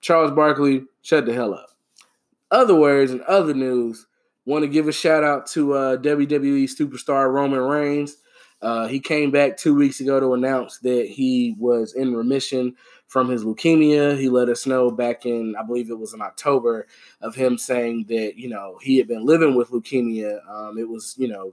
Charles 0.00 0.32
Barkley, 0.32 0.86
shut 1.02 1.26
the 1.26 1.34
hell 1.34 1.54
up. 1.54 1.70
Other 2.50 2.74
words 2.74 3.12
and 3.12 3.20
other 3.22 3.52
news, 3.54 4.06
want 4.46 4.62
to 4.62 4.68
give 4.68 4.88
a 4.88 4.92
shout 4.92 5.22
out 5.22 5.46
to 5.46 5.74
uh, 5.74 5.96
WWE 5.98 6.64
superstar 6.64 7.30
Roman 7.30 7.60
Reigns. 7.60 8.16
Uh, 8.60 8.88
he 8.88 8.98
came 9.00 9.30
back 9.30 9.56
two 9.56 9.74
weeks 9.74 10.00
ago 10.00 10.18
to 10.18 10.34
announce 10.34 10.78
that 10.78 11.06
he 11.06 11.54
was 11.58 11.94
in 11.94 12.14
remission 12.14 12.74
from 13.06 13.28
his 13.28 13.44
leukemia. 13.44 14.18
He 14.18 14.28
let 14.28 14.48
us 14.48 14.66
know 14.66 14.90
back 14.90 15.24
in, 15.24 15.54
I 15.58 15.62
believe 15.62 15.90
it 15.90 15.98
was 15.98 16.12
in 16.12 16.20
October, 16.20 16.86
of 17.20 17.34
him 17.34 17.56
saying 17.56 18.06
that, 18.08 18.36
you 18.36 18.48
know, 18.48 18.78
he 18.82 18.98
had 18.98 19.08
been 19.08 19.24
living 19.24 19.54
with 19.54 19.70
leukemia. 19.70 20.40
Um, 20.48 20.76
it 20.78 20.88
was, 20.88 21.14
you 21.18 21.28
know, 21.28 21.52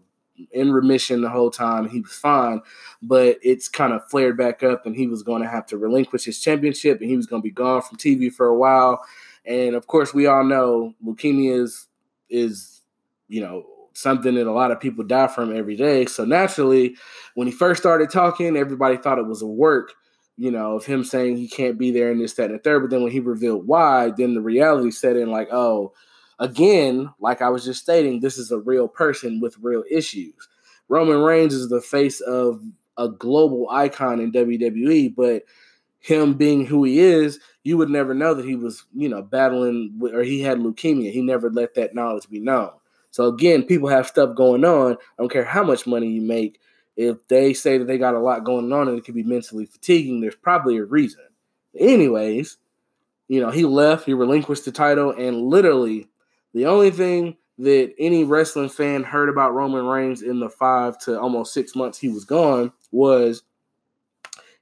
in 0.52 0.72
remission 0.72 1.22
the 1.22 1.30
whole 1.30 1.52
time. 1.52 1.88
He 1.88 2.02
was 2.02 2.14
fine, 2.14 2.62
but 3.02 3.38
it's 3.42 3.70
kind 3.70 3.94
of 3.94 4.08
flared 4.10 4.38
back 4.38 4.64
up, 4.64 4.86
and 4.86 4.96
he 4.96 5.08
was 5.08 5.24
going 5.24 5.42
to 5.42 5.48
have 5.48 5.66
to 5.68 5.78
relinquish 5.78 6.26
his 6.26 6.40
championship, 6.40 7.00
and 7.00 7.10
he 7.10 7.16
was 7.16 7.28
going 7.28 7.42
to 7.42 7.48
be 7.48 7.52
gone 7.52 7.82
from 7.82 7.98
TV 7.98 8.32
for 8.32 8.48
a 8.48 8.56
while. 8.56 9.06
And 9.46 9.76
of 9.76 9.88
course, 9.88 10.14
we 10.14 10.26
all 10.26 10.44
know 10.44 10.94
leukemia 11.06 11.62
is, 11.62 11.88
is 12.30 12.82
you 13.28 13.42
know, 13.42 13.66
something 13.96 14.36
that 14.36 14.46
a 14.46 14.52
lot 14.52 14.72
of 14.72 14.80
people 14.80 15.04
die 15.04 15.28
from 15.28 15.56
every 15.56 15.76
day. 15.76 16.06
So 16.06 16.26
naturally, 16.26 16.96
when 17.34 17.48
he 17.48 17.54
first 17.54 17.82
started 17.82 18.10
talking, 18.10 18.58
everybody 18.58 18.98
thought 18.98 19.20
it 19.20 19.26
was 19.26 19.42
a 19.42 19.48
work, 19.48 19.94
you 20.38 20.52
know, 20.52 20.76
of 20.76 20.86
him 20.86 21.04
saying 21.04 21.38
he 21.38 21.48
can't 21.48 21.80
be 21.80 21.92
there 21.92 22.12
and 22.12 22.20
this, 22.20 22.34
that, 22.34 22.52
and 22.52 22.56
the 22.56 22.60
third. 22.60 22.82
But 22.82 22.92
then 22.92 23.04
when 23.04 23.12
he 23.12 23.22
revealed 23.22 23.66
why, 23.66 24.12
then 24.16 24.34
the 24.34 24.42
reality 24.42 24.92
set 24.92 25.16
in 25.16 25.32
like, 25.32 25.48
oh, 25.52 25.94
again, 26.40 27.10
like 27.20 27.42
I 27.42 27.50
was 27.50 27.64
just 27.64 27.82
stating, 27.82 28.20
this 28.20 28.38
is 28.38 28.52
a 28.52 28.60
real 28.60 28.90
person 28.90 29.40
with 29.40 29.58
real 29.62 29.84
issues. 29.90 30.50
Roman 30.90 31.20
Reigns 31.20 31.54
is 31.54 31.70
the 31.70 31.82
face 31.82 32.20
of 32.20 32.62
a 32.98 33.08
global 33.08 33.70
icon 33.70 34.20
in 34.20 34.32
WWE, 34.32 35.16
but 35.16 35.44
him 36.00 36.34
being 36.34 36.66
who 36.66 36.84
he 36.84 37.00
is, 37.00 37.40
you 37.64 37.78
would 37.78 37.90
never 37.90 38.14
know 38.14 38.34
that 38.34 38.46
he 38.46 38.56
was, 38.56 38.84
you 38.94 39.10
know, 39.10 39.22
battling 39.22 40.00
or 40.14 40.22
he 40.22 40.42
had 40.42 40.60
leukemia. 40.60 41.12
He 41.12 41.22
never 41.22 41.50
let 41.50 41.76
that 41.76 41.96
knowledge 41.96 42.30
be 42.30 42.40
known. 42.40 42.72
So 43.16 43.28
again, 43.28 43.64
people 43.64 43.88
have 43.88 44.08
stuff 44.08 44.36
going 44.36 44.66
on. 44.66 44.92
I 44.92 44.98
don't 45.18 45.32
care 45.32 45.46
how 45.46 45.64
much 45.64 45.88
money 45.88 46.10
you 46.10 46.22
make. 46.22 46.60
If 46.98 47.26
they 47.30 47.54
say 47.54 47.78
that 47.78 47.86
they 47.86 47.98
got 47.98 48.14
a 48.14 48.20
lot 48.20 48.44
going 48.44 48.74
on 48.74 48.90
and 48.90 48.98
it 48.98 49.06
could 49.06 49.16
be 49.16 49.24
mentally 49.24 49.66
fatiguing, 49.66 50.20
there's 50.20 50.36
probably 50.36 50.76
a 50.76 50.84
reason. 50.84 51.22
Anyways, 51.80 52.58
you 53.30 53.40
know, 53.40 53.52
he 53.52 53.64
left, 53.64 54.06
he 54.06 54.14
relinquished 54.14 54.66
the 54.66 54.74
title, 54.74 55.12
and 55.12 55.44
literally 55.44 56.10
the 56.54 56.66
only 56.66 56.92
thing 56.92 57.38
that 57.60 57.94
any 57.98 58.26
wrestling 58.26 58.68
fan 58.68 59.06
heard 59.06 59.30
about 59.30 59.54
Roman 59.54 59.86
Reigns 59.86 60.22
in 60.22 60.42
the 60.42 60.50
five 60.50 60.98
to 61.04 61.18
almost 61.18 61.54
six 61.54 61.74
months 61.74 61.98
he 61.98 62.10
was 62.10 62.26
gone 62.26 62.74
was 62.92 63.44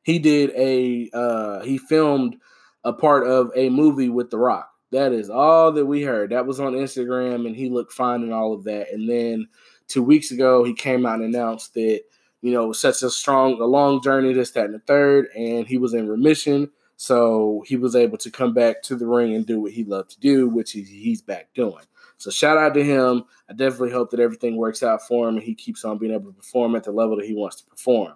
he 0.04 0.20
did 0.20 0.52
a 0.52 1.10
uh 1.12 1.62
he 1.62 1.80
filmed 1.80 2.36
a 2.84 2.94
part 2.94 3.26
of 3.26 3.50
a 3.56 3.70
movie 3.70 4.10
with 4.10 4.30
The 4.30 4.38
Rock. 4.38 4.73
That 4.94 5.12
is 5.12 5.30
all 5.30 5.72
that 5.74 5.86
we 5.86 6.04
heard. 6.04 6.32
That 6.32 6.46
was 6.46 6.60
on 6.60 6.74
Instagram, 6.74 7.46
and 7.46 7.56
he 7.56 7.70
looked 7.70 7.94
fine 7.94 8.24
and 8.24 8.34
all 8.34 8.54
of 8.54 8.64
that. 8.64 8.92
And 8.92 9.10
then 9.10 9.48
two 9.88 10.04
weeks 10.04 10.32
ago, 10.32 10.64
he 10.64 10.74
came 10.74 11.06
out 11.06 11.20
and 11.20 11.36
announced 11.36 11.74
that 11.74 12.02
you 12.42 12.52
know 12.52 12.72
such 12.72 13.04
a 13.04 13.10
strong, 13.10 13.60
a 13.60 13.66
long 13.66 14.02
journey, 14.02 14.34
this, 14.34 14.52
that, 14.52 14.66
and 14.66 14.76
the 14.76 14.80
third, 14.80 15.28
and 15.36 15.68
he 15.68 15.78
was 15.78 15.94
in 15.94 16.08
remission. 16.08 16.70
So 16.96 17.64
he 17.68 17.76
was 17.76 17.96
able 17.96 18.18
to 18.20 18.32
come 18.32 18.54
back 18.54 18.82
to 18.84 18.96
the 18.96 19.08
ring 19.08 19.36
and 19.36 19.46
do 19.46 19.60
what 19.60 19.72
he 19.72 19.84
loved 19.84 20.12
to 20.12 20.20
do, 20.20 20.48
which 20.48 20.72
he's, 20.72 20.90
he's 20.90 21.22
back 21.22 21.50
doing. 21.54 21.84
So 22.18 22.32
shout 22.32 22.58
out 22.58 22.74
to 22.76 22.84
him. 22.84 23.26
I 23.50 23.54
definitely 23.54 23.92
hope 23.92 24.12
that 24.12 24.20
everything 24.20 24.56
works 24.56 24.84
out 24.84 25.02
for 25.06 25.28
him 25.28 25.36
and 25.36 25.44
he 25.44 25.56
keeps 25.56 25.84
on 25.84 25.98
being 25.98 26.14
able 26.14 26.32
to 26.32 26.38
perform 26.38 26.76
at 26.76 26.84
the 26.84 26.92
level 26.92 27.18
that 27.18 27.26
he 27.26 27.34
wants 27.34 27.58
to 27.58 27.66
perform. 27.66 28.14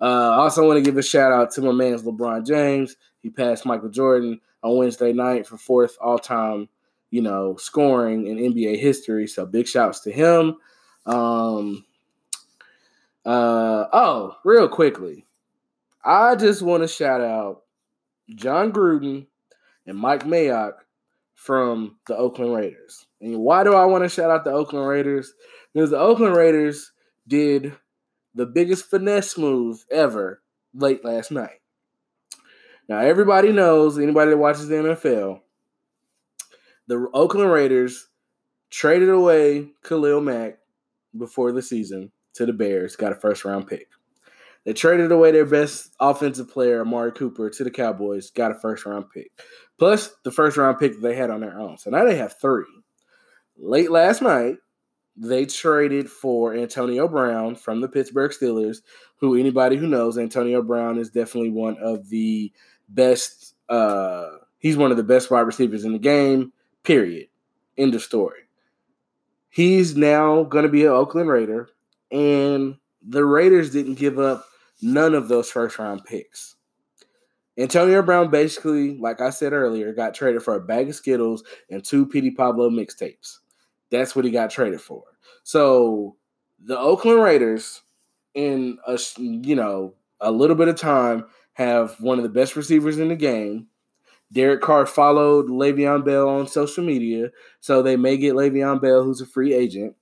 Uh, 0.00 0.30
I 0.30 0.36
also 0.36 0.66
want 0.66 0.76
to 0.76 0.88
give 0.88 0.96
a 0.96 1.02
shout 1.02 1.32
out 1.32 1.50
to 1.52 1.62
my 1.62 1.72
man's 1.72 2.02
LeBron 2.02 2.46
James. 2.46 2.96
He 3.22 3.30
passed 3.30 3.66
Michael 3.66 3.88
Jordan 3.88 4.40
on 4.62 4.76
Wednesday 4.76 5.12
night 5.12 5.46
for 5.46 5.56
fourth 5.56 5.96
all 6.00 6.18
time, 6.18 6.68
you 7.10 7.22
know, 7.22 7.56
scoring 7.56 8.26
in 8.26 8.38
NBA 8.38 8.78
history. 8.78 9.26
So 9.26 9.46
big 9.46 9.66
shouts 9.66 10.00
to 10.00 10.12
him. 10.12 10.56
Um, 11.06 11.84
uh, 13.24 13.86
oh, 13.92 14.36
real 14.44 14.68
quickly, 14.68 15.26
I 16.04 16.36
just 16.36 16.62
want 16.62 16.82
to 16.82 16.88
shout 16.88 17.20
out 17.20 17.62
Jon 18.34 18.72
Gruden 18.72 19.26
and 19.86 19.98
Mike 19.98 20.24
Mayock 20.24 20.72
from 21.34 21.96
the 22.06 22.16
Oakland 22.16 22.54
Raiders. 22.54 23.06
And 23.20 23.38
why 23.38 23.64
do 23.64 23.74
I 23.74 23.84
want 23.86 24.04
to 24.04 24.08
shout 24.08 24.30
out 24.30 24.44
the 24.44 24.52
Oakland 24.52 24.86
Raiders? 24.86 25.32
Because 25.72 25.90
the 25.90 25.98
Oakland 25.98 26.36
Raiders 26.36 26.92
did 27.26 27.74
the 28.34 28.46
biggest 28.46 28.86
finesse 28.86 29.36
move 29.36 29.84
ever 29.90 30.42
late 30.74 31.04
last 31.04 31.30
night. 31.30 31.59
Now, 32.90 32.98
everybody 32.98 33.52
knows, 33.52 34.00
anybody 34.00 34.32
that 34.32 34.36
watches 34.36 34.66
the 34.66 34.74
NFL, 34.74 35.42
the 36.88 37.08
Oakland 37.14 37.52
Raiders 37.52 38.08
traded 38.68 39.10
away 39.10 39.68
Khalil 39.84 40.20
Mack 40.20 40.58
before 41.16 41.52
the 41.52 41.62
season 41.62 42.10
to 42.34 42.46
the 42.46 42.52
Bears, 42.52 42.96
got 42.96 43.12
a 43.12 43.14
first 43.14 43.44
round 43.44 43.68
pick. 43.68 43.86
They 44.64 44.72
traded 44.72 45.12
away 45.12 45.30
their 45.30 45.46
best 45.46 45.94
offensive 46.00 46.50
player, 46.50 46.80
Amari 46.80 47.12
Cooper, 47.12 47.48
to 47.48 47.62
the 47.62 47.70
Cowboys, 47.70 48.32
got 48.32 48.50
a 48.50 48.58
first 48.58 48.84
round 48.84 49.04
pick. 49.14 49.30
Plus 49.78 50.12
the 50.24 50.32
first 50.32 50.56
round 50.56 50.80
pick 50.80 51.00
they 51.00 51.14
had 51.14 51.30
on 51.30 51.42
their 51.42 51.60
own. 51.60 51.78
So 51.78 51.90
now 51.90 52.04
they 52.04 52.16
have 52.16 52.40
three. 52.40 52.64
Late 53.56 53.92
last 53.92 54.20
night, 54.20 54.56
they 55.16 55.44
traded 55.44 56.10
for 56.10 56.54
Antonio 56.54 57.06
Brown 57.06 57.54
from 57.54 57.80
the 57.82 57.88
Pittsburgh 57.88 58.32
Steelers, 58.32 58.78
who 59.18 59.38
anybody 59.38 59.76
who 59.76 59.86
knows 59.86 60.18
Antonio 60.18 60.62
Brown 60.62 60.98
is 60.98 61.10
definitely 61.10 61.50
one 61.50 61.76
of 61.78 62.08
the 62.08 62.52
best 62.90 63.54
uh 63.68 64.28
he's 64.58 64.76
one 64.76 64.90
of 64.90 64.96
the 64.96 65.02
best 65.02 65.30
wide 65.30 65.40
receivers 65.40 65.84
in 65.84 65.92
the 65.92 65.98
game, 65.98 66.52
period. 66.84 67.28
End 67.78 67.94
of 67.94 68.02
story. 68.02 68.40
He's 69.48 69.96
now 69.96 70.44
going 70.44 70.64
to 70.64 70.68
be 70.68 70.84
an 70.84 70.92
Oakland 70.92 71.28
Raider 71.28 71.70
and 72.10 72.76
the 73.02 73.24
Raiders 73.24 73.70
didn't 73.70 73.94
give 73.94 74.18
up 74.18 74.44
none 74.82 75.14
of 75.14 75.28
those 75.28 75.50
first 75.50 75.78
round 75.78 76.04
picks. 76.04 76.56
Antonio 77.58 78.00
Brown 78.02 78.30
basically, 78.30 78.96
like 78.98 79.20
I 79.20 79.30
said 79.30 79.52
earlier, 79.52 79.92
got 79.92 80.14
traded 80.14 80.42
for 80.42 80.54
a 80.54 80.60
bag 80.60 80.88
of 80.88 80.94
Skittles 80.94 81.44
and 81.68 81.84
two 81.84 82.06
Petey 82.06 82.30
Pablo 82.30 82.70
mixtapes. 82.70 83.38
That's 83.90 84.14
what 84.14 84.24
he 84.24 84.30
got 84.30 84.50
traded 84.50 84.80
for. 84.80 85.02
So 85.42 86.16
the 86.62 86.78
Oakland 86.78 87.22
Raiders, 87.22 87.82
in 88.34 88.78
a 88.86 88.98
you 89.16 89.56
know 89.56 89.94
a 90.20 90.30
little 90.30 90.56
bit 90.56 90.68
of 90.68 90.76
time, 90.76 91.26
have 91.54 91.96
one 92.00 92.18
of 92.18 92.22
the 92.22 92.30
best 92.30 92.56
receivers 92.56 92.98
in 92.98 93.08
the 93.08 93.16
game. 93.16 93.66
Derek 94.32 94.60
Carr 94.60 94.86
followed 94.86 95.46
Le'Veon 95.48 96.04
Bell 96.04 96.28
on 96.28 96.46
social 96.46 96.84
media, 96.84 97.30
so 97.60 97.82
they 97.82 97.96
may 97.96 98.16
get 98.16 98.34
Le'Veon 98.34 98.80
Bell, 98.80 99.02
who's 99.02 99.20
a 99.20 99.26
free 99.26 99.52
agent, 99.52 99.96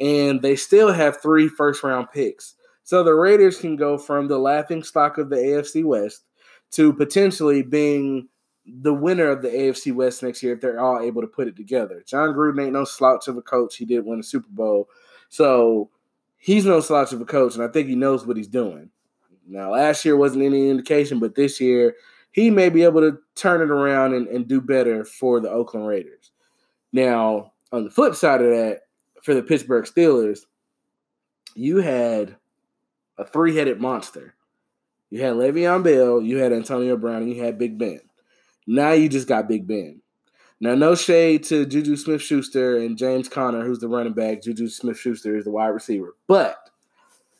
and 0.00 0.42
they 0.42 0.56
still 0.56 0.92
have 0.92 1.22
three 1.22 1.48
first 1.48 1.82
round 1.84 2.08
picks. 2.12 2.54
So 2.82 3.02
the 3.02 3.14
Raiders 3.14 3.58
can 3.58 3.76
go 3.76 3.96
from 3.96 4.28
the 4.28 4.38
laughing 4.38 4.82
stock 4.82 5.18
of 5.18 5.30
the 5.30 5.36
AFC 5.36 5.84
West 5.84 6.24
to 6.72 6.92
potentially 6.92 7.62
being 7.62 8.28
the 8.66 8.92
winner 8.92 9.28
of 9.28 9.42
the 9.42 9.48
AFC 9.48 9.94
West 9.94 10.22
next 10.22 10.42
year 10.42 10.54
if 10.54 10.60
they're 10.60 10.80
all 10.80 11.00
able 11.00 11.22
to 11.22 11.28
put 11.28 11.48
it 11.48 11.56
together. 11.56 12.02
Jon 12.06 12.30
Gruden 12.30 12.62
ain't 12.62 12.72
no 12.72 12.84
slouch 12.84 13.28
of 13.28 13.36
a 13.36 13.42
coach. 13.42 13.76
He 13.76 13.84
did 13.84 14.04
win 14.04 14.20
a 14.20 14.22
Super 14.22 14.48
Bowl. 14.50 14.88
So 15.28 15.90
he's 16.36 16.66
no 16.66 16.80
slouch 16.80 17.12
of 17.12 17.20
a 17.20 17.24
coach, 17.24 17.54
and 17.54 17.64
I 17.64 17.68
think 17.68 17.88
he 17.88 17.94
knows 17.94 18.26
what 18.26 18.36
he's 18.36 18.48
doing. 18.48 18.90
Now, 19.46 19.72
last 19.72 20.04
year 20.04 20.16
wasn't 20.16 20.44
any 20.44 20.70
indication, 20.70 21.18
but 21.18 21.34
this 21.34 21.60
year 21.60 21.96
he 22.32 22.50
may 22.50 22.68
be 22.68 22.82
able 22.82 23.00
to 23.00 23.18
turn 23.34 23.60
it 23.60 23.70
around 23.70 24.14
and, 24.14 24.26
and 24.28 24.48
do 24.48 24.60
better 24.60 25.04
for 25.04 25.40
the 25.40 25.50
Oakland 25.50 25.86
Raiders. 25.86 26.32
Now, 26.92 27.52
on 27.72 27.84
the 27.84 27.90
flip 27.90 28.14
side 28.14 28.40
of 28.40 28.50
that, 28.50 28.80
for 29.22 29.34
the 29.34 29.42
Pittsburgh 29.42 29.84
Steelers, 29.84 30.40
you 31.54 31.78
had 31.78 32.36
a 33.18 33.24
three 33.24 33.56
headed 33.56 33.80
monster. 33.80 34.34
You 35.10 35.22
had 35.22 35.34
Le'Veon 35.34 35.84
Bell, 35.84 36.20
you 36.20 36.38
had 36.38 36.52
Antonio 36.52 36.96
Brown, 36.96 37.22
and 37.22 37.30
you 37.30 37.42
had 37.42 37.58
Big 37.58 37.78
Ben. 37.78 38.00
Now 38.66 38.92
you 38.92 39.08
just 39.08 39.28
got 39.28 39.48
Big 39.48 39.66
Ben. 39.66 40.00
Now, 40.60 40.74
no 40.74 40.94
shade 40.94 41.44
to 41.44 41.66
Juju 41.66 41.96
Smith 41.96 42.22
Schuster 42.22 42.78
and 42.78 42.96
James 42.96 43.28
Conner, 43.28 43.64
who's 43.64 43.80
the 43.80 43.88
running 43.88 44.12
back. 44.12 44.42
Juju 44.42 44.68
Smith 44.68 44.98
Schuster 44.98 45.36
is 45.36 45.44
the 45.44 45.50
wide 45.50 45.68
receiver. 45.68 46.16
But 46.26 46.70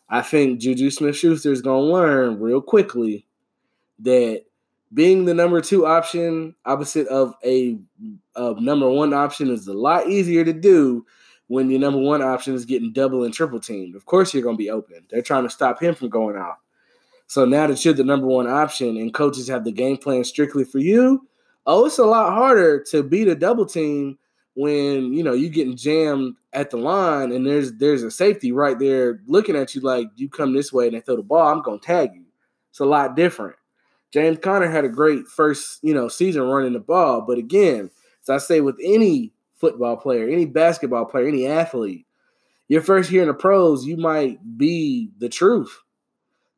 I 0.09 0.23
think 0.23 0.61
Juju 0.61 0.91
Smith 0.91 1.17
Schuster 1.17 1.53
is 1.53 1.63
going 1.63 1.87
to 1.87 1.93
learn 1.93 2.41
real 2.41 2.61
quickly 2.61 3.27
that 4.01 4.45
being 4.93 5.25
the 5.25 5.35
number 5.35 5.61
two 5.61 5.87
option 5.87 6.55
opposite 6.65 7.09
of 7.09 7.35
a 7.45 7.79
of 8.35 8.61
number 8.61 8.89
one 8.89 9.13
option 9.13 9.51
is 9.51 9.67
a 9.67 9.73
lot 9.73 10.09
easier 10.09 10.45
to 10.45 10.53
do 10.53 11.05
when 11.49 11.71
your 11.71 11.81
number 11.81 11.99
one 11.99 12.23
option 12.23 12.55
is 12.55 12.65
getting 12.65 12.93
double 12.93 13.25
and 13.25 13.35
triple 13.35 13.61
teamed. 13.61 13.97
Of 13.97 14.07
course, 14.07 14.33
you're 14.33 14.43
going 14.43 14.57
to 14.57 14.63
be 14.63 14.71
open. 14.71 15.05
They're 15.11 15.23
trying 15.23 15.45
to 15.45 15.51
stop 15.51 15.83
him 15.83 15.95
from 15.95 16.09
going 16.09 16.37
off. 16.37 16.59
So 17.27 17.45
now 17.45 17.67
that 17.67 17.85
you're 17.85 17.95
the 17.95 18.05
number 18.05 18.27
one 18.27 18.47
option 18.47 18.97
and 18.97 19.13
coaches 19.13 19.49
have 19.49 19.65
the 19.65 19.73
game 19.73 19.97
plan 19.97 20.25
strictly 20.25 20.65
for 20.65 20.79
you, 20.79 21.27
oh, 21.67 21.87
it's 21.87 21.99
a 21.99 22.05
lot 22.05 22.33
harder 22.33 22.83
to 22.91 23.03
beat 23.03 23.29
a 23.29 23.35
double 23.35 23.67
team 23.67 24.19
when 24.55 25.13
you 25.13 25.23
know 25.23 25.33
you're 25.33 25.51
getting 25.51 25.77
jammed 25.77 26.37
at 26.53 26.71
the 26.71 26.77
line 26.77 27.33
and 27.33 27.47
there's 27.47 27.73
there's 27.75 28.03
a 28.03 28.11
safety 28.11 28.53
right 28.53 28.79
there 28.79 29.21
looking 29.27 29.57
at 29.57 29.75
you 29.75 29.81
like 29.81 30.07
you 30.17 30.29
come 30.29 30.53
this 30.53 30.73
way 30.73 30.87
and 30.87 30.95
they 30.95 31.01
throw 31.01 31.17
the 31.17 31.23
ball, 31.23 31.53
I'm 31.53 31.63
gonna 31.63 31.79
tag 31.79 32.11
you. 32.15 32.25
It's 32.71 32.81
a 32.81 32.85
lot 32.85 33.17
different. 33.17 33.57
James 34.13 34.39
Conner 34.39 34.71
had 34.71 34.85
a 34.85 34.89
great 34.89 35.27
first, 35.27 35.81
you 35.83 35.93
know, 35.93 36.07
season 36.07 36.43
running 36.43 36.73
the 36.73 36.81
ball, 36.81 37.23
but 37.23 37.37
again, 37.37 37.91
as 38.23 38.31
I 38.31 38.39
say 38.39 38.61
with 38.61 38.77
any 38.83 39.33
football 39.57 39.97
player, 39.97 40.29
any 40.29 40.47
basketball 40.47 41.05
player, 41.05 41.27
any 41.27 41.47
athlete, 41.47 42.07
your 42.69 42.81
first 42.81 43.11
year 43.11 43.23
in 43.23 43.29
the 43.29 43.35
pros, 43.35 43.85
you 43.85 43.97
might 43.97 44.39
be 44.57 45.11
the 45.19 45.29
truth. 45.29 45.83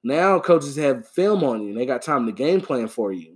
Now 0.05 0.39
coaches 0.39 0.77
have 0.77 1.09
film 1.09 1.43
on 1.43 1.63
you 1.63 1.69
and 1.71 1.77
they 1.79 1.87
got 1.87 2.03
time 2.03 2.27
to 2.27 2.33
game 2.33 2.61
plan 2.61 2.89
for 2.89 3.11
you. 3.11 3.36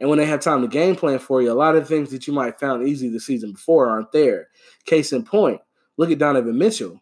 And 0.00 0.08
when 0.08 0.18
they 0.18 0.26
have 0.26 0.40
time 0.40 0.62
to 0.62 0.68
game 0.68 0.96
plan 0.96 1.18
for 1.18 1.42
you, 1.42 1.52
a 1.52 1.54
lot 1.54 1.76
of 1.76 1.86
things 1.86 2.10
that 2.10 2.26
you 2.26 2.32
might 2.32 2.46
have 2.46 2.58
found 2.58 2.88
easy 2.88 3.10
the 3.10 3.20
season 3.20 3.52
before 3.52 3.88
aren't 3.90 4.12
there. 4.12 4.48
Case 4.86 5.12
in 5.12 5.24
point, 5.24 5.60
look 5.98 6.10
at 6.10 6.18
Donovan 6.18 6.56
Mitchell. 6.56 7.00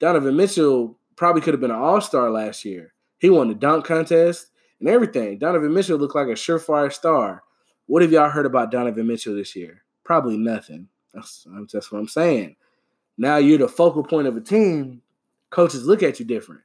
Donovan 0.00 0.36
Mitchell 0.36 0.98
probably 1.14 1.42
could 1.42 1.54
have 1.54 1.60
been 1.60 1.70
an 1.70 1.76
all-star 1.76 2.30
last 2.30 2.64
year. 2.64 2.92
He 3.18 3.30
won 3.30 3.48
the 3.48 3.54
dunk 3.54 3.84
contest 3.84 4.48
and 4.80 4.88
everything. 4.88 5.38
Donovan 5.38 5.72
Mitchell 5.72 5.98
looked 5.98 6.14
like 6.14 6.26
a 6.26 6.32
surefire 6.32 6.92
star. 6.92 7.42
What 7.86 8.02
have 8.02 8.10
y'all 8.10 8.30
heard 8.30 8.46
about 8.46 8.70
Donovan 8.70 9.06
Mitchell 9.06 9.34
this 9.34 9.54
year? 9.54 9.82
Probably 10.04 10.36
nothing. 10.36 10.88
That's, 11.14 11.46
that's 11.72 11.92
what 11.92 11.98
I'm 11.98 12.08
saying. 12.08 12.56
Now 13.16 13.36
you're 13.36 13.58
the 13.58 13.68
focal 13.68 14.02
point 14.02 14.26
of 14.26 14.36
a 14.36 14.40
team. 14.40 15.02
Coaches 15.50 15.84
look 15.84 16.02
at 16.02 16.18
you 16.18 16.26
different. 16.26 16.62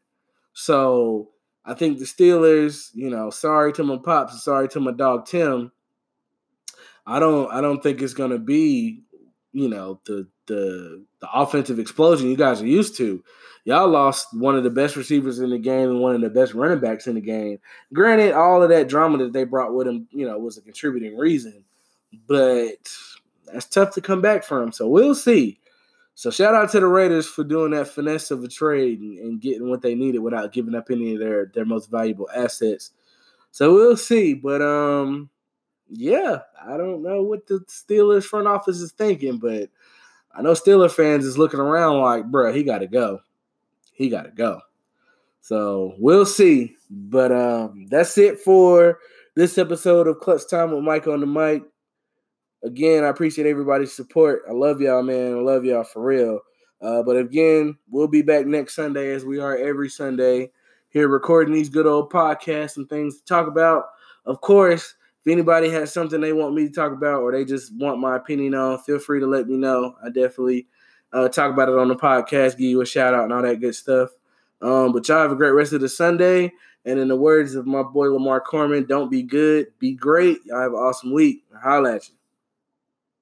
So 0.53 1.29
I 1.65 1.73
think 1.73 1.99
the 1.99 2.05
Steelers, 2.05 2.91
you 2.93 3.09
know, 3.09 3.29
sorry 3.29 3.73
to 3.73 3.83
my 3.83 3.97
pops, 3.97 4.41
sorry 4.43 4.69
to 4.69 4.79
my 4.79 4.91
dog 4.91 5.25
Tim. 5.25 5.71
I 7.05 7.19
don't 7.19 7.51
I 7.51 7.61
don't 7.61 7.81
think 7.81 8.01
it's 8.01 8.13
gonna 8.13 8.39
be, 8.39 9.03
you 9.53 9.69
know, 9.69 9.99
the 10.05 10.27
the 10.47 11.05
the 11.21 11.29
offensive 11.33 11.79
explosion 11.79 12.29
you 12.29 12.37
guys 12.37 12.61
are 12.61 12.67
used 12.67 12.97
to. 12.97 13.23
Y'all 13.63 13.87
lost 13.87 14.27
one 14.31 14.55
of 14.55 14.63
the 14.63 14.69
best 14.69 14.95
receivers 14.95 15.39
in 15.39 15.49
the 15.49 15.57
game 15.57 15.89
and 15.89 15.99
one 15.99 16.13
of 16.13 16.21
the 16.21 16.29
best 16.29 16.53
running 16.53 16.79
backs 16.79 17.07
in 17.07 17.15
the 17.15 17.21
game. 17.21 17.57
Granted, 17.93 18.33
all 18.33 18.61
of 18.61 18.69
that 18.69 18.87
drama 18.87 19.17
that 19.17 19.33
they 19.33 19.43
brought 19.43 19.73
with 19.73 19.87
him, 19.87 20.07
you 20.11 20.27
know, 20.27 20.37
was 20.37 20.57
a 20.57 20.61
contributing 20.61 21.17
reason. 21.17 21.63
But 22.27 22.87
that's 23.51 23.65
tough 23.65 23.95
to 23.95 24.01
come 24.01 24.21
back 24.21 24.43
from. 24.43 24.71
So 24.71 24.87
we'll 24.87 25.15
see. 25.15 25.59
So 26.13 26.31
shout 26.31 26.53
out 26.53 26.71
to 26.71 26.79
the 26.79 26.87
Raiders 26.87 27.27
for 27.27 27.43
doing 27.43 27.71
that 27.71 27.87
finesse 27.87 28.31
of 28.31 28.43
a 28.43 28.47
trade 28.47 28.99
and, 29.01 29.17
and, 29.17 29.41
getting 29.41 29.69
what 29.69 29.81
they 29.81 29.95
needed 29.95 30.19
without 30.19 30.53
giving 30.53 30.73
up 30.73 30.89
any 30.89 31.13
of 31.13 31.19
their 31.19 31.51
their 31.53 31.65
most 31.65 31.91
valuable 31.91 32.29
assets. 32.33 32.91
So 33.51 33.73
we'll 33.73 33.97
see. 33.97 34.33
But 34.33 34.61
um, 34.61 35.29
yeah, 35.89 36.39
I 36.63 36.77
don't 36.77 37.03
know 37.03 37.21
what 37.23 37.47
the 37.47 37.59
Steelers 37.67 38.23
front 38.23 38.47
office 38.47 38.81
is 38.81 38.91
thinking, 38.91 39.37
but 39.37 39.69
I 40.33 40.41
know 40.41 40.51
Steeler 40.51 40.91
fans 40.91 41.25
is 41.25 41.37
looking 41.37 41.59
around 41.59 42.01
like, 42.01 42.25
bro, 42.25 42.51
he 42.53 42.63
got 42.63 42.79
to 42.79 42.87
go. 42.87 43.21
He 43.93 44.09
got 44.09 44.23
to 44.23 44.31
go. 44.31 44.61
So 45.41 45.95
we'll 45.97 46.25
see. 46.25 46.75
But 46.89 47.31
um, 47.31 47.87
that's 47.89 48.17
it 48.17 48.39
for 48.39 48.99
this 49.35 49.57
episode 49.57 50.07
of 50.07 50.19
Clutch 50.19 50.49
Time 50.49 50.71
with 50.71 50.83
Mike 50.83 51.07
on 51.07 51.19
the 51.19 51.25
mic 51.27 51.63
again, 52.65 53.03
I 53.03 53.07
appreciate 53.07 53.47
everybody's 53.47 53.93
support. 53.93 54.43
I 54.49 54.51
love 54.51 54.81
y'all, 54.81 55.03
man. 55.03 55.33
I 55.33 55.39
love 55.41 55.63
y'all 55.63 55.83
for 55.83 56.03
real. 56.03 56.39
Uh, 56.81 57.03
but 57.03 57.15
again, 57.15 57.77
we'll 57.89 58.07
be 58.07 58.21
back 58.21 58.45
next 58.45 58.75
Sunday 58.75 59.13
as 59.13 59.23
we 59.23 59.39
are 59.39 59.55
every 59.55 59.89
Sunday 59.89 60.51
here 60.89 61.07
recording 61.07 61.53
these 61.53 61.69
good 61.69 61.85
old 61.85 62.11
podcasts 62.11 62.77
and 62.77 62.89
things 62.89 63.17
to 63.17 63.25
talk 63.25 63.47
about. 63.47 63.85
Of 64.25 64.41
course, 64.41 64.95
if 65.25 65.31
anybody 65.31 65.69
has 65.71 65.91
something 65.91 66.21
they 66.21 66.33
want 66.33 66.53
me 66.53 66.67
to 66.67 66.73
talk 66.73 66.91
about 66.91 67.21
or 67.21 67.31
they 67.31 67.45
just 67.45 67.75
want 67.75 67.99
my 67.99 68.15
opinion 68.15 68.53
on, 68.53 68.77
feel 68.79 68.99
free 68.99 69.19
to 69.19 69.25
let 69.25 69.47
me 69.47 69.57
know. 69.57 69.95
I 70.03 70.09
definitely 70.09 70.67
uh, 71.11 71.29
talk 71.29 71.51
about 71.51 71.69
it 71.69 71.77
on 71.77 71.87
the 71.87 71.95
podcast, 71.95 72.57
give 72.57 72.69
you 72.69 72.81
a 72.81 72.85
shout 72.85 73.13
out 73.13 73.23
and 73.23 73.33
all 73.33 73.41
that 73.41 73.59
good 73.59 73.73
stuff. 73.73 74.09
Um, 74.61 74.91
but 74.91 75.07
y'all 75.07 75.21
have 75.21 75.31
a 75.31 75.35
great 75.35 75.51
rest 75.51 75.73
of 75.73 75.81
the 75.81 75.89
Sunday. 75.89 76.51
And 76.85 76.99
in 76.99 77.07
the 77.07 77.15
words 77.15 77.55
of 77.55 77.65
my 77.65 77.81
boy 77.81 78.09
Lamar 78.09 78.39
Corman, 78.39 78.85
don't 78.85 79.09
be 79.09 79.23
good, 79.23 79.67
be 79.79 79.93
great. 79.93 80.45
Y'all 80.45 80.61
have 80.61 80.73
an 80.73 80.77
awesome 80.77 81.11
week. 81.11 81.43
Holla 81.59 81.95
at 81.95 82.07
you. 82.07 82.15